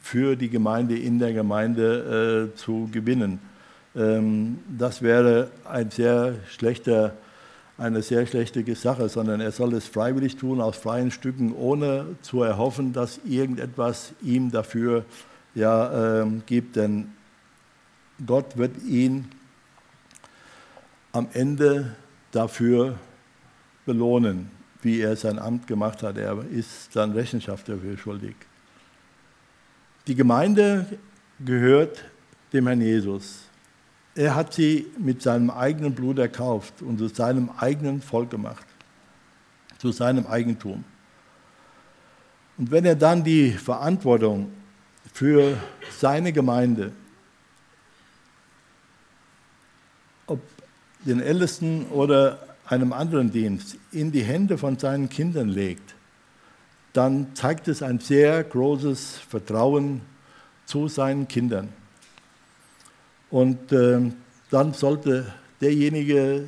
für 0.00 0.34
die 0.34 0.48
Gemeinde 0.48 0.96
in 0.98 1.18
der 1.18 1.34
Gemeinde 1.34 2.50
äh, 2.54 2.56
zu 2.56 2.88
gewinnen. 2.90 3.38
Ähm, 3.94 4.60
das 4.78 5.02
wäre 5.02 5.50
ein 5.64 5.90
sehr 5.90 6.36
schlechter 6.48 7.12
eine 7.82 8.02
sehr 8.02 8.26
schlechte 8.26 8.74
Sache, 8.74 9.08
sondern 9.08 9.40
er 9.40 9.50
soll 9.50 9.74
es 9.74 9.86
freiwillig 9.86 10.36
tun, 10.36 10.60
aus 10.60 10.76
freien 10.76 11.10
Stücken, 11.10 11.52
ohne 11.52 12.16
zu 12.22 12.42
erhoffen, 12.42 12.92
dass 12.92 13.20
irgendetwas 13.24 14.12
ihm 14.22 14.50
dafür 14.50 15.04
ja, 15.54 16.22
ähm, 16.22 16.42
gibt. 16.46 16.76
Denn 16.76 17.12
Gott 18.24 18.56
wird 18.56 18.82
ihn 18.84 19.28
am 21.10 21.28
Ende 21.32 21.96
dafür 22.30 22.98
belohnen, 23.84 24.50
wie 24.80 25.00
er 25.00 25.16
sein 25.16 25.38
Amt 25.38 25.66
gemacht 25.66 26.02
hat. 26.02 26.16
Er 26.16 26.38
ist 26.50 26.94
dann 26.94 27.12
Rechenschaft 27.12 27.68
dafür 27.68 27.98
schuldig. 27.98 28.36
Die 30.06 30.14
Gemeinde 30.14 30.86
gehört 31.44 32.04
dem 32.52 32.66
Herrn 32.66 32.80
Jesus. 32.80 33.41
Er 34.14 34.34
hat 34.34 34.52
sie 34.52 34.86
mit 34.98 35.22
seinem 35.22 35.50
eigenen 35.50 35.94
Blut 35.94 36.18
erkauft 36.18 36.82
und 36.82 36.98
zu 36.98 37.08
seinem 37.08 37.50
eigenen 37.58 38.02
Volk 38.02 38.30
gemacht, 38.30 38.66
zu 39.78 39.90
seinem 39.90 40.26
Eigentum. 40.26 40.84
Und 42.58 42.70
wenn 42.70 42.84
er 42.84 42.94
dann 42.94 43.24
die 43.24 43.52
Verantwortung 43.52 44.52
für 45.12 45.56
seine 45.90 46.32
Gemeinde, 46.32 46.92
ob 50.26 50.40
den 51.04 51.20
Ältesten 51.20 51.86
oder 51.86 52.38
einem 52.66 52.92
anderen 52.92 53.32
Dienst, 53.32 53.76
in 53.90 54.12
die 54.12 54.22
Hände 54.22 54.58
von 54.58 54.78
seinen 54.78 55.08
Kindern 55.08 55.48
legt, 55.48 55.94
dann 56.92 57.34
zeigt 57.34 57.66
es 57.68 57.82
ein 57.82 57.98
sehr 57.98 58.44
großes 58.44 59.18
Vertrauen 59.28 60.02
zu 60.66 60.88
seinen 60.88 61.26
Kindern. 61.26 61.81
Und 63.32 63.72
äh, 63.72 63.98
dann 64.50 64.74
sollte 64.74 65.32
derjenige, 65.58 66.46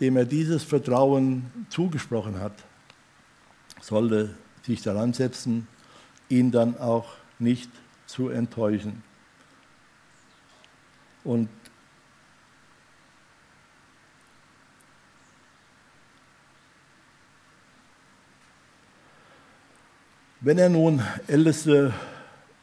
dem 0.00 0.16
er 0.16 0.24
dieses 0.24 0.64
Vertrauen 0.64 1.52
zugesprochen 1.68 2.40
hat, 2.40 2.54
sollte 3.82 4.34
sich 4.62 4.80
daran 4.80 5.12
setzen, 5.12 5.68
ihn 6.30 6.50
dann 6.50 6.78
auch 6.78 7.12
nicht 7.38 7.70
zu 8.06 8.30
enttäuschen. 8.30 9.02
Und 11.24 11.50
wenn 20.40 20.56
er 20.56 20.70
nun 20.70 21.02
Älteste 21.26 21.92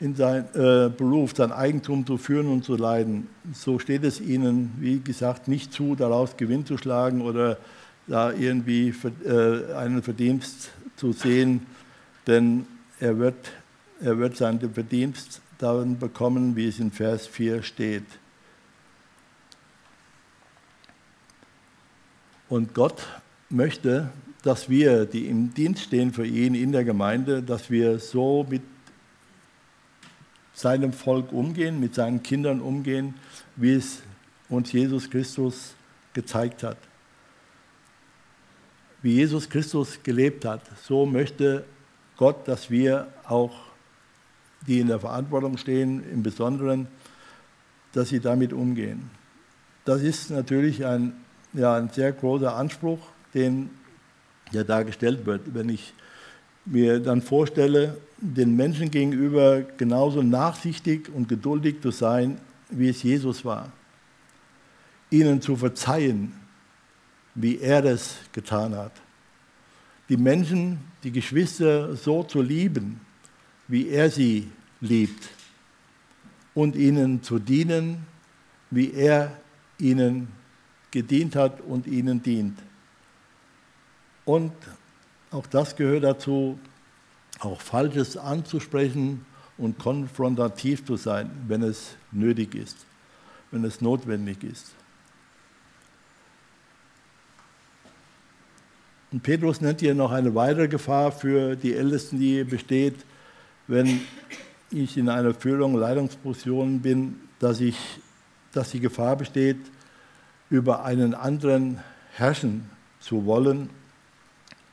in 0.01 0.15
sein 0.15 0.45
äh, 0.55 0.89
Beruf, 0.89 1.33
sein 1.35 1.51
Eigentum 1.51 2.05
zu 2.05 2.17
führen 2.17 2.47
und 2.47 2.65
zu 2.65 2.75
leiden, 2.75 3.27
so 3.53 3.77
steht 3.77 4.03
es 4.03 4.19
ihnen, 4.19 4.73
wie 4.79 4.99
gesagt, 4.99 5.47
nicht 5.47 5.71
zu, 5.71 5.95
daraus 5.95 6.35
Gewinn 6.37 6.65
zu 6.65 6.77
schlagen 6.77 7.21
oder 7.21 7.57
da 8.07 8.33
irgendwie 8.33 8.93
äh, 9.23 9.73
einen 9.75 10.01
Verdienst 10.01 10.71
zu 10.95 11.13
sehen, 11.13 11.67
denn 12.25 12.65
er 12.99 13.19
wird, 13.19 13.51
er 14.01 14.17
wird 14.17 14.35
seinen 14.35 14.73
Verdienst 14.73 15.39
darin 15.59 15.99
bekommen, 15.99 16.55
wie 16.55 16.67
es 16.67 16.79
in 16.79 16.91
Vers 16.91 17.27
4 17.27 17.61
steht. 17.61 18.05
Und 22.49 22.73
Gott 22.73 23.07
möchte, 23.49 24.09
dass 24.41 24.67
wir, 24.67 25.05
die 25.05 25.27
im 25.27 25.53
Dienst 25.53 25.83
stehen 25.83 26.11
für 26.11 26.25
ihn 26.25 26.55
in 26.55 26.71
der 26.71 26.83
Gemeinde, 26.83 27.43
dass 27.43 27.69
wir 27.69 27.99
so 27.99 28.45
mit 28.49 28.63
seinem 30.53 30.93
Volk 30.93 31.31
umgehen, 31.31 31.79
mit 31.79 31.95
seinen 31.95 32.23
Kindern 32.23 32.61
umgehen, 32.61 33.15
wie 33.55 33.73
es 33.73 34.01
uns 34.49 34.71
Jesus 34.71 35.09
Christus 35.09 35.73
gezeigt 36.13 36.63
hat. 36.63 36.77
Wie 39.01 39.13
Jesus 39.13 39.49
Christus 39.49 39.99
gelebt 40.03 40.45
hat, 40.45 40.61
so 40.83 41.05
möchte 41.05 41.65
Gott, 42.17 42.47
dass 42.47 42.69
wir 42.69 43.07
auch, 43.27 43.51
die 44.67 44.79
in 44.79 44.87
der 44.87 44.99
Verantwortung 44.99 45.57
stehen, 45.57 46.03
im 46.11 46.21
Besonderen, 46.21 46.87
dass 47.93 48.09
sie 48.09 48.19
damit 48.19 48.53
umgehen. 48.53 49.09
Das 49.85 50.01
ist 50.03 50.29
natürlich 50.29 50.85
ein, 50.85 51.13
ja, 51.53 51.75
ein 51.75 51.89
sehr 51.89 52.11
großer 52.11 52.55
Anspruch, 52.55 52.99
den 53.33 53.71
ja 54.51 54.63
dargestellt 54.63 55.25
wird. 55.25 55.55
Wenn 55.55 55.69
ich 55.69 55.93
mir 56.65 56.99
dann 56.99 57.21
vorstelle, 57.21 57.97
den 58.21 58.55
Menschen 58.55 58.91
gegenüber 58.91 59.61
genauso 59.61 60.21
nachsichtig 60.21 61.09
und 61.13 61.27
geduldig 61.27 61.81
zu 61.81 61.89
sein, 61.89 62.37
wie 62.69 62.89
es 62.89 63.01
Jesus 63.03 63.43
war. 63.43 63.71
Ihnen 65.09 65.41
zu 65.41 65.55
verzeihen, 65.55 66.31
wie 67.33 67.59
er 67.59 67.83
es 67.83 68.17
getan 68.31 68.75
hat. 68.75 68.93
Die 70.07 70.17
Menschen, 70.17 70.79
die 71.03 71.11
Geschwister 71.11 71.95
so 71.95 72.23
zu 72.23 72.41
lieben, 72.41 73.01
wie 73.67 73.89
er 73.89 74.09
sie 74.09 74.49
liebt. 74.79 75.29
Und 76.53 76.75
ihnen 76.75 77.23
zu 77.23 77.39
dienen, 77.39 78.05
wie 78.69 78.91
er 78.93 79.37
ihnen 79.79 80.27
gedient 80.91 81.35
hat 81.35 81.61
und 81.61 81.87
ihnen 81.87 82.21
dient. 82.21 82.59
Und 84.25 84.51
auch 85.31 85.47
das 85.47 85.75
gehört 85.75 86.03
dazu, 86.03 86.59
auch 87.39 87.61
Falsches 87.61 88.17
anzusprechen 88.17 89.25
und 89.57 89.79
konfrontativ 89.79 90.85
zu 90.85 90.95
sein, 90.95 91.31
wenn 91.47 91.63
es 91.63 91.95
nötig 92.11 92.55
ist, 92.55 92.77
wenn 93.51 93.63
es 93.63 93.81
notwendig 93.81 94.43
ist. 94.43 94.71
Und 99.11 99.23
Petrus 99.23 99.59
nennt 99.59 99.81
hier 99.81 99.93
noch 99.93 100.11
eine 100.11 100.33
weitere 100.35 100.67
Gefahr 100.67 101.11
für 101.11 101.55
die 101.55 101.75
Ältesten, 101.75 102.19
die 102.19 102.43
besteht, 102.43 102.95
wenn 103.67 104.01
ich 104.69 104.95
in 104.97 105.09
einer 105.09 105.33
Führung, 105.33 105.75
Leitungsposition 105.75 106.79
bin, 106.79 107.19
dass, 107.39 107.59
ich, 107.59 107.77
dass 108.53 108.71
die 108.71 108.79
Gefahr 108.79 109.17
besteht, 109.17 109.57
über 110.49 110.85
einen 110.85 111.13
anderen 111.13 111.79
herrschen 112.13 112.69
zu 112.99 113.25
wollen 113.25 113.69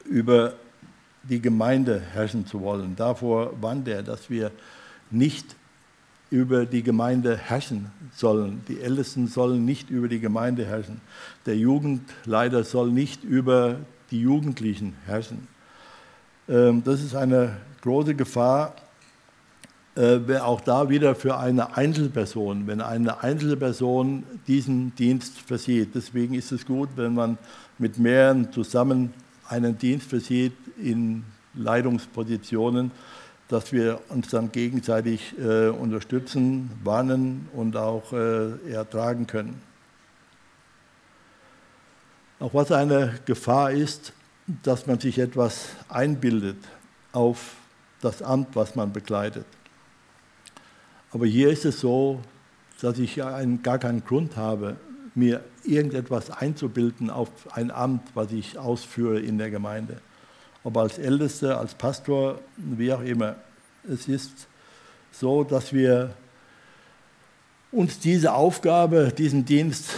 über 0.08 0.54
die 1.22 1.40
Gemeinde 1.40 2.00
herrschen 2.00 2.46
zu 2.46 2.60
wollen. 2.60 2.96
Davor 2.96 3.52
warnt 3.60 3.88
er, 3.88 4.02
dass 4.02 4.30
wir 4.30 4.50
nicht 5.10 5.56
über 6.30 6.66
die 6.66 6.82
Gemeinde 6.82 7.36
herrschen 7.36 7.90
sollen. 8.14 8.62
Die 8.68 8.80
Ältesten 8.80 9.28
sollen 9.28 9.64
nicht 9.64 9.90
über 9.90 10.08
die 10.08 10.20
Gemeinde 10.20 10.64
herrschen. 10.66 11.00
Der 11.46 11.56
Jugendleiter 11.56 12.64
soll 12.64 12.90
nicht 12.90 13.24
über 13.24 13.76
die 14.10 14.20
Jugendlichen 14.20 14.94
herrschen. 15.06 15.48
Ähm, 16.48 16.82
das 16.84 17.02
ist 17.02 17.14
eine 17.14 17.56
große 17.82 18.14
Gefahr, 18.14 18.74
äh, 19.96 20.36
auch 20.38 20.60
da 20.60 20.88
wieder 20.88 21.14
für 21.14 21.38
eine 21.38 21.76
Einzelperson, 21.76 22.66
wenn 22.66 22.80
eine 22.80 23.22
Einzelperson 23.22 24.22
diesen 24.46 24.94
Dienst 24.96 25.40
versieht. 25.40 25.94
Deswegen 25.94 26.34
ist 26.34 26.52
es 26.52 26.64
gut, 26.66 26.90
wenn 26.96 27.14
man 27.14 27.38
mit 27.78 27.98
mehreren 27.98 28.52
zusammen 28.52 29.12
einen 29.48 29.78
Dienst 29.78 30.08
versieht 30.08 30.52
in 30.82 31.24
Leitungspositionen, 31.54 32.90
dass 33.48 33.72
wir 33.72 34.00
uns 34.08 34.28
dann 34.28 34.52
gegenseitig 34.52 35.34
äh, 35.38 35.68
unterstützen, 35.68 36.70
warnen 36.84 37.48
und 37.52 37.76
auch 37.76 38.12
äh, 38.12 38.70
ertragen 38.70 39.26
können. 39.26 39.60
Auch 42.40 42.54
was 42.54 42.70
eine 42.70 43.18
Gefahr 43.24 43.72
ist, 43.72 44.12
dass 44.62 44.86
man 44.86 45.00
sich 45.00 45.18
etwas 45.18 45.70
einbildet 45.88 46.56
auf 47.12 47.56
das 48.00 48.22
Amt, 48.22 48.54
was 48.54 48.74
man 48.76 48.92
begleitet. 48.92 49.46
Aber 51.10 51.26
hier 51.26 51.50
ist 51.50 51.64
es 51.64 51.80
so, 51.80 52.20
dass 52.80 52.98
ich 52.98 53.22
einen, 53.22 53.62
gar 53.62 53.78
keinen 53.78 54.04
Grund 54.04 54.36
habe, 54.36 54.76
mir 55.14 55.42
irgendetwas 55.64 56.30
einzubilden 56.30 57.10
auf 57.10 57.30
ein 57.52 57.70
Amt, 57.70 58.02
was 58.14 58.30
ich 58.30 58.58
ausführe 58.58 59.18
in 59.18 59.38
der 59.38 59.50
Gemeinde. 59.50 60.00
Ob 60.64 60.76
als 60.76 60.98
Ältester, 60.98 61.58
als 61.58 61.74
Pastor, 61.74 62.40
wie 62.56 62.92
auch 62.92 63.02
immer. 63.02 63.36
Es 63.88 64.08
ist 64.08 64.48
so, 65.12 65.44
dass 65.44 65.72
wir 65.72 66.14
uns 67.70 67.98
diese 67.98 68.32
Aufgabe, 68.32 69.12
diesen 69.16 69.44
Dienst 69.44 69.90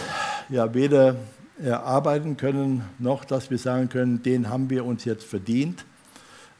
ja 0.49 0.73
weder 0.73 1.15
erarbeiten 1.61 2.37
können, 2.37 2.83
noch 2.99 3.25
dass 3.25 3.49
wir 3.49 3.57
sagen 3.57 3.89
können, 3.89 4.23
den 4.23 4.49
haben 4.49 4.69
wir 4.69 4.85
uns 4.85 5.05
jetzt 5.05 5.23
verdient. 5.23 5.85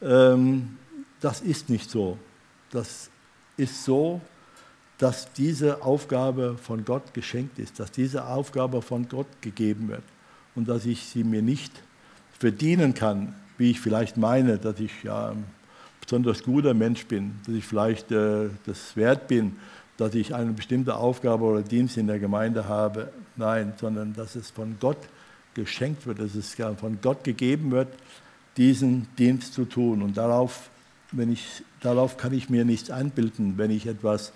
Ähm, 0.00 0.78
das 1.20 1.40
ist 1.40 1.68
nicht 1.68 1.90
so. 1.90 2.18
Das 2.70 3.10
ist 3.56 3.84
so, 3.84 4.20
dass 4.98 5.32
diese 5.32 5.82
Aufgabe 5.82 6.56
von 6.62 6.84
Gott 6.84 7.12
geschenkt 7.12 7.58
ist, 7.58 7.80
dass 7.80 7.90
diese 7.90 8.26
Aufgabe 8.26 8.82
von 8.82 9.08
Gott 9.08 9.26
gegeben 9.40 9.88
wird 9.88 10.04
und 10.54 10.68
dass 10.68 10.86
ich 10.86 11.06
sie 11.06 11.24
mir 11.24 11.42
nicht 11.42 11.72
verdienen 12.38 12.94
kann, 12.94 13.34
wie 13.58 13.70
ich 13.70 13.80
vielleicht 13.80 14.16
meine, 14.16 14.58
dass 14.58 14.80
ich 14.80 15.02
ja 15.02 15.30
ein 15.30 15.44
besonders 16.00 16.42
guter 16.42 16.74
Mensch 16.74 17.06
bin, 17.06 17.34
dass 17.46 17.54
ich 17.54 17.64
vielleicht 17.64 18.10
äh, 18.10 18.48
das 18.66 18.96
wert 18.96 19.28
bin, 19.28 19.56
dass 19.96 20.14
ich 20.14 20.34
eine 20.34 20.52
bestimmte 20.52 20.96
Aufgabe 20.96 21.44
oder 21.44 21.62
Dienst 21.62 21.96
in 21.96 22.06
der 22.06 22.18
Gemeinde 22.18 22.68
habe. 22.68 23.12
Nein, 23.36 23.74
sondern 23.80 24.14
dass 24.14 24.34
es 24.34 24.50
von 24.50 24.76
Gott 24.80 24.98
geschenkt 25.54 26.06
wird, 26.06 26.18
dass 26.18 26.34
es 26.34 26.54
von 26.54 26.98
Gott 27.00 27.24
gegeben 27.24 27.70
wird, 27.70 27.88
diesen 28.56 29.06
Dienst 29.18 29.54
zu 29.54 29.64
tun. 29.64 30.02
Und 30.02 30.16
darauf, 30.16 30.70
wenn 31.12 31.32
ich, 31.32 31.62
darauf 31.80 32.16
kann 32.16 32.32
ich 32.32 32.50
mir 32.50 32.64
nichts 32.64 32.90
einbilden, 32.90 33.58
wenn 33.58 33.70
ich 33.70 33.86
etwas 33.86 34.32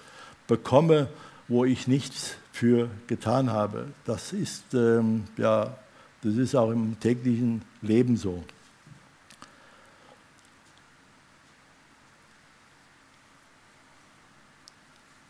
bekomme, 0.46 1.08
wo 1.48 1.64
ich 1.64 1.88
nichts 1.88 2.36
für 2.52 2.88
getan 3.06 3.50
habe. 3.50 3.86
Das 4.04 4.32
ist, 4.32 4.74
ähm, 4.74 5.24
ja, 5.36 5.76
das 6.22 6.34
ist 6.36 6.54
auch 6.54 6.70
im 6.70 6.98
täglichen 7.00 7.62
Leben 7.82 8.16
so. 8.16 8.42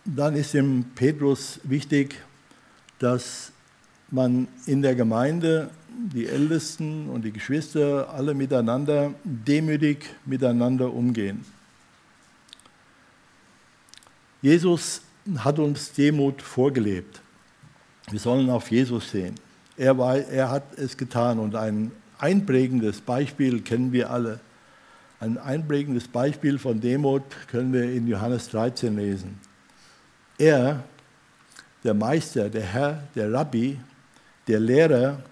Dann 0.06 0.36
ist 0.36 0.54
dem 0.54 0.84
Petrus 0.94 1.58
wichtig, 1.64 2.14
dass 3.00 3.50
man 4.08 4.46
in 4.66 4.80
der 4.80 4.94
Gemeinde, 4.94 5.70
die 5.88 6.26
Ältesten 6.26 7.08
und 7.08 7.24
die 7.24 7.32
Geschwister, 7.32 8.08
alle 8.14 8.32
miteinander 8.32 9.14
demütig 9.24 10.04
miteinander 10.24 10.92
umgehen. 10.92 11.44
Jesus 14.42 15.00
hat 15.38 15.58
uns 15.58 15.92
Demut 15.92 16.40
vorgelebt. 16.40 17.20
Wir 18.08 18.20
sollen 18.20 18.48
auf 18.48 18.70
Jesus 18.70 19.10
sehen. 19.10 19.34
Er, 19.76 19.98
war, 19.98 20.18
er 20.18 20.50
hat 20.50 20.78
es 20.78 20.96
getan 20.96 21.40
und 21.40 21.56
ein 21.56 21.90
einprägendes 22.18 23.00
Beispiel 23.00 23.60
kennen 23.60 23.90
wir 23.90 24.10
alle. 24.10 24.38
Ein 25.18 25.36
einprägendes 25.36 26.06
Beispiel 26.06 26.60
von 26.60 26.80
Demut 26.80 27.24
können 27.50 27.72
wir 27.72 27.90
in 27.90 28.06
Johannes 28.06 28.48
13 28.50 28.94
lesen. 28.94 29.45
Er, 30.38 30.84
der 31.84 31.94
Meister, 31.94 32.48
der 32.48 32.62
Herr, 32.62 33.02
der 33.14 33.32
Rabbi, 33.32 33.78
der 34.46 34.60
Lehrer, 34.60 35.22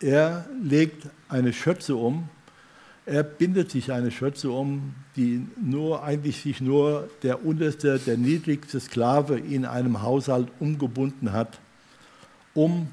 er 0.00 0.46
legt 0.62 1.06
eine 1.28 1.52
Schürze 1.52 1.94
um 1.94 2.28
er 3.10 3.24
bindet 3.24 3.72
sich 3.72 3.90
eine 3.90 4.12
Schürze 4.12 4.52
um, 4.52 4.94
die 5.16 5.44
nur 5.60 6.04
eigentlich 6.04 6.42
sich 6.42 6.60
nur 6.60 7.10
der 7.24 7.44
unterste, 7.44 7.98
der 7.98 8.16
niedrigste 8.16 8.78
Sklave 8.78 9.36
in 9.36 9.64
einem 9.64 10.02
Haushalt 10.02 10.48
umgebunden 10.60 11.32
hat, 11.32 11.58
um 12.54 12.86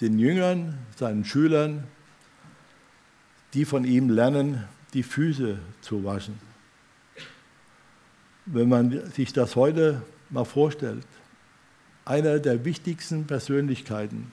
den 0.00 0.20
Jüngern, 0.20 0.78
seinen 0.94 1.24
Schülern, 1.24 1.82
die 3.54 3.64
von 3.64 3.84
ihm 3.84 4.08
lernen, 4.08 4.68
die 4.94 5.02
Füße 5.02 5.58
zu 5.80 6.04
waschen. 6.04 6.51
Wenn 8.44 8.68
man 8.68 9.10
sich 9.12 9.32
das 9.32 9.54
heute 9.54 10.02
mal 10.30 10.44
vorstellt, 10.44 11.06
einer 12.04 12.40
der 12.40 12.64
wichtigsten 12.64 13.26
Persönlichkeiten 13.26 14.32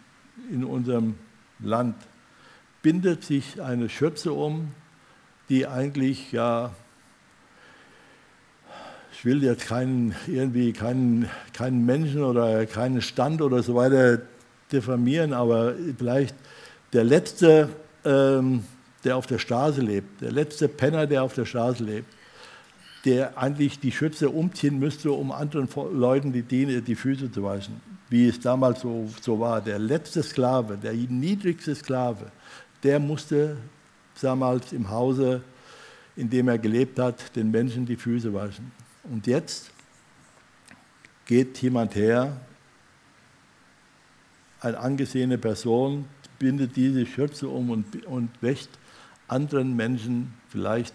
in 0.52 0.64
unserem 0.64 1.16
Land, 1.60 1.96
bindet 2.82 3.24
sich 3.24 3.62
eine 3.62 3.88
Schürze 3.88 4.34
um, 4.34 4.72
die 5.50 5.68
eigentlich 5.68 6.32
ja, 6.32 6.72
ich 9.12 9.26
will 9.26 9.44
jetzt 9.44 9.68
keinen, 9.68 10.16
irgendwie 10.26 10.74
keinen, 10.74 11.30
keinen 11.54 11.86
Menschen 11.86 12.24
oder 12.24 12.66
keinen 12.66 13.04
Stand 13.04 13.44
oder 13.44 13.62
so 13.62 13.76
weiter 13.76 14.22
diffamieren, 14.72 15.34
aber 15.34 15.76
vielleicht 15.98 16.36
der 16.94 17.04
letzte, 17.04 17.70
ähm, 18.06 18.64
der 19.04 19.18
auf 19.18 19.28
der 19.28 19.38
Straße 19.38 19.82
lebt, 19.82 20.22
der 20.22 20.32
letzte 20.32 20.68
Penner, 20.68 21.06
der 21.06 21.22
auf 21.22 21.34
der 21.34 21.46
Straße 21.46 21.84
lebt, 21.84 22.12
der 23.06 23.38
eigentlich 23.38 23.80
die 23.80 23.92
Schürze 23.92 24.30
umziehen 24.30 24.80
müsste, 24.80 25.12
um 25.12 25.32
anderen 25.32 25.70
Leuten 25.94 26.34
die, 26.34 26.42
die, 26.42 26.82
die 26.82 26.96
Füße 26.96 27.32
zu 27.32 27.44
waschen, 27.44 27.80
wie 28.10 28.28
es 28.28 28.40
damals 28.40 28.82
so, 28.82 29.10
so 29.22 29.40
war. 29.40 29.62
Der 29.62 29.80
letzte 29.80 30.22
Sklave, 30.22 30.78
der 30.78 30.94
niedrigste 30.94 31.76
Sklave, 31.76 32.32
der 32.84 33.00
musste 33.00 33.58
damals 34.22 34.74
im 34.74 34.90
Hause, 34.90 35.42
in 36.16 36.30
dem 36.30 36.50
er 36.50 36.58
gelebt 36.58 37.00
hat, 37.00 37.36
den 37.36 37.52
Menschen 37.52 37.86
die 37.86 37.96
Füße 37.96 38.34
waschen. 38.34 38.72
Und 39.04 39.26
jetzt 39.28 39.72
geht 41.26 41.62
jemand 41.62 41.96
her, 41.96 42.36
eine 44.60 44.78
angesehene 44.78 45.38
Person, 45.38 46.06
bindet 46.38 46.76
diese 46.76 47.06
Schürze 47.06 47.48
um 47.48 47.70
und, 47.70 48.06
und 48.06 48.30
wäscht 48.42 48.70
anderen 49.28 49.76
Menschen, 49.76 50.34
vielleicht 50.50 50.94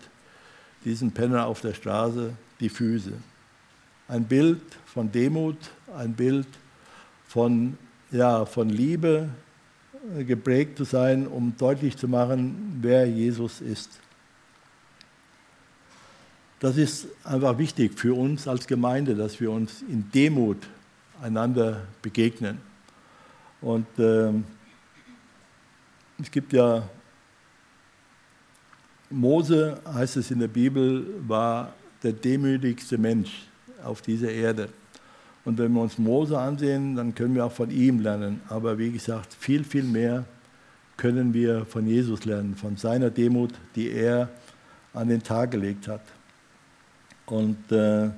diesen 0.85 1.12
Penner 1.12 1.47
auf 1.47 1.61
der 1.61 1.75
Straße, 1.75 2.33
die 2.61 2.68
Füße. 2.68 3.12
Ein 4.09 4.25
Bild 4.25 4.61
von 4.87 5.11
Demut, 5.11 5.57
ein 5.97 6.12
Bild 6.12 6.47
von, 7.27 7.79
ja, 8.11 8.44
von 8.44 8.68
Liebe, 8.68 9.29
geprägt 10.27 10.77
zu 10.77 10.85
sein, 10.85 11.27
um 11.27 11.57
deutlich 11.57 11.97
zu 11.97 12.09
machen, 12.09 12.79
wer 12.81 13.07
Jesus 13.07 13.61
ist. 13.61 13.90
Das 16.61 16.77
ist 16.77 17.09
einfach 17.25 17.59
wichtig 17.59 17.99
für 17.99 18.14
uns 18.14 18.47
als 18.49 18.66
Gemeinde, 18.66 19.14
dass 19.14 19.40
wir 19.40 19.51
uns 19.51 19.83
in 19.83 20.11
Demut 20.12 20.59
einander 21.20 21.83
begegnen. 22.03 22.59
Und 23.61 23.87
äh, 23.99 24.31
es 26.20 26.31
gibt 26.31 26.53
ja, 26.53 26.88
Mose, 29.14 29.81
heißt 29.92 30.16
es 30.16 30.31
in 30.31 30.40
der 30.40 30.48
Bibel, 30.48 31.07
war 31.27 31.72
der 32.03 32.12
demütigste 32.12 32.98
Mensch 32.98 33.46
auf 33.85 34.03
dieser 34.03 34.31
Erde. 34.31 34.68
Und 35.44 35.59
wenn 35.59 35.72
wir 35.72 35.83
uns 35.83 35.98
Mose 35.98 36.38
ansehen, 36.38 36.96
dann 36.96 37.14
können 37.14 37.35
wir 37.35 37.44
auch 37.44 37.53
von 37.53 37.70
ihm 37.70 38.00
lernen. 38.00 38.40
Aber 38.48 38.79
wie 38.79 38.90
gesagt, 38.90 39.35
viel, 39.35 39.62
viel 39.62 39.85
mehr 39.85 40.24
können 40.96 41.35
wir 41.35 41.64
von 41.66 41.87
Jesus 41.87 42.24
lernen, 42.24 42.57
von 42.57 42.77
seiner 42.77 43.11
Demut, 43.11 43.53
die 43.74 43.90
er 43.90 44.29
an 44.92 45.09
den 45.09 45.22
Tag 45.22 45.50
gelegt 45.50 45.87
hat. 45.87 46.03
Und 47.27 47.70
äh, 47.70 48.11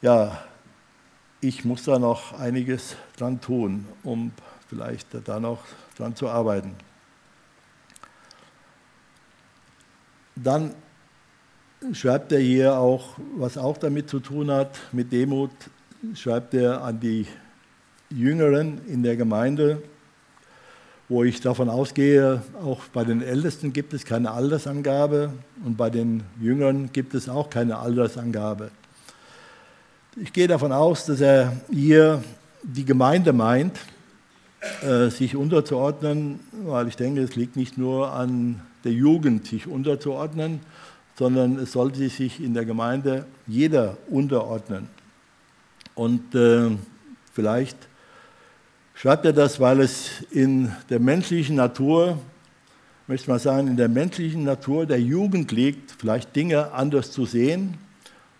ja, 0.00 0.38
ich 1.40 1.64
muss 1.64 1.84
da 1.84 1.98
noch 1.98 2.38
einiges 2.38 2.96
dran 3.16 3.40
tun, 3.40 3.86
um 4.02 4.32
vielleicht 4.68 5.08
da 5.26 5.38
noch 5.38 5.60
dran 5.96 6.16
zu 6.16 6.28
arbeiten. 6.28 6.74
Dann 10.42 10.74
schreibt 11.92 12.32
er 12.32 12.40
hier 12.40 12.78
auch, 12.78 13.18
was 13.36 13.56
auch 13.58 13.76
damit 13.78 14.08
zu 14.08 14.20
tun 14.20 14.50
hat, 14.50 14.78
mit 14.92 15.12
Demut, 15.12 15.50
schreibt 16.14 16.54
er 16.54 16.82
an 16.82 17.00
die 17.00 17.26
Jüngeren 18.10 18.80
in 18.86 19.02
der 19.02 19.16
Gemeinde, 19.16 19.82
wo 21.08 21.24
ich 21.24 21.40
davon 21.40 21.68
ausgehe, 21.68 22.42
auch 22.62 22.84
bei 22.92 23.04
den 23.04 23.22
Ältesten 23.22 23.72
gibt 23.72 23.94
es 23.94 24.04
keine 24.04 24.30
Altersangabe 24.30 25.32
und 25.64 25.76
bei 25.76 25.90
den 25.90 26.22
Jüngern 26.40 26.90
gibt 26.92 27.14
es 27.14 27.28
auch 27.28 27.48
keine 27.48 27.78
Altersangabe. 27.78 28.70
Ich 30.16 30.32
gehe 30.32 30.48
davon 30.48 30.72
aus, 30.72 31.06
dass 31.06 31.20
er 31.20 31.52
hier 31.70 32.22
die 32.62 32.84
Gemeinde 32.84 33.32
meint, 33.32 33.78
äh, 34.82 35.08
sich 35.10 35.36
unterzuordnen, 35.36 36.40
weil 36.64 36.88
ich 36.88 36.96
denke, 36.96 37.22
es 37.22 37.36
liegt 37.36 37.56
nicht 37.56 37.78
nur 37.78 38.12
an 38.12 38.60
der 38.88 38.96
Jugend 38.96 39.46
sich 39.46 39.66
unterzuordnen, 39.66 40.60
sondern 41.18 41.58
es 41.58 41.72
sollte 41.72 42.08
sich 42.08 42.42
in 42.42 42.54
der 42.54 42.64
Gemeinde 42.64 43.26
jeder 43.46 43.98
unterordnen. 44.08 44.88
Und 45.94 46.34
äh, 46.34 46.70
vielleicht 47.34 47.76
schreibt 48.94 49.26
er 49.26 49.34
das, 49.34 49.60
weil 49.60 49.80
es 49.80 50.22
in 50.30 50.72
der 50.88 51.00
menschlichen 51.00 51.56
Natur, 51.56 52.18
möchte 53.08 53.30
mal 53.30 53.38
sagen, 53.38 53.68
in 53.68 53.76
der 53.76 53.90
menschlichen 53.90 54.44
Natur 54.44 54.86
der 54.86 55.02
Jugend 55.02 55.52
liegt, 55.52 55.90
vielleicht 55.90 56.34
Dinge 56.34 56.72
anders 56.72 57.10
zu 57.10 57.26
sehen 57.26 57.74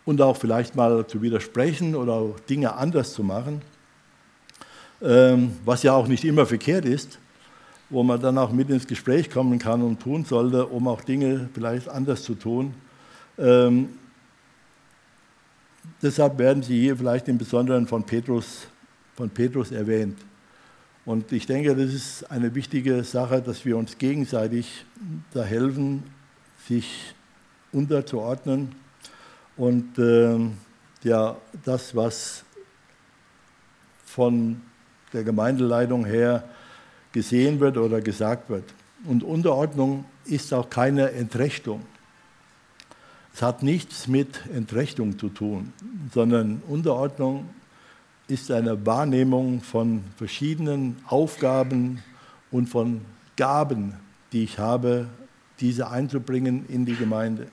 und 0.06 0.22
auch 0.22 0.38
vielleicht 0.38 0.76
mal 0.76 1.06
zu 1.06 1.20
widersprechen 1.20 1.94
oder 1.94 2.34
Dinge 2.48 2.72
anders 2.72 3.12
zu 3.12 3.22
machen, 3.22 3.60
ähm, 5.02 5.52
was 5.66 5.82
ja 5.82 5.92
auch 5.92 6.08
nicht 6.08 6.24
immer 6.24 6.46
verkehrt 6.46 6.86
ist, 6.86 7.18
wo 7.90 8.02
man 8.02 8.20
dann 8.20 8.36
auch 8.38 8.52
mit 8.52 8.68
ins 8.70 8.86
Gespräch 8.86 9.30
kommen 9.30 9.58
kann 9.58 9.82
und 9.82 10.00
tun 10.00 10.24
sollte, 10.24 10.66
um 10.66 10.88
auch 10.88 11.02
Dinge 11.02 11.48
vielleicht 11.54 11.88
anders 11.88 12.22
zu 12.22 12.34
tun. 12.34 12.74
Ähm, 13.38 13.90
deshalb 16.02 16.38
werden 16.38 16.62
sie 16.62 16.80
hier 16.80 16.96
vielleicht 16.96 17.28
im 17.28 17.38
Besonderen 17.38 17.86
von 17.86 18.04
Petrus, 18.04 18.66
von 19.14 19.30
Petrus 19.30 19.70
erwähnt. 19.70 20.18
Und 21.04 21.32
ich 21.32 21.46
denke, 21.46 21.74
das 21.74 21.94
ist 21.94 22.30
eine 22.30 22.54
wichtige 22.54 23.02
Sache, 23.02 23.40
dass 23.40 23.64
wir 23.64 23.78
uns 23.78 23.96
gegenseitig 23.96 24.84
da 25.32 25.42
helfen, 25.42 26.02
sich 26.66 27.14
unterzuordnen 27.72 28.74
und 29.56 29.98
äh, 29.98 30.38
ja, 31.02 31.36
das, 31.64 31.96
was 31.96 32.44
von 34.04 34.60
der 35.12 35.24
Gemeindeleitung 35.24 36.04
her 36.04 36.44
gesehen 37.18 37.58
wird 37.58 37.76
oder 37.76 38.00
gesagt 38.00 38.48
wird. 38.48 38.62
Und 39.04 39.24
Unterordnung 39.24 40.04
ist 40.24 40.54
auch 40.54 40.70
keine 40.70 41.10
Entrechtung. 41.10 41.84
Es 43.34 43.42
hat 43.42 43.64
nichts 43.64 44.06
mit 44.06 44.40
Entrechtung 44.54 45.18
zu 45.18 45.28
tun, 45.28 45.72
sondern 46.14 46.62
Unterordnung 46.68 47.48
ist 48.28 48.52
eine 48.52 48.86
Wahrnehmung 48.86 49.62
von 49.62 50.04
verschiedenen 50.16 50.96
Aufgaben 51.08 52.04
und 52.52 52.68
von 52.68 53.00
Gaben, 53.36 53.94
die 54.30 54.44
ich 54.44 54.60
habe, 54.60 55.08
diese 55.58 55.90
einzubringen 55.90 56.66
in 56.68 56.86
die 56.86 56.94
Gemeinde. 56.94 57.48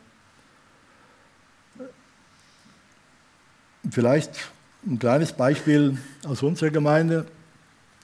Vielleicht 3.90 4.52
ein 4.86 5.00
kleines 5.00 5.34
Beispiel 5.34 5.98
aus 6.28 6.44
unserer 6.44 6.70
Gemeinde. 6.70 7.26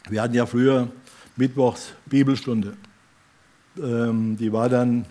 Wir 0.09 0.23
hatten 0.23 0.33
ja 0.33 0.47
früher 0.47 0.87
Mittwochs 1.35 1.93
Bibelstunde. 2.05 2.75
Ähm, 3.77 4.37
die 4.37 4.51
war 4.51 4.69
dann 4.69 5.05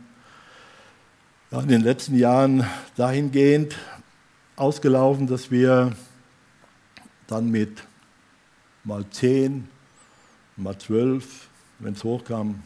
in 1.50 1.68
den 1.68 1.82
letzten 1.82 2.16
Jahren 2.16 2.64
dahingehend 2.96 3.76
ausgelaufen, 4.56 5.26
dass 5.26 5.50
wir 5.50 5.92
dann 7.26 7.50
mit 7.50 7.82
mal 8.84 9.04
zehn, 9.10 9.68
mal 10.56 10.76
zwölf, 10.78 11.48
wenn 11.78 11.94
es 11.94 12.04
hochkam, 12.04 12.62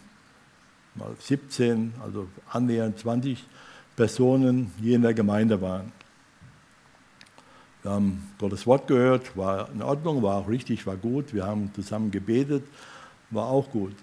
mal 0.95 1.15
17, 1.19 1.95
also 2.03 2.29
annähernd 2.51 2.99
20 2.99 3.45
Personen 3.97 4.73
hier 4.81 4.97
in 4.97 5.03
der 5.03 5.15
Gemeinde 5.15 5.61
waren. 5.61 5.93
Wir 7.83 7.93
haben 7.93 8.33
Gottes 8.39 8.67
Wort 8.67 8.87
gehört, 8.87 9.37
war 9.37 9.71
in 9.71 9.83
Ordnung, 9.83 10.23
war 10.23 10.37
auch 10.37 10.49
richtig, 10.49 10.87
war 10.87 10.97
gut. 10.97 11.35
Wir 11.35 11.45
haben 11.45 11.71
zusammen 11.75 12.11
gebetet, 12.11 12.65
war 13.31 13.47
auch 13.47 13.71
gut. 13.71 13.95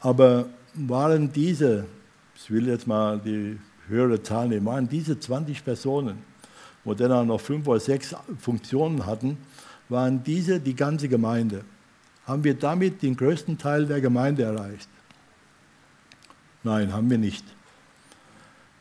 Aber 0.00 0.46
waren 0.74 1.32
diese, 1.32 1.86
ich 2.36 2.50
will 2.50 2.68
jetzt 2.68 2.86
mal 2.86 3.18
die 3.18 3.58
höhere 3.88 4.22
Zahl 4.22 4.48
nehmen, 4.48 4.66
waren 4.66 4.88
diese 4.88 5.18
20 5.18 5.64
Personen, 5.64 6.18
wo 6.84 6.94
dann 6.94 7.12
auch 7.12 7.24
noch 7.24 7.40
fünf 7.40 7.66
oder 7.66 7.80
sechs 7.80 8.14
Funktionen 8.38 9.06
hatten, 9.06 9.38
waren 9.88 10.22
diese 10.22 10.60
die 10.60 10.76
ganze 10.76 11.08
Gemeinde. 11.08 11.64
Haben 12.26 12.44
wir 12.44 12.54
damit 12.54 13.02
den 13.02 13.16
größten 13.16 13.56
Teil 13.56 13.86
der 13.86 14.00
Gemeinde 14.00 14.42
erreicht? 14.42 14.88
Nein, 16.62 16.92
haben 16.92 17.08
wir 17.08 17.18
nicht. 17.18 17.44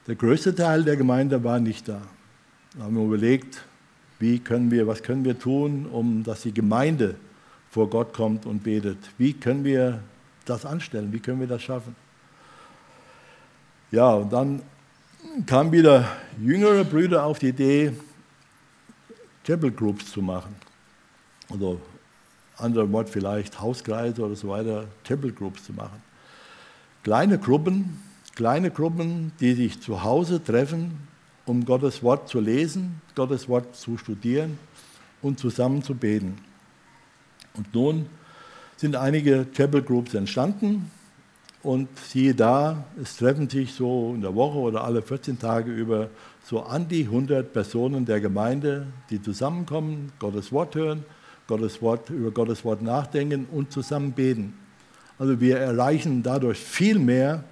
Der 0.08 0.16
größte 0.16 0.54
Teil 0.54 0.84
der 0.84 0.98
Gemeinde 0.98 1.44
war 1.44 1.60
nicht 1.60 1.88
da. 1.88 2.02
Da 2.78 2.84
haben 2.84 2.96
wir 2.96 3.04
überlegt, 3.04 3.64
wie 4.20 4.40
können 4.40 4.72
wir, 4.72 4.88
was 4.88 5.04
können 5.04 5.24
wir 5.24 5.38
tun, 5.38 5.86
um 5.86 6.24
dass 6.24 6.42
die 6.42 6.54
Gemeinde 6.54 7.16
vor 7.72 7.90
Gott 7.90 8.14
kommt 8.14 8.46
und 8.46 8.64
betet? 8.64 8.98
Wie 9.18 9.34
können 9.34 9.64
wir 9.64 10.02
das 10.46 10.66
anstellen? 10.66 11.12
Wie 11.12 11.20
können 11.20 11.40
wir 11.40 11.48
das 11.48 11.62
schaffen? 11.62 11.96
Ja, 13.92 14.14
und 14.14 14.32
dann 14.32 14.62
kamen 15.46 15.72
wieder 15.72 16.08
jüngere 16.42 16.84
Brüder 16.84 17.24
auf 17.24 17.40
die 17.40 17.50
Idee, 17.50 17.94
Chapel 19.46 19.72
Groups 19.72 20.12
zu 20.12 20.22
machen. 20.22 20.56
Also 21.50 21.80
anderer 22.58 22.92
Wort 22.92 23.10
vielleicht 23.10 23.60
Hauskreise 23.60 24.22
oder 24.24 24.36
so 24.36 24.50
weiter, 24.50 24.86
Chapel 25.06 25.32
Groups 25.32 25.64
zu 25.66 25.74
machen. 25.74 26.02
Kleine 27.04 27.38
Gruppen, 27.38 28.02
kleine 28.36 28.72
Gruppen, 28.72 29.32
die 29.40 29.54
sich 29.54 29.80
zu 29.80 30.04
Hause 30.04 30.44
treffen, 30.44 31.08
um 31.46 31.64
Gottes 31.64 32.04
Wort 32.04 32.28
zu 32.28 32.42
lesen, 32.42 33.02
Gottes 33.16 33.48
Wort 33.48 33.76
zu 33.76 33.98
studieren 33.98 34.60
und 35.22 35.40
zusammen 35.40 35.82
zu 35.82 35.96
beten. 35.96 36.38
Und 37.58 37.74
nun 37.74 38.06
sind 38.78 38.96
einige 38.96 39.48
Chapel 39.56 39.82
Groups 39.82 40.14
entstanden 40.14 40.92
und 41.64 41.90
siehe 41.98 42.36
da, 42.36 42.86
es 43.02 43.18
treffen 43.18 43.50
sich 43.50 43.74
so 43.74 44.14
in 44.14 44.22
der 44.22 44.36
Woche 44.36 44.58
oder 44.58 44.84
alle 44.84 45.02
14 45.02 45.40
Tage 45.40 45.72
über 45.72 46.10
so 46.46 46.62
an 46.62 46.88
die 46.88 47.04
100 47.04 47.52
Personen 47.52 48.06
der 48.06 48.22
Gemeinde, 48.22 48.88
die 49.10 49.22
zusammenkommen, 49.22 50.12
Gottes 50.20 50.52
Wort 50.52 50.76
hören, 50.76 51.04
Gottes 51.48 51.82
Wort, 51.82 52.10
über 52.10 52.32
Gottes 52.32 52.64
Wort 52.64 52.82
nachdenken 52.82 53.48
und 53.52 53.72
zusammen 53.72 54.14
beten. 54.14 54.54
Also 55.20 55.42
wir 55.42 55.58
erreichen 55.58 56.22
dadurch 56.24 56.60
viel 56.60 57.00
mehr, 57.00 57.44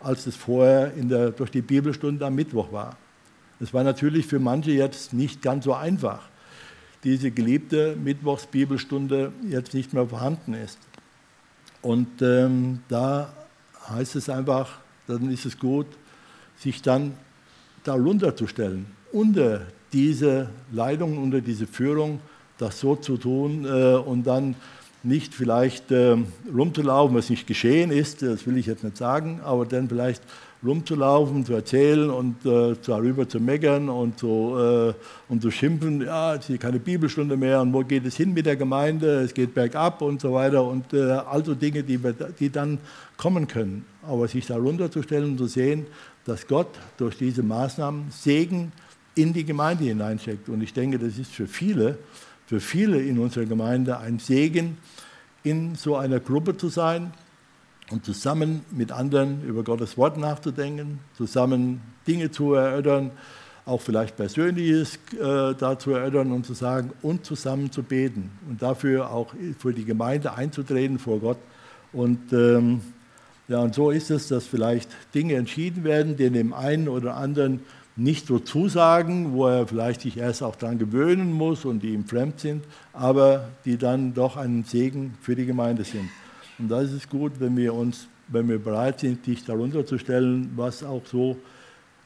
als 0.00 0.26
es 0.26 0.36
vorher 0.36 0.92
der, 0.96 1.30
durch 1.32 1.50
die 1.50 1.62
Bibelstunde 1.62 2.24
am 2.24 2.34
Mittwoch 2.34 2.72
war. 2.72 2.96
Es 3.60 3.74
war 3.74 3.82
natürlich 3.82 4.26
für 4.26 4.38
manche 4.38 4.70
jetzt 4.70 5.12
nicht 5.12 5.42
ganz 5.42 5.64
so 5.64 5.74
einfach, 5.74 6.28
diese 7.04 7.30
geliebte 7.30 7.96
Mittwochsbibelstunde 7.96 9.32
jetzt 9.48 9.74
nicht 9.74 9.92
mehr 9.92 10.06
vorhanden 10.06 10.54
ist. 10.54 10.78
Und 11.82 12.22
ähm, 12.22 12.80
da 12.88 13.32
heißt 13.88 14.16
es 14.16 14.28
einfach, 14.28 14.78
dann 15.06 15.30
ist 15.30 15.46
es 15.46 15.58
gut, 15.58 15.86
sich 16.56 16.82
dann 16.82 17.14
darunter 17.84 18.36
zu 18.36 18.46
stellen, 18.46 18.86
unter 19.12 19.62
diese 19.92 20.50
Leitung, 20.72 21.18
unter 21.18 21.40
diese 21.40 21.66
Führung, 21.66 22.20
das 22.58 22.80
so 22.80 22.96
zu 22.96 23.16
tun 23.16 23.64
äh, 23.64 23.94
und 23.94 24.24
dann 24.24 24.56
nicht 25.02 25.32
vielleicht 25.34 25.92
äh, 25.92 26.16
rumzulaufen, 26.52 27.16
was 27.16 27.30
nicht 27.30 27.46
geschehen 27.46 27.90
ist, 27.90 28.22
das 28.22 28.46
will 28.46 28.56
ich 28.56 28.66
jetzt 28.66 28.82
nicht 28.82 28.96
sagen, 28.96 29.40
aber 29.44 29.64
dann 29.64 29.88
vielleicht 29.88 30.22
rumzulaufen, 30.64 31.44
zu 31.44 31.54
erzählen 31.54 32.10
und 32.10 32.44
äh, 32.44 32.74
darüber 32.84 33.28
zu 33.28 33.38
meckern 33.38 33.88
und 33.88 34.18
zu, 34.18 34.56
äh, 34.58 34.94
und 35.28 35.40
zu 35.40 35.50
schimpfen, 35.50 36.02
ja, 36.02 36.34
es 36.34 36.50
ist 36.50 36.60
keine 36.60 36.80
Bibelstunde 36.80 37.36
mehr 37.36 37.60
und 37.60 37.72
wo 37.72 37.80
geht 37.80 38.04
es 38.04 38.16
hin 38.16 38.34
mit 38.34 38.46
der 38.46 38.56
Gemeinde, 38.56 39.20
es 39.20 39.34
geht 39.34 39.54
bergab 39.54 40.02
und 40.02 40.20
so 40.20 40.32
weiter 40.32 40.64
und 40.64 40.92
äh, 40.92 41.10
also 41.10 41.54
Dinge, 41.54 41.84
die, 41.84 42.00
die 42.38 42.50
dann 42.50 42.78
kommen 43.16 43.46
können. 43.46 43.84
Aber 44.02 44.26
sich 44.26 44.46
darunter 44.46 44.90
zu 44.90 45.02
stellen 45.02 45.32
und 45.32 45.38
zu 45.38 45.46
sehen, 45.46 45.86
dass 46.24 46.46
Gott 46.46 46.68
durch 46.96 47.16
diese 47.16 47.42
Maßnahmen 47.42 48.10
Segen 48.10 48.72
in 49.14 49.32
die 49.32 49.44
Gemeinde 49.44 49.84
hineinsteckt. 49.84 50.48
Und 50.48 50.62
ich 50.62 50.72
denke, 50.72 50.98
das 50.98 51.18
ist 51.18 51.32
für 51.32 51.46
viele, 51.46 51.98
für 52.46 52.60
viele 52.60 53.00
in 53.00 53.18
unserer 53.18 53.44
Gemeinde 53.44 53.98
ein 53.98 54.18
Segen, 54.18 54.78
in 55.44 55.74
so 55.74 55.96
einer 55.96 56.20
Gruppe 56.20 56.56
zu 56.56 56.68
sein, 56.68 57.12
und 57.90 58.04
zusammen 58.04 58.64
mit 58.70 58.92
anderen 58.92 59.44
über 59.44 59.62
Gottes 59.62 59.96
Wort 59.96 60.18
nachzudenken, 60.18 61.00
zusammen 61.16 61.80
Dinge 62.06 62.30
zu 62.30 62.54
erörtern, 62.54 63.10
auch 63.64 63.80
vielleicht 63.80 64.16
Persönliches 64.16 64.98
äh, 65.12 65.54
da 65.54 65.78
zu 65.78 65.92
erörtern 65.92 66.32
und 66.32 66.46
zu 66.46 66.54
sagen 66.54 66.92
und 67.02 67.24
zusammen 67.24 67.70
zu 67.70 67.82
beten 67.82 68.30
und 68.48 68.62
dafür 68.62 69.10
auch 69.10 69.34
für 69.58 69.74
die 69.74 69.84
Gemeinde 69.84 70.34
einzutreten 70.34 70.98
vor 70.98 71.20
Gott. 71.20 71.38
Und 71.92 72.32
ähm, 72.32 72.80
ja, 73.46 73.60
und 73.60 73.74
so 73.74 73.90
ist 73.90 74.10
es, 74.10 74.28
dass 74.28 74.46
vielleicht 74.46 74.90
Dinge 75.14 75.34
entschieden 75.34 75.84
werden, 75.84 76.16
die 76.16 76.30
dem 76.30 76.52
einen 76.52 76.88
oder 76.88 77.16
anderen 77.16 77.60
nicht 77.96 78.26
so 78.26 78.38
zusagen, 78.38 79.32
wo 79.32 79.48
er 79.48 79.66
vielleicht 79.66 80.02
sich 80.02 80.16
erst 80.16 80.42
auch 80.42 80.54
daran 80.54 80.78
gewöhnen 80.78 81.32
muss 81.32 81.64
und 81.64 81.82
die 81.82 81.94
ihm 81.94 82.06
fremd 82.06 82.40
sind, 82.40 82.64
aber 82.92 83.48
die 83.64 83.76
dann 83.76 84.14
doch 84.14 84.36
ein 84.36 84.64
Segen 84.64 85.14
für 85.20 85.34
die 85.34 85.46
Gemeinde 85.46 85.84
sind. 85.84 86.08
Und 86.58 86.68
da 86.68 86.80
ist 86.80 87.08
gut, 87.08 87.32
wenn 87.38 87.56
wir 87.56 87.74
uns, 87.74 88.08
wenn 88.28 88.48
wir 88.48 88.58
bereit 88.58 89.00
sind, 89.00 89.26
dich 89.26 89.44
darunter 89.44 89.86
zu 89.86 89.98
stellen, 89.98 90.50
was 90.56 90.82
auch 90.82 91.06
so 91.06 91.36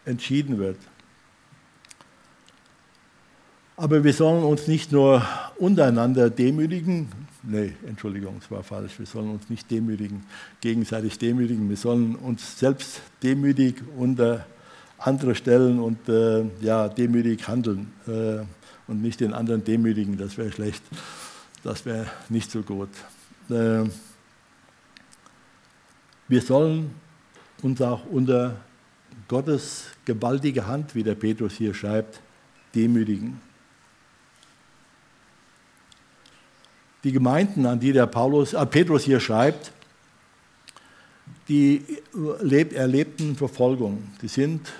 entschieden 0.04 0.58
wird. 0.58 0.76
Aber 3.76 4.04
wir 4.04 4.12
sollen 4.12 4.44
uns 4.44 4.68
nicht 4.68 4.92
nur 4.92 5.26
untereinander 5.56 6.28
demütigen, 6.28 7.08
nee, 7.42 7.72
Entschuldigung, 7.86 8.36
es 8.38 8.50
war 8.50 8.62
falsch. 8.62 8.98
Wir 8.98 9.06
sollen 9.06 9.30
uns 9.30 9.48
nicht 9.48 9.70
demütigen, 9.70 10.24
gegenseitig 10.60 11.18
demütigen. 11.18 11.68
Wir 11.68 11.76
sollen 11.76 12.14
uns 12.14 12.58
selbst 12.58 13.00
demütig 13.22 13.82
unter 13.96 14.46
andere 14.98 15.34
stellen 15.34 15.80
und 15.80 16.08
äh, 16.08 16.44
ja, 16.60 16.88
demütig 16.88 17.48
handeln 17.48 17.92
äh, 18.06 18.44
und 18.86 19.02
nicht 19.02 19.20
den 19.20 19.32
anderen 19.32 19.64
demütigen. 19.64 20.16
Das 20.16 20.38
wäre 20.38 20.52
schlecht. 20.52 20.82
Das 21.64 21.86
wäre 21.86 22.06
nicht 22.28 22.50
so 22.50 22.62
gut. 22.62 22.90
Äh, 23.50 23.84
wir 26.32 26.40
sollen 26.40 26.94
uns 27.60 27.82
auch 27.82 28.06
unter 28.06 28.56
Gottes 29.28 29.88
gewaltige 30.06 30.66
Hand, 30.66 30.94
wie 30.94 31.02
der 31.02 31.14
Petrus 31.14 31.52
hier 31.52 31.74
schreibt, 31.74 32.20
demütigen. 32.74 33.38
Die 37.04 37.12
Gemeinden, 37.12 37.66
an 37.66 37.78
die 37.78 37.92
der 37.92 38.06
Paulus, 38.06 38.54
äh 38.54 38.64
Petrus 38.64 39.02
hier 39.04 39.20
schreibt, 39.20 39.72
die 41.48 41.84
lebt, 42.40 42.72
erlebten 42.72 43.36
Verfolgung. 43.36 44.02
Die 44.22 44.28
sind 44.28 44.72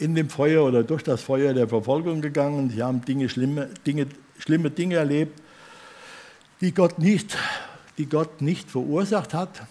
in 0.00 0.16
dem 0.16 0.28
Feuer 0.28 0.64
oder 0.64 0.82
durch 0.82 1.04
das 1.04 1.22
Feuer 1.22 1.54
der 1.54 1.68
Verfolgung 1.68 2.20
gegangen. 2.20 2.70
Sie 2.70 2.82
haben 2.82 3.04
Dinge, 3.04 3.28
schlimme, 3.28 3.70
Dinge, 3.86 4.08
schlimme 4.38 4.72
Dinge 4.72 4.96
erlebt, 4.96 5.40
die 6.60 6.74
Gott, 6.74 6.98
nicht, 6.98 7.38
die 7.98 8.06
Gott 8.06 8.42
nicht 8.42 8.68
verursacht 8.68 9.32
hat, 9.32 9.68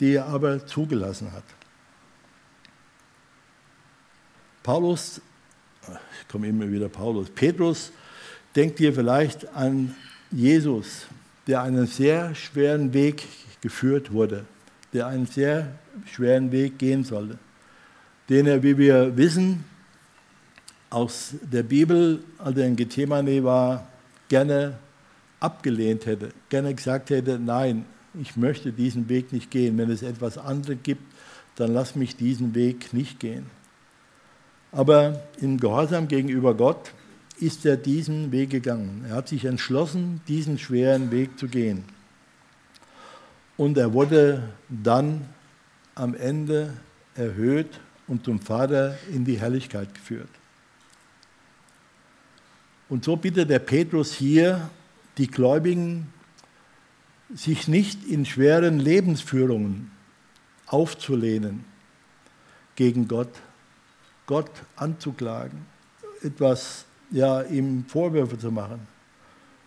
die 0.00 0.14
er 0.14 0.26
aber 0.26 0.66
zugelassen 0.66 1.32
hat. 1.32 1.44
Paulus, 4.62 5.20
ich 5.82 6.28
komme 6.28 6.48
immer 6.48 6.70
wieder 6.70 6.88
Paulus, 6.88 7.30
Petrus 7.30 7.92
denkt 8.54 8.78
hier 8.78 8.92
vielleicht 8.92 9.46
an 9.54 9.94
Jesus, 10.30 11.06
der 11.46 11.62
einen 11.62 11.86
sehr 11.86 12.34
schweren 12.34 12.92
Weg 12.92 13.22
geführt 13.60 14.12
wurde, 14.12 14.44
der 14.92 15.06
einen 15.06 15.26
sehr 15.26 15.72
schweren 16.06 16.50
Weg 16.50 16.78
gehen 16.78 17.04
sollte, 17.04 17.38
den 18.28 18.46
er, 18.46 18.62
wie 18.62 18.76
wir 18.76 19.16
wissen, 19.16 19.64
aus 20.90 21.34
der 21.42 21.62
Bibel, 21.62 22.22
als 22.38 22.56
er 22.56 22.66
in 22.66 22.76
Gethsemane 22.76 23.44
war, 23.44 23.86
gerne 24.28 24.78
abgelehnt 25.40 26.06
hätte, 26.06 26.30
gerne 26.48 26.74
gesagt 26.74 27.10
hätte, 27.10 27.38
nein, 27.38 27.84
ich 28.20 28.36
möchte 28.36 28.72
diesen 28.72 29.08
Weg 29.08 29.32
nicht 29.32 29.50
gehen. 29.50 29.78
Wenn 29.78 29.90
es 29.90 30.02
etwas 30.02 30.38
anderes 30.38 30.78
gibt, 30.82 31.02
dann 31.56 31.72
lass 31.72 31.96
mich 31.96 32.16
diesen 32.16 32.54
Weg 32.54 32.92
nicht 32.92 33.20
gehen. 33.20 33.46
Aber 34.72 35.22
im 35.40 35.58
Gehorsam 35.58 36.08
gegenüber 36.08 36.54
Gott 36.54 36.92
ist 37.38 37.66
er 37.66 37.76
diesen 37.76 38.32
Weg 38.32 38.50
gegangen. 38.50 39.04
Er 39.08 39.16
hat 39.16 39.28
sich 39.28 39.44
entschlossen, 39.44 40.20
diesen 40.28 40.58
schweren 40.58 41.10
Weg 41.10 41.38
zu 41.38 41.48
gehen. 41.48 41.84
Und 43.56 43.78
er 43.78 43.92
wurde 43.92 44.42
dann 44.68 45.26
am 45.94 46.14
Ende 46.14 46.74
erhöht 47.14 47.80
und 48.06 48.24
zum 48.24 48.40
Vater 48.40 48.98
in 49.12 49.24
die 49.24 49.40
Herrlichkeit 49.40 49.94
geführt. 49.94 50.28
Und 52.88 53.04
so 53.04 53.16
bittet 53.16 53.50
der 53.50 53.58
Petrus 53.58 54.12
hier 54.12 54.70
die 55.18 55.26
Gläubigen, 55.26 56.12
sich 57.34 57.68
nicht 57.68 58.04
in 58.04 58.24
schweren 58.24 58.78
Lebensführungen 58.78 59.90
aufzulehnen 60.66 61.64
gegen 62.74 63.08
Gott, 63.08 63.32
Gott 64.26 64.50
anzuklagen, 64.76 65.66
etwas 66.22 66.84
ja, 67.10 67.42
ihm 67.42 67.84
Vorwürfe 67.86 68.38
zu 68.38 68.50
machen, 68.50 68.80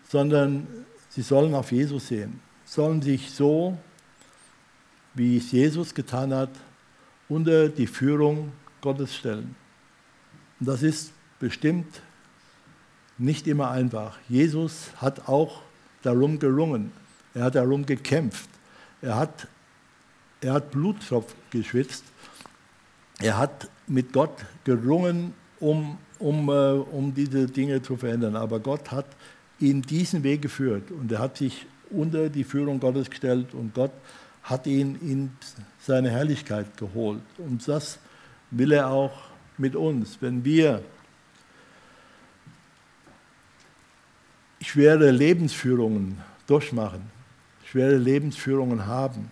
sondern 0.08 0.68
sie 1.10 1.22
sollen 1.22 1.54
auf 1.56 1.72
Jesus 1.72 2.08
sehen, 2.08 2.40
sollen 2.66 3.02
sich 3.02 3.32
so, 3.32 3.78
wie 5.14 5.38
es 5.38 5.52
Jesus 5.52 5.94
getan 5.94 6.34
hat, 6.34 6.52
unter 7.28 7.70
die 7.70 7.88
Führung 7.88 8.52
Gottes 8.82 9.16
stellen. 9.16 9.56
Und 10.60 10.68
das 10.68 10.84
ist 10.84 11.14
bestimmt 11.40 12.02
nicht 13.18 13.48
immer 13.48 13.72
einfach. 13.72 14.18
Jesus 14.28 14.92
hat 14.98 15.28
auch 15.28 15.62
darum 16.02 16.40
gerungen. 16.40 16.92
Er 17.40 17.46
hat 17.46 17.56
darum 17.56 17.86
gekämpft. 17.86 18.50
Er 19.02 19.16
hat, 19.16 19.48
er 20.42 20.56
hat 20.56 20.72
Blutstropf 20.72 21.34
geschwitzt. 21.50 22.04
Er 23.22 23.38
hat 23.38 23.70
mit 23.88 24.12
Gott 24.12 24.46
gerungen, 24.66 25.34
um, 25.62 25.98
um, 26.20 26.50
äh, 26.50 26.72
um 26.74 27.14
diese 27.14 27.48
Dinge 27.48 27.82
zu 27.82 27.96
verändern. 27.96 28.36
Aber 28.36 28.60
Gott 28.60 28.92
hat 28.92 29.06
ihn 29.58 29.82
diesen 29.82 30.22
Weg 30.24 30.42
geführt 30.42 30.92
und 30.92 31.10
er 31.14 31.20
hat 31.20 31.38
sich 31.38 31.66
unter 31.90 32.28
die 32.28 32.44
Führung 32.44 32.82
Gottes 32.82 33.10
gestellt 33.10 33.54
und 33.54 33.74
Gott 33.74 33.94
hat 34.44 34.68
ihn 34.68 34.96
in 34.96 35.32
seine 35.80 36.10
Herrlichkeit 36.10 36.76
geholt. 36.76 37.22
Und 37.38 37.66
das 37.66 38.00
will 38.52 38.74
er 38.74 38.90
auch 38.90 39.18
mit 39.58 39.78
uns. 39.78 40.18
Wenn 40.20 40.44
wir 40.44 40.84
schwere 44.62 45.10
Lebensführungen 45.12 46.18
durchmachen, 46.46 47.19
schwere 47.70 47.98
Lebensführungen 47.98 48.88
haben, 48.88 49.32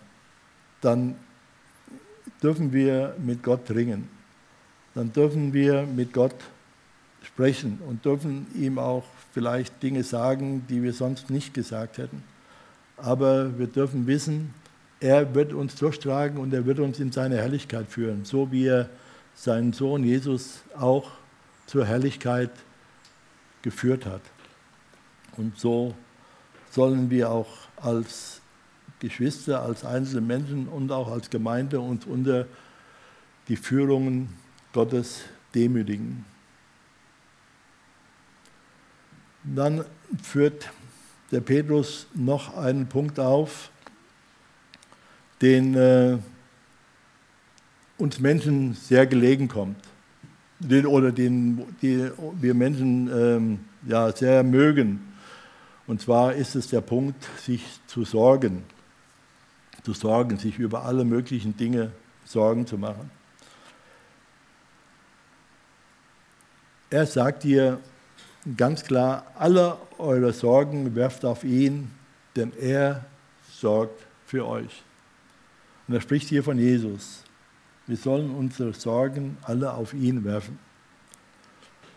dann 0.80 1.16
dürfen 2.42 2.72
wir 2.72 3.16
mit 3.18 3.42
Gott 3.42 3.70
ringen. 3.70 4.08
Dann 4.94 5.12
dürfen 5.12 5.52
wir 5.52 5.82
mit 5.82 6.12
Gott 6.12 6.34
sprechen 7.24 7.80
und 7.86 8.04
dürfen 8.04 8.46
ihm 8.54 8.78
auch 8.78 9.04
vielleicht 9.32 9.82
Dinge 9.82 10.04
sagen, 10.04 10.64
die 10.68 10.82
wir 10.82 10.92
sonst 10.92 11.30
nicht 11.30 11.52
gesagt 11.52 11.98
hätten. 11.98 12.22
Aber 12.96 13.58
wir 13.58 13.66
dürfen 13.66 14.06
wissen, 14.06 14.54
er 15.00 15.34
wird 15.34 15.52
uns 15.52 15.74
durchtragen 15.76 16.38
und 16.38 16.52
er 16.52 16.66
wird 16.66 16.78
uns 16.80 16.98
in 17.00 17.12
seine 17.12 17.36
Herrlichkeit 17.36 17.86
führen, 17.88 18.24
so 18.24 18.50
wie 18.50 18.66
er 18.66 18.88
seinen 19.34 19.72
Sohn 19.72 20.02
Jesus 20.04 20.62
auch 20.76 21.10
zur 21.66 21.86
Herrlichkeit 21.86 22.50
geführt 23.62 24.06
hat. 24.06 24.22
Und 25.36 25.58
so 25.58 25.94
sollen 26.70 27.10
wir 27.10 27.30
auch 27.30 27.48
als 27.76 28.40
Geschwister, 29.00 29.62
als 29.62 29.84
einzelne 29.84 30.20
Menschen 30.20 30.68
und 30.68 30.90
auch 30.90 31.10
als 31.10 31.30
Gemeinde 31.30 31.80
uns 31.80 32.04
unter 32.04 32.46
die 33.48 33.56
Führungen 33.56 34.28
Gottes 34.72 35.22
demütigen. 35.54 36.24
Dann 39.44 39.84
führt 40.22 40.70
der 41.30 41.40
Petrus 41.40 42.06
noch 42.14 42.56
einen 42.56 42.86
Punkt 42.86 43.18
auf, 43.20 43.70
den 45.40 45.74
äh, 45.74 46.18
uns 47.96 48.18
Menschen 48.18 48.74
sehr 48.74 49.06
gelegen 49.06 49.48
kommt, 49.48 49.76
den, 50.58 50.86
oder 50.86 51.12
den 51.12 51.64
die 51.80 52.10
wir 52.40 52.54
Menschen 52.54 53.10
ähm, 53.12 53.60
ja, 53.86 54.10
sehr 54.12 54.42
mögen. 54.42 55.07
Und 55.88 56.02
zwar 56.02 56.34
ist 56.34 56.54
es 56.54 56.68
der 56.68 56.82
Punkt, 56.82 57.24
sich 57.38 57.64
zu 57.86 58.04
sorgen, 58.04 58.62
zu 59.82 59.94
sorgen, 59.94 60.38
sich 60.38 60.58
über 60.58 60.84
alle 60.84 61.02
möglichen 61.04 61.56
Dinge 61.56 61.92
Sorgen 62.26 62.66
zu 62.66 62.76
machen. 62.76 63.10
Er 66.90 67.06
sagt 67.06 67.44
dir 67.44 67.80
ganz 68.54 68.84
klar, 68.84 69.32
alle 69.38 69.78
eure 69.96 70.34
Sorgen 70.34 70.94
werft 70.94 71.24
auf 71.24 71.42
ihn, 71.42 71.90
denn 72.36 72.52
er 72.60 73.06
sorgt 73.50 74.06
für 74.26 74.46
euch. 74.46 74.82
Und 75.86 75.94
er 75.94 76.02
spricht 76.02 76.28
hier 76.28 76.44
von 76.44 76.58
Jesus. 76.58 77.22
Wir 77.86 77.96
sollen 77.96 78.30
unsere 78.34 78.74
Sorgen 78.74 79.38
alle 79.40 79.72
auf 79.72 79.94
ihn 79.94 80.22
werfen. 80.22 80.58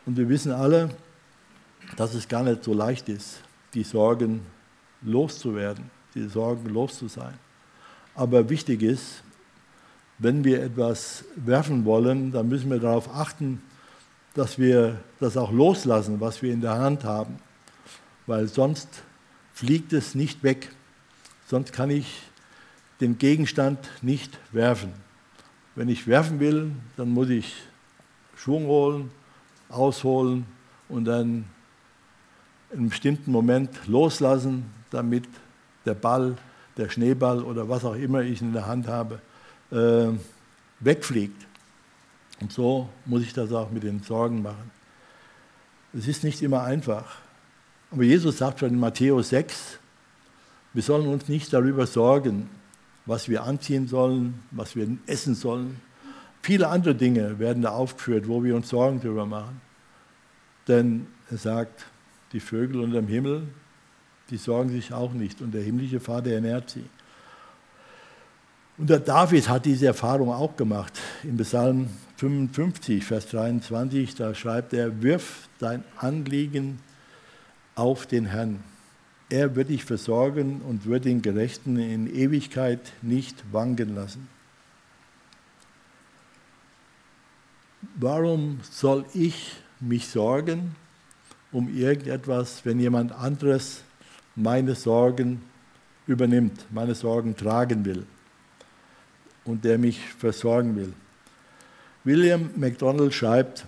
Und 0.06 0.16
wir 0.16 0.30
wissen 0.30 0.54
alle, 0.54 0.92
dass 1.98 2.14
es 2.14 2.30
gar 2.30 2.44
nicht 2.44 2.64
so 2.64 2.74
leicht 2.74 3.10
ist, 3.10 3.42
die 3.74 3.84
Sorgen 3.84 4.42
loszuwerden, 5.02 5.90
die 6.14 6.28
Sorgen 6.28 6.70
los 6.70 7.00
sein. 7.08 7.34
Aber 8.16 8.50
wichtig 8.50 8.82
ist, 8.82 9.24
wenn 10.18 10.44
wir 10.44 10.62
etwas 10.62 11.26
werfen 11.36 11.86
wollen, 11.86 12.32
dann 12.32 12.48
müssen 12.48 12.70
wir 12.70 12.80
darauf 12.80 13.14
achten, 13.14 13.62
dass 14.34 14.60
wir 14.60 15.00
das 15.20 15.36
auch 15.38 15.52
loslassen, 15.52 16.20
was 16.20 16.42
wir 16.42 16.54
in 16.54 16.62
der 16.62 16.78
Hand 16.78 17.04
haben. 17.04 17.38
Weil 18.28 18.48
sonst 18.48 19.04
fliegt 19.54 19.94
es 19.94 20.16
nicht 20.16 20.44
weg. 20.44 20.70
Sonst 21.48 21.74
kann 21.74 21.90
ich 21.90 22.22
den 23.00 23.18
Gegenstand 23.18 23.80
nicht 24.02 24.38
werfen. 24.52 24.94
Wenn 25.76 25.90
ich 25.90 26.08
werfen 26.08 26.40
will, 26.40 26.72
dann 26.98 27.10
muss 27.10 27.30
ich 27.30 27.56
Schwung 28.36 28.68
holen, 28.68 29.12
ausholen 29.70 30.46
und 30.88 31.06
dann 31.06 31.46
in 32.72 32.80
einem 32.80 32.90
bestimmten 32.90 33.32
Moment 33.32 33.70
loslassen, 33.88 34.66
damit 34.92 35.26
der 35.86 35.94
Ball, 35.94 36.38
der 36.78 36.90
Schneeball 36.90 37.44
oder 37.44 37.68
was 37.68 37.84
auch 37.84 37.96
immer 37.96 38.22
ich 38.22 38.42
in 38.42 38.54
der 38.54 38.66
Hand 38.66 38.88
habe, 38.88 39.20
äh, 39.72 40.08
wegfliegt. 40.80 41.46
Und 42.40 42.52
so 42.52 42.90
muss 43.06 43.22
ich 43.22 43.34
das 43.34 43.52
auch 43.52 43.72
mit 43.72 43.84
den 43.84 44.02
Sorgen 44.02 44.42
machen. 44.42 44.72
Es 45.94 46.08
ist 46.08 46.24
nicht 46.24 46.42
immer 46.42 46.64
einfach. 46.64 47.18
Aber 47.92 48.04
Jesus 48.04 48.38
sagt 48.38 48.60
schon 48.60 48.70
in 48.70 48.80
Matthäus 48.80 49.30
6, 49.30 49.80
Wir 50.74 50.84
sollen 50.84 51.08
uns 51.08 51.28
nicht 51.28 51.52
darüber 51.52 51.86
sorgen, 51.86 52.50
was 53.06 53.28
wir 53.28 53.44
anziehen 53.44 53.90
sollen, 53.90 54.42
was 54.52 54.78
wir 54.78 54.88
essen 55.06 55.36
sollen. 55.36 55.82
Viele 56.42 56.70
andere 56.70 56.96
Dinge 56.96 57.40
werden 57.40 57.62
da 57.62 57.72
aufgeführt, 57.72 58.30
wo 58.30 58.42
wir 58.42 58.56
uns 58.56 58.70
Sorgen 58.70 59.02
darüber 59.02 59.26
machen. 59.26 59.60
Denn 60.70 61.08
er 61.30 61.38
sagt, 61.38 61.86
die 62.34 62.40
Vögel 62.40 62.82
unter 62.82 63.02
dem 63.02 63.08
Himmel, 63.08 63.44
die 64.30 64.38
sorgen 64.38 64.70
sich 64.70 64.94
auch 64.94 65.14
nicht 65.14 65.42
und 65.42 65.54
der 65.54 65.62
himmlische 65.62 66.00
Vater 66.00 66.32
ernährt 66.32 66.70
sie. 66.70 66.86
Und 68.78 68.90
der 68.90 69.00
David 69.00 69.48
hat 69.50 69.66
diese 69.66 69.88
Erfahrung 69.88 70.32
auch 70.32 70.56
gemacht. 70.56 70.94
Im 71.24 71.38
Psalm 71.38 71.88
55, 72.18 73.04
Vers 73.04 73.28
23, 73.28 74.16
da 74.16 74.34
schreibt 74.34 74.74
er, 74.74 75.02
wirf 75.02 75.50
dein 75.60 75.84
Anliegen 75.98 76.80
auf 77.76 78.08
den 78.08 78.26
Herrn. 78.26 78.64
Er 79.30 79.56
wird 79.56 79.70
dich 79.70 79.86
versorgen 79.86 80.62
und 80.62 80.86
wird 80.86 81.06
den 81.06 81.22
Gerechten 81.22 81.78
in 81.78 82.14
Ewigkeit 82.14 82.80
nicht 83.02 83.44
wanken 83.52 83.96
lassen. 83.96 84.28
Warum 87.96 88.60
soll 88.70 89.06
ich 89.14 89.56
mich 89.80 90.08
sorgen 90.08 90.76
um 91.52 91.74
irgendetwas, 91.74 92.62
wenn 92.64 92.80
jemand 92.80 93.12
anderes 93.12 93.84
meine 94.36 94.76
Sorgen 94.76 95.42
übernimmt, 96.08 96.66
meine 96.72 96.96
Sorgen 96.96 97.36
tragen 97.36 97.86
will 97.86 98.06
und 99.46 99.66
der 99.66 99.78
mich 99.78 100.00
versorgen 100.00 100.76
will? 100.76 100.94
William 102.04 102.50
MacDonald 102.56 103.14
schreibt, 103.14 103.66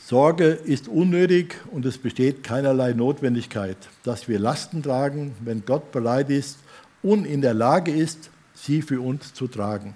Sorge 0.00 0.46
ist 0.46 0.88
unnötig 0.88 1.56
und 1.70 1.84
es 1.84 1.98
besteht 1.98 2.42
keinerlei 2.42 2.94
Notwendigkeit, 2.94 3.76
dass 4.04 4.26
wir 4.26 4.38
Lasten 4.38 4.82
tragen, 4.82 5.34
wenn 5.40 5.66
Gott 5.66 5.92
bereit 5.92 6.30
ist 6.30 6.58
und 7.02 7.26
in 7.26 7.42
der 7.42 7.52
Lage 7.54 7.92
ist, 7.92 8.30
sie 8.54 8.80
für 8.80 9.00
uns 9.02 9.34
zu 9.34 9.48
tragen. 9.48 9.94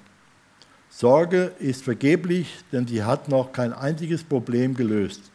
Sorge 0.91 1.53
ist 1.59 1.83
vergeblich, 1.83 2.59
denn 2.71 2.87
sie 2.87 3.03
hat 3.03 3.29
noch 3.29 3.53
kein 3.53 3.73
einziges 3.73 4.23
Problem 4.23 4.75
gelöst. 4.75 5.32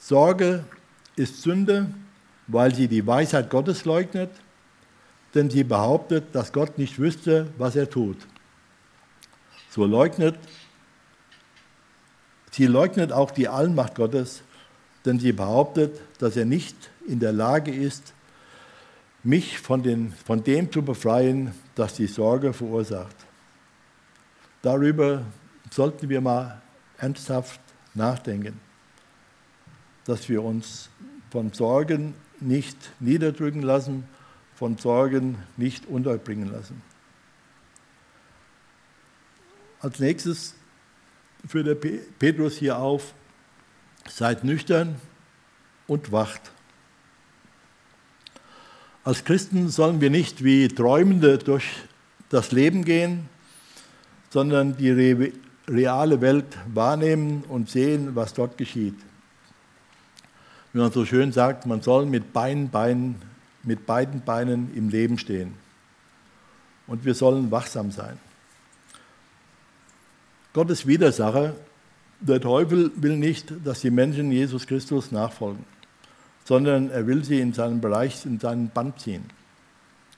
Sorge 0.00 0.64
ist 1.14 1.42
Sünde, 1.42 1.86
weil 2.48 2.74
sie 2.74 2.88
die 2.88 3.06
Weisheit 3.06 3.50
Gottes 3.50 3.84
leugnet, 3.84 4.30
denn 5.34 5.48
sie 5.48 5.62
behauptet, 5.62 6.34
dass 6.34 6.52
Gott 6.52 6.76
nicht 6.78 6.98
wüsste, 6.98 7.46
was 7.56 7.76
er 7.76 7.88
tut. 7.88 8.16
So 9.70 9.84
leugnet 9.84 10.36
Sie 12.50 12.66
leugnet 12.66 13.12
auch 13.12 13.30
die 13.30 13.48
Allmacht 13.48 13.94
Gottes, 13.94 14.42
denn 15.04 15.18
sie 15.18 15.32
behauptet, 15.32 16.00
dass 16.18 16.36
er 16.36 16.44
nicht 16.44 16.76
in 17.06 17.20
der 17.20 17.32
Lage 17.32 17.72
ist, 17.72 18.12
mich 19.22 19.58
von, 19.58 19.82
den, 19.82 20.12
von 20.12 20.42
dem 20.42 20.70
zu 20.72 20.82
befreien, 20.82 21.54
das 21.74 21.94
die 21.94 22.06
Sorge 22.06 22.52
verursacht. 22.52 23.14
Darüber 24.62 25.22
sollten 25.70 26.08
wir 26.08 26.20
mal 26.20 26.60
ernsthaft 26.98 27.60
nachdenken, 27.94 28.58
dass 30.10 30.28
wir 30.28 30.42
uns 30.42 30.90
von 31.30 31.52
Sorgen 31.52 32.14
nicht 32.40 32.76
niederdrücken 32.98 33.62
lassen, 33.62 34.08
von 34.56 34.76
Sorgen 34.76 35.38
nicht 35.56 35.86
unterbringen 35.86 36.50
lassen. 36.50 36.82
Als 39.78 40.00
nächstes 40.00 40.56
führt 41.46 41.68
der 41.68 41.76
Petrus 41.76 42.56
hier 42.56 42.78
auf, 42.78 43.14
seid 44.08 44.42
nüchtern 44.42 44.96
und 45.86 46.10
wacht. 46.10 46.50
Als 49.04 49.22
Christen 49.24 49.68
sollen 49.68 50.00
wir 50.00 50.10
nicht 50.10 50.42
wie 50.42 50.66
Träumende 50.66 51.38
durch 51.38 51.70
das 52.30 52.50
Leben 52.50 52.84
gehen, 52.84 53.28
sondern 54.30 54.76
die 54.76 55.32
reale 55.68 56.20
Welt 56.20 56.58
wahrnehmen 56.74 57.44
und 57.44 57.70
sehen, 57.70 58.16
was 58.16 58.34
dort 58.34 58.58
geschieht. 58.58 58.96
Wie 60.72 60.78
man 60.78 60.92
so 60.92 61.04
schön 61.04 61.32
sagt, 61.32 61.66
man 61.66 61.82
soll 61.82 62.06
mit 62.06 62.32
beiden 62.32 62.70
Beinen, 62.70 63.16
mit 63.62 63.86
beiden 63.86 64.22
Beinen 64.22 64.72
im 64.74 64.88
Leben 64.88 65.18
stehen. 65.18 65.54
Und 66.86 67.04
wir 67.04 67.14
sollen 67.14 67.50
wachsam 67.50 67.90
sein. 67.90 68.18
Gottes 70.52 70.86
Widersacher, 70.86 71.54
der 72.20 72.40
Teufel 72.40 72.90
will 72.96 73.16
nicht, 73.16 73.52
dass 73.64 73.80
die 73.80 73.90
Menschen 73.90 74.32
Jesus 74.32 74.66
Christus 74.66 75.12
nachfolgen, 75.12 75.64
sondern 76.44 76.90
er 76.90 77.06
will 77.06 77.24
sie 77.24 77.40
in 77.40 77.52
seinen 77.52 77.80
Bereich, 77.80 78.24
in 78.26 78.38
seinen 78.40 78.68
Band 78.68 79.00
ziehen. 79.00 79.24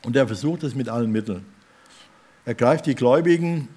Und 0.04 0.16
er 0.16 0.26
versucht 0.26 0.64
es 0.64 0.74
mit 0.74 0.88
allen 0.88 1.12
Mitteln. 1.12 1.44
Er 2.44 2.54
greift 2.54 2.86
die 2.86 2.94
Gläubigen 2.94 3.68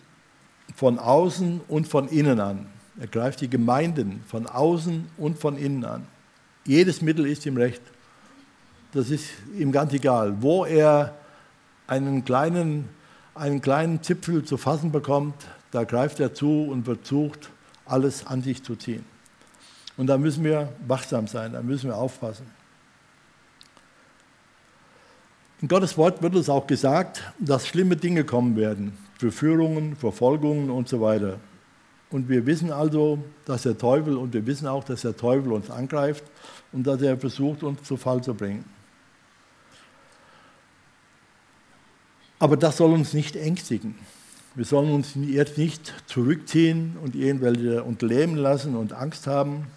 von 0.75 0.97
außen 0.97 1.61
und 1.67 1.87
von 1.87 2.07
innen 2.07 2.39
an. 2.39 2.67
Er 2.99 3.07
greift 3.07 3.41
die 3.41 3.49
Gemeinden 3.49 4.23
von 4.25 4.47
außen 4.47 5.07
und 5.17 5.37
von 5.37 5.57
innen 5.57 5.85
an. 5.85 6.07
Jedes 6.65 7.01
Mittel 7.01 7.27
ist 7.27 7.45
ihm 7.45 7.57
recht. 7.57 7.81
Das 8.93 9.09
ist 9.09 9.25
ihm 9.57 9.71
ganz 9.71 9.93
egal. 9.93 10.41
Wo 10.41 10.65
er 10.65 11.15
einen 11.87 12.25
kleinen, 12.25 12.89
einen 13.35 13.61
kleinen 13.61 14.01
Zipfel 14.01 14.43
zu 14.43 14.57
fassen 14.57 14.91
bekommt, 14.91 15.35
da 15.71 15.83
greift 15.83 16.19
er 16.19 16.33
zu 16.33 16.63
und 16.63 16.85
versucht, 16.85 17.49
alles 17.85 18.25
an 18.25 18.41
sich 18.41 18.63
zu 18.63 18.75
ziehen. 18.75 19.05
Und 19.97 20.07
da 20.07 20.17
müssen 20.17 20.43
wir 20.43 20.73
wachsam 20.87 21.27
sein, 21.27 21.53
da 21.53 21.61
müssen 21.61 21.89
wir 21.89 21.97
aufpassen. 21.97 22.47
In 25.61 25.67
Gottes 25.67 25.97
Wort 25.97 26.21
wird 26.21 26.35
uns 26.35 26.49
auch 26.49 26.67
gesagt, 26.67 27.23
dass 27.39 27.67
schlimme 27.67 27.95
Dinge 27.95 28.23
kommen 28.23 28.55
werden, 28.55 28.97
Verführungen, 29.17 29.95
Verfolgungen 29.95 30.69
und 30.69 30.89
so 30.89 30.99
weiter. 30.99 31.39
Und 32.11 32.29
wir 32.29 32.45
wissen 32.45 32.71
also, 32.71 33.19
dass 33.45 33.63
der 33.63 33.77
Teufel, 33.77 34.15
und 34.17 34.33
wir 34.33 34.45
wissen 34.45 34.67
auch, 34.67 34.83
dass 34.83 35.01
der 35.01 35.17
Teufel 35.17 35.51
uns 35.51 35.69
angreift 35.69 36.23
und 36.71 36.85
dass 36.85 37.01
er 37.01 37.17
versucht, 37.17 37.63
uns 37.63 37.83
zu 37.83 37.97
Fall 37.97 38.23
zu 38.23 38.33
bringen. 38.33 38.65
Aber 42.39 42.57
das 42.57 42.77
soll 42.77 42.91
uns 42.91 43.13
nicht 43.13 43.35
ängstigen. 43.35 43.95
Wir 44.55 44.65
sollen 44.65 44.91
uns 44.91 45.15
jetzt 45.15 45.57
nicht 45.57 45.93
zurückziehen 46.05 46.97
und 47.03 47.15
irgendwelche 47.15 47.83
und 47.83 48.01
lähmen 48.01 48.37
lassen 48.37 48.75
und 48.75 48.93
Angst 48.93 49.27
haben 49.27 49.67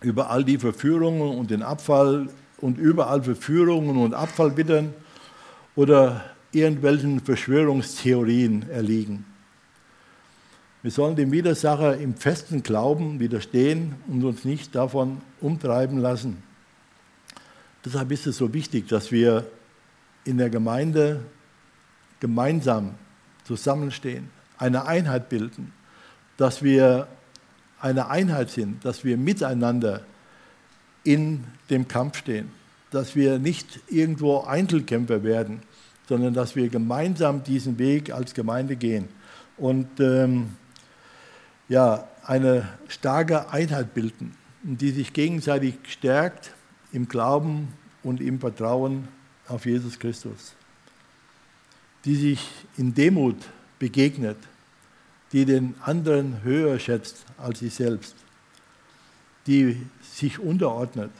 über 0.00 0.30
all 0.30 0.44
die 0.44 0.58
Verführungen 0.58 1.36
und 1.36 1.50
den 1.50 1.62
Abfall 1.62 2.28
und 2.58 2.78
überall 2.78 3.22
Verführungen 3.22 3.96
und 3.96 4.14
Abfall 4.14 4.56
wittern 4.56 4.94
oder 5.74 6.24
irgendwelchen 6.52 7.20
Verschwörungstheorien 7.20 8.68
erliegen. 8.70 9.24
Wir 10.84 10.90
sollen 10.90 11.16
dem 11.16 11.32
Widersacher 11.32 11.96
im 11.96 12.14
festen 12.14 12.62
Glauben 12.62 13.18
widerstehen 13.18 13.94
und 14.06 14.22
uns 14.22 14.44
nicht 14.44 14.74
davon 14.74 15.22
umtreiben 15.40 15.96
lassen. 15.96 16.42
Deshalb 17.82 18.12
ist 18.12 18.26
es 18.26 18.36
so 18.36 18.52
wichtig, 18.52 18.86
dass 18.88 19.10
wir 19.10 19.46
in 20.26 20.36
der 20.36 20.50
Gemeinde 20.50 21.22
gemeinsam 22.20 22.96
zusammenstehen, 23.44 24.28
eine 24.58 24.84
Einheit 24.84 25.30
bilden, 25.30 25.72
dass 26.36 26.62
wir 26.62 27.08
eine 27.80 28.10
Einheit 28.10 28.50
sind, 28.50 28.84
dass 28.84 29.04
wir 29.04 29.16
miteinander 29.16 30.02
in 31.02 31.44
dem 31.70 31.88
Kampf 31.88 32.18
stehen, 32.18 32.50
dass 32.90 33.16
wir 33.16 33.38
nicht 33.38 33.80
irgendwo 33.88 34.40
Einzelkämpfer 34.40 35.22
werden, 35.22 35.62
sondern 36.10 36.34
dass 36.34 36.54
wir 36.54 36.68
gemeinsam 36.68 37.42
diesen 37.42 37.78
Weg 37.78 38.12
als 38.12 38.34
Gemeinde 38.34 38.76
gehen 38.76 39.08
und 39.56 39.88
ähm, 39.98 40.50
ja, 41.68 42.08
eine 42.24 42.68
starke 42.88 43.50
Einheit 43.50 43.94
bilden, 43.94 44.36
die 44.62 44.90
sich 44.90 45.12
gegenseitig 45.12 45.74
stärkt 45.88 46.52
im 46.92 47.08
Glauben 47.08 47.68
und 48.02 48.20
im 48.20 48.40
Vertrauen 48.40 49.08
auf 49.48 49.66
Jesus 49.66 49.98
Christus 49.98 50.54
die 52.04 52.16
sich 52.16 52.50
in 52.76 52.94
Demut 52.94 53.36
begegnet, 53.78 54.36
die 55.32 55.44
den 55.44 55.74
anderen 55.80 56.42
höher 56.42 56.78
schätzt 56.78 57.24
als 57.38 57.60
sich 57.60 57.74
selbst, 57.74 58.14
die 59.46 59.86
sich 60.02 60.38
unterordnet 60.38 61.10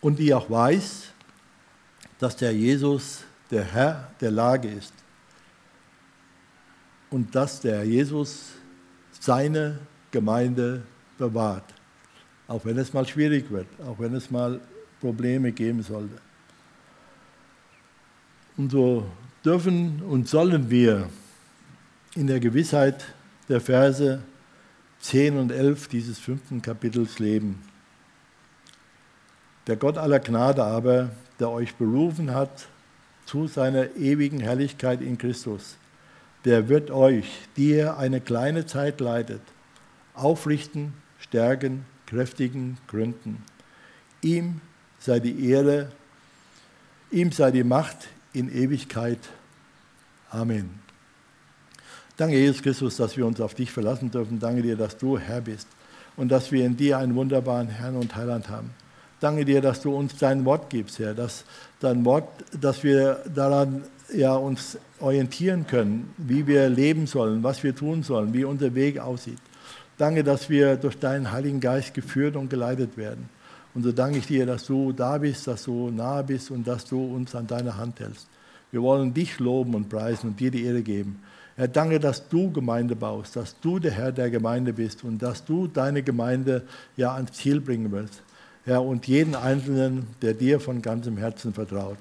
und 0.00 0.18
die 0.18 0.32
auch 0.32 0.48
weiß, 0.50 1.10
dass 2.18 2.36
der 2.36 2.52
Jesus 2.52 3.24
der 3.50 3.64
Herr 3.64 4.10
der 4.20 4.30
Lage 4.30 4.68
ist 4.68 4.92
und 7.10 7.34
dass 7.34 7.60
der 7.60 7.84
Jesus 7.84 8.52
seine 9.20 9.78
Gemeinde 10.10 10.82
bewahrt, 11.18 11.64
auch 12.48 12.64
wenn 12.64 12.78
es 12.78 12.92
mal 12.92 13.06
schwierig 13.06 13.50
wird, 13.50 13.66
auch 13.86 13.98
wenn 13.98 14.14
es 14.14 14.30
mal 14.30 14.60
Probleme 15.00 15.52
geben 15.52 15.82
sollte. 15.82 16.16
Und 18.56 18.70
so 18.70 19.06
dürfen 19.44 20.02
und 20.02 20.28
sollen 20.28 20.70
wir 20.70 21.08
in 22.14 22.26
der 22.26 22.40
Gewissheit 22.40 23.04
der 23.48 23.60
Verse 23.60 24.22
10 25.00 25.36
und 25.36 25.52
11 25.52 25.88
dieses 25.88 26.18
fünften 26.18 26.62
Kapitels 26.62 27.18
leben. 27.18 27.62
Der 29.66 29.76
Gott 29.76 29.98
aller 29.98 30.20
Gnade 30.20 30.64
aber, 30.64 31.10
der 31.38 31.50
euch 31.50 31.74
berufen 31.74 32.34
hat 32.34 32.66
zu 33.26 33.46
seiner 33.46 33.94
ewigen 33.96 34.40
Herrlichkeit 34.40 35.00
in 35.00 35.18
Christus, 35.18 35.76
der 36.46 36.68
wird 36.68 36.92
euch, 36.92 37.26
die 37.56 37.70
ihr 37.70 37.98
eine 37.98 38.20
kleine 38.20 38.66
Zeit 38.66 39.00
leidet, 39.00 39.42
aufrichten, 40.14 40.94
stärken, 41.18 41.84
kräftigen, 42.06 42.78
gründen. 42.86 43.42
Ihm 44.22 44.60
sei 45.00 45.18
die 45.18 45.50
Ehre, 45.50 45.90
ihm 47.10 47.32
sei 47.32 47.50
die 47.50 47.64
Macht 47.64 48.08
in 48.32 48.48
Ewigkeit. 48.48 49.18
Amen. 50.30 50.78
Danke, 52.16 52.36
Jesus 52.36 52.62
Christus, 52.62 52.96
dass 52.96 53.16
wir 53.16 53.26
uns 53.26 53.40
auf 53.40 53.54
dich 53.54 53.72
verlassen 53.72 54.12
dürfen. 54.12 54.38
Danke 54.38 54.62
dir, 54.62 54.76
dass 54.76 54.96
du 54.96 55.18
Herr 55.18 55.40
bist 55.40 55.66
und 56.16 56.28
dass 56.28 56.52
wir 56.52 56.64
in 56.64 56.76
dir 56.76 56.98
einen 56.98 57.16
wunderbaren 57.16 57.68
Herrn 57.68 57.96
und 57.96 58.14
Heiland 58.14 58.48
haben. 58.48 58.70
Danke 59.18 59.44
dir, 59.44 59.60
dass 59.60 59.80
du 59.80 59.96
uns 59.96 60.16
dein 60.16 60.44
Wort 60.44 60.70
gibst, 60.70 61.00
Herr, 61.00 61.12
dass 61.12 61.44
dein 61.80 62.04
Wort, 62.04 62.28
dass 62.52 62.84
wir 62.84 63.24
daran 63.34 63.82
ja, 64.12 64.34
uns 64.34 64.78
orientieren 65.00 65.66
können, 65.66 66.14
wie 66.16 66.46
wir 66.46 66.68
leben 66.68 67.06
sollen, 67.06 67.42
was 67.42 67.62
wir 67.62 67.74
tun 67.74 68.02
sollen, 68.02 68.32
wie 68.32 68.44
unser 68.44 68.74
Weg 68.74 68.98
aussieht. 68.98 69.38
Danke, 69.98 70.22
dass 70.22 70.50
wir 70.50 70.76
durch 70.76 70.98
deinen 70.98 71.32
Heiligen 71.32 71.60
Geist 71.60 71.94
geführt 71.94 72.36
und 72.36 72.50
geleitet 72.50 72.96
werden. 72.96 73.28
Und 73.74 73.82
so 73.82 73.92
danke 73.92 74.18
ich 74.18 74.26
dir, 74.26 74.46
dass 74.46 74.66
du 74.66 74.92
da 74.92 75.18
bist, 75.18 75.46
dass 75.46 75.64
du 75.64 75.90
nahe 75.90 76.24
bist 76.24 76.50
und 76.50 76.66
dass 76.66 76.84
du 76.84 77.14
uns 77.14 77.34
an 77.34 77.46
deiner 77.46 77.76
Hand 77.76 78.00
hältst. 78.00 78.28
Wir 78.70 78.82
wollen 78.82 79.12
dich 79.14 79.38
loben 79.38 79.74
und 79.74 79.88
preisen 79.88 80.30
und 80.30 80.40
dir 80.40 80.50
die 80.50 80.64
Ehre 80.64 80.82
geben. 80.82 81.20
Herr, 81.56 81.68
danke, 81.68 81.98
dass 81.98 82.28
du 82.28 82.50
Gemeinde 82.52 82.96
baust, 82.96 83.36
dass 83.36 83.58
du 83.60 83.78
der 83.78 83.92
Herr 83.92 84.12
der 84.12 84.30
Gemeinde 84.30 84.72
bist 84.72 85.04
und 85.04 85.22
dass 85.22 85.44
du 85.44 85.66
deine 85.66 86.02
Gemeinde 86.02 86.62
ja 86.96 87.14
ans 87.14 87.32
Ziel 87.32 87.60
bringen 87.60 87.90
willst. 87.92 88.22
Herr, 88.64 88.82
und 88.82 89.06
jeden 89.06 89.34
Einzelnen, 89.34 90.06
der 90.20 90.34
dir 90.34 90.60
von 90.60 90.82
ganzem 90.82 91.16
Herzen 91.16 91.54
vertraut. 91.54 91.98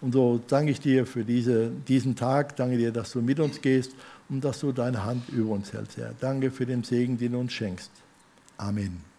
Und 0.00 0.12
so 0.12 0.40
danke 0.48 0.72
ich 0.72 0.80
dir 0.80 1.06
für 1.06 1.24
diese, 1.24 1.70
diesen 1.70 2.16
Tag, 2.16 2.56
danke 2.56 2.78
dir, 2.78 2.90
dass 2.90 3.12
du 3.12 3.20
mit 3.20 3.38
uns 3.38 3.60
gehst 3.60 3.92
und 4.28 4.44
dass 4.44 4.60
du 4.60 4.72
deine 4.72 5.04
Hand 5.04 5.28
über 5.28 5.50
uns 5.50 5.72
hältst, 5.72 5.98
Herr. 5.98 6.14
Danke 6.20 6.50
für 6.50 6.66
den 6.66 6.82
Segen, 6.84 7.18
den 7.18 7.32
du 7.32 7.40
uns 7.40 7.52
schenkst. 7.52 7.90
Amen. 8.56 9.09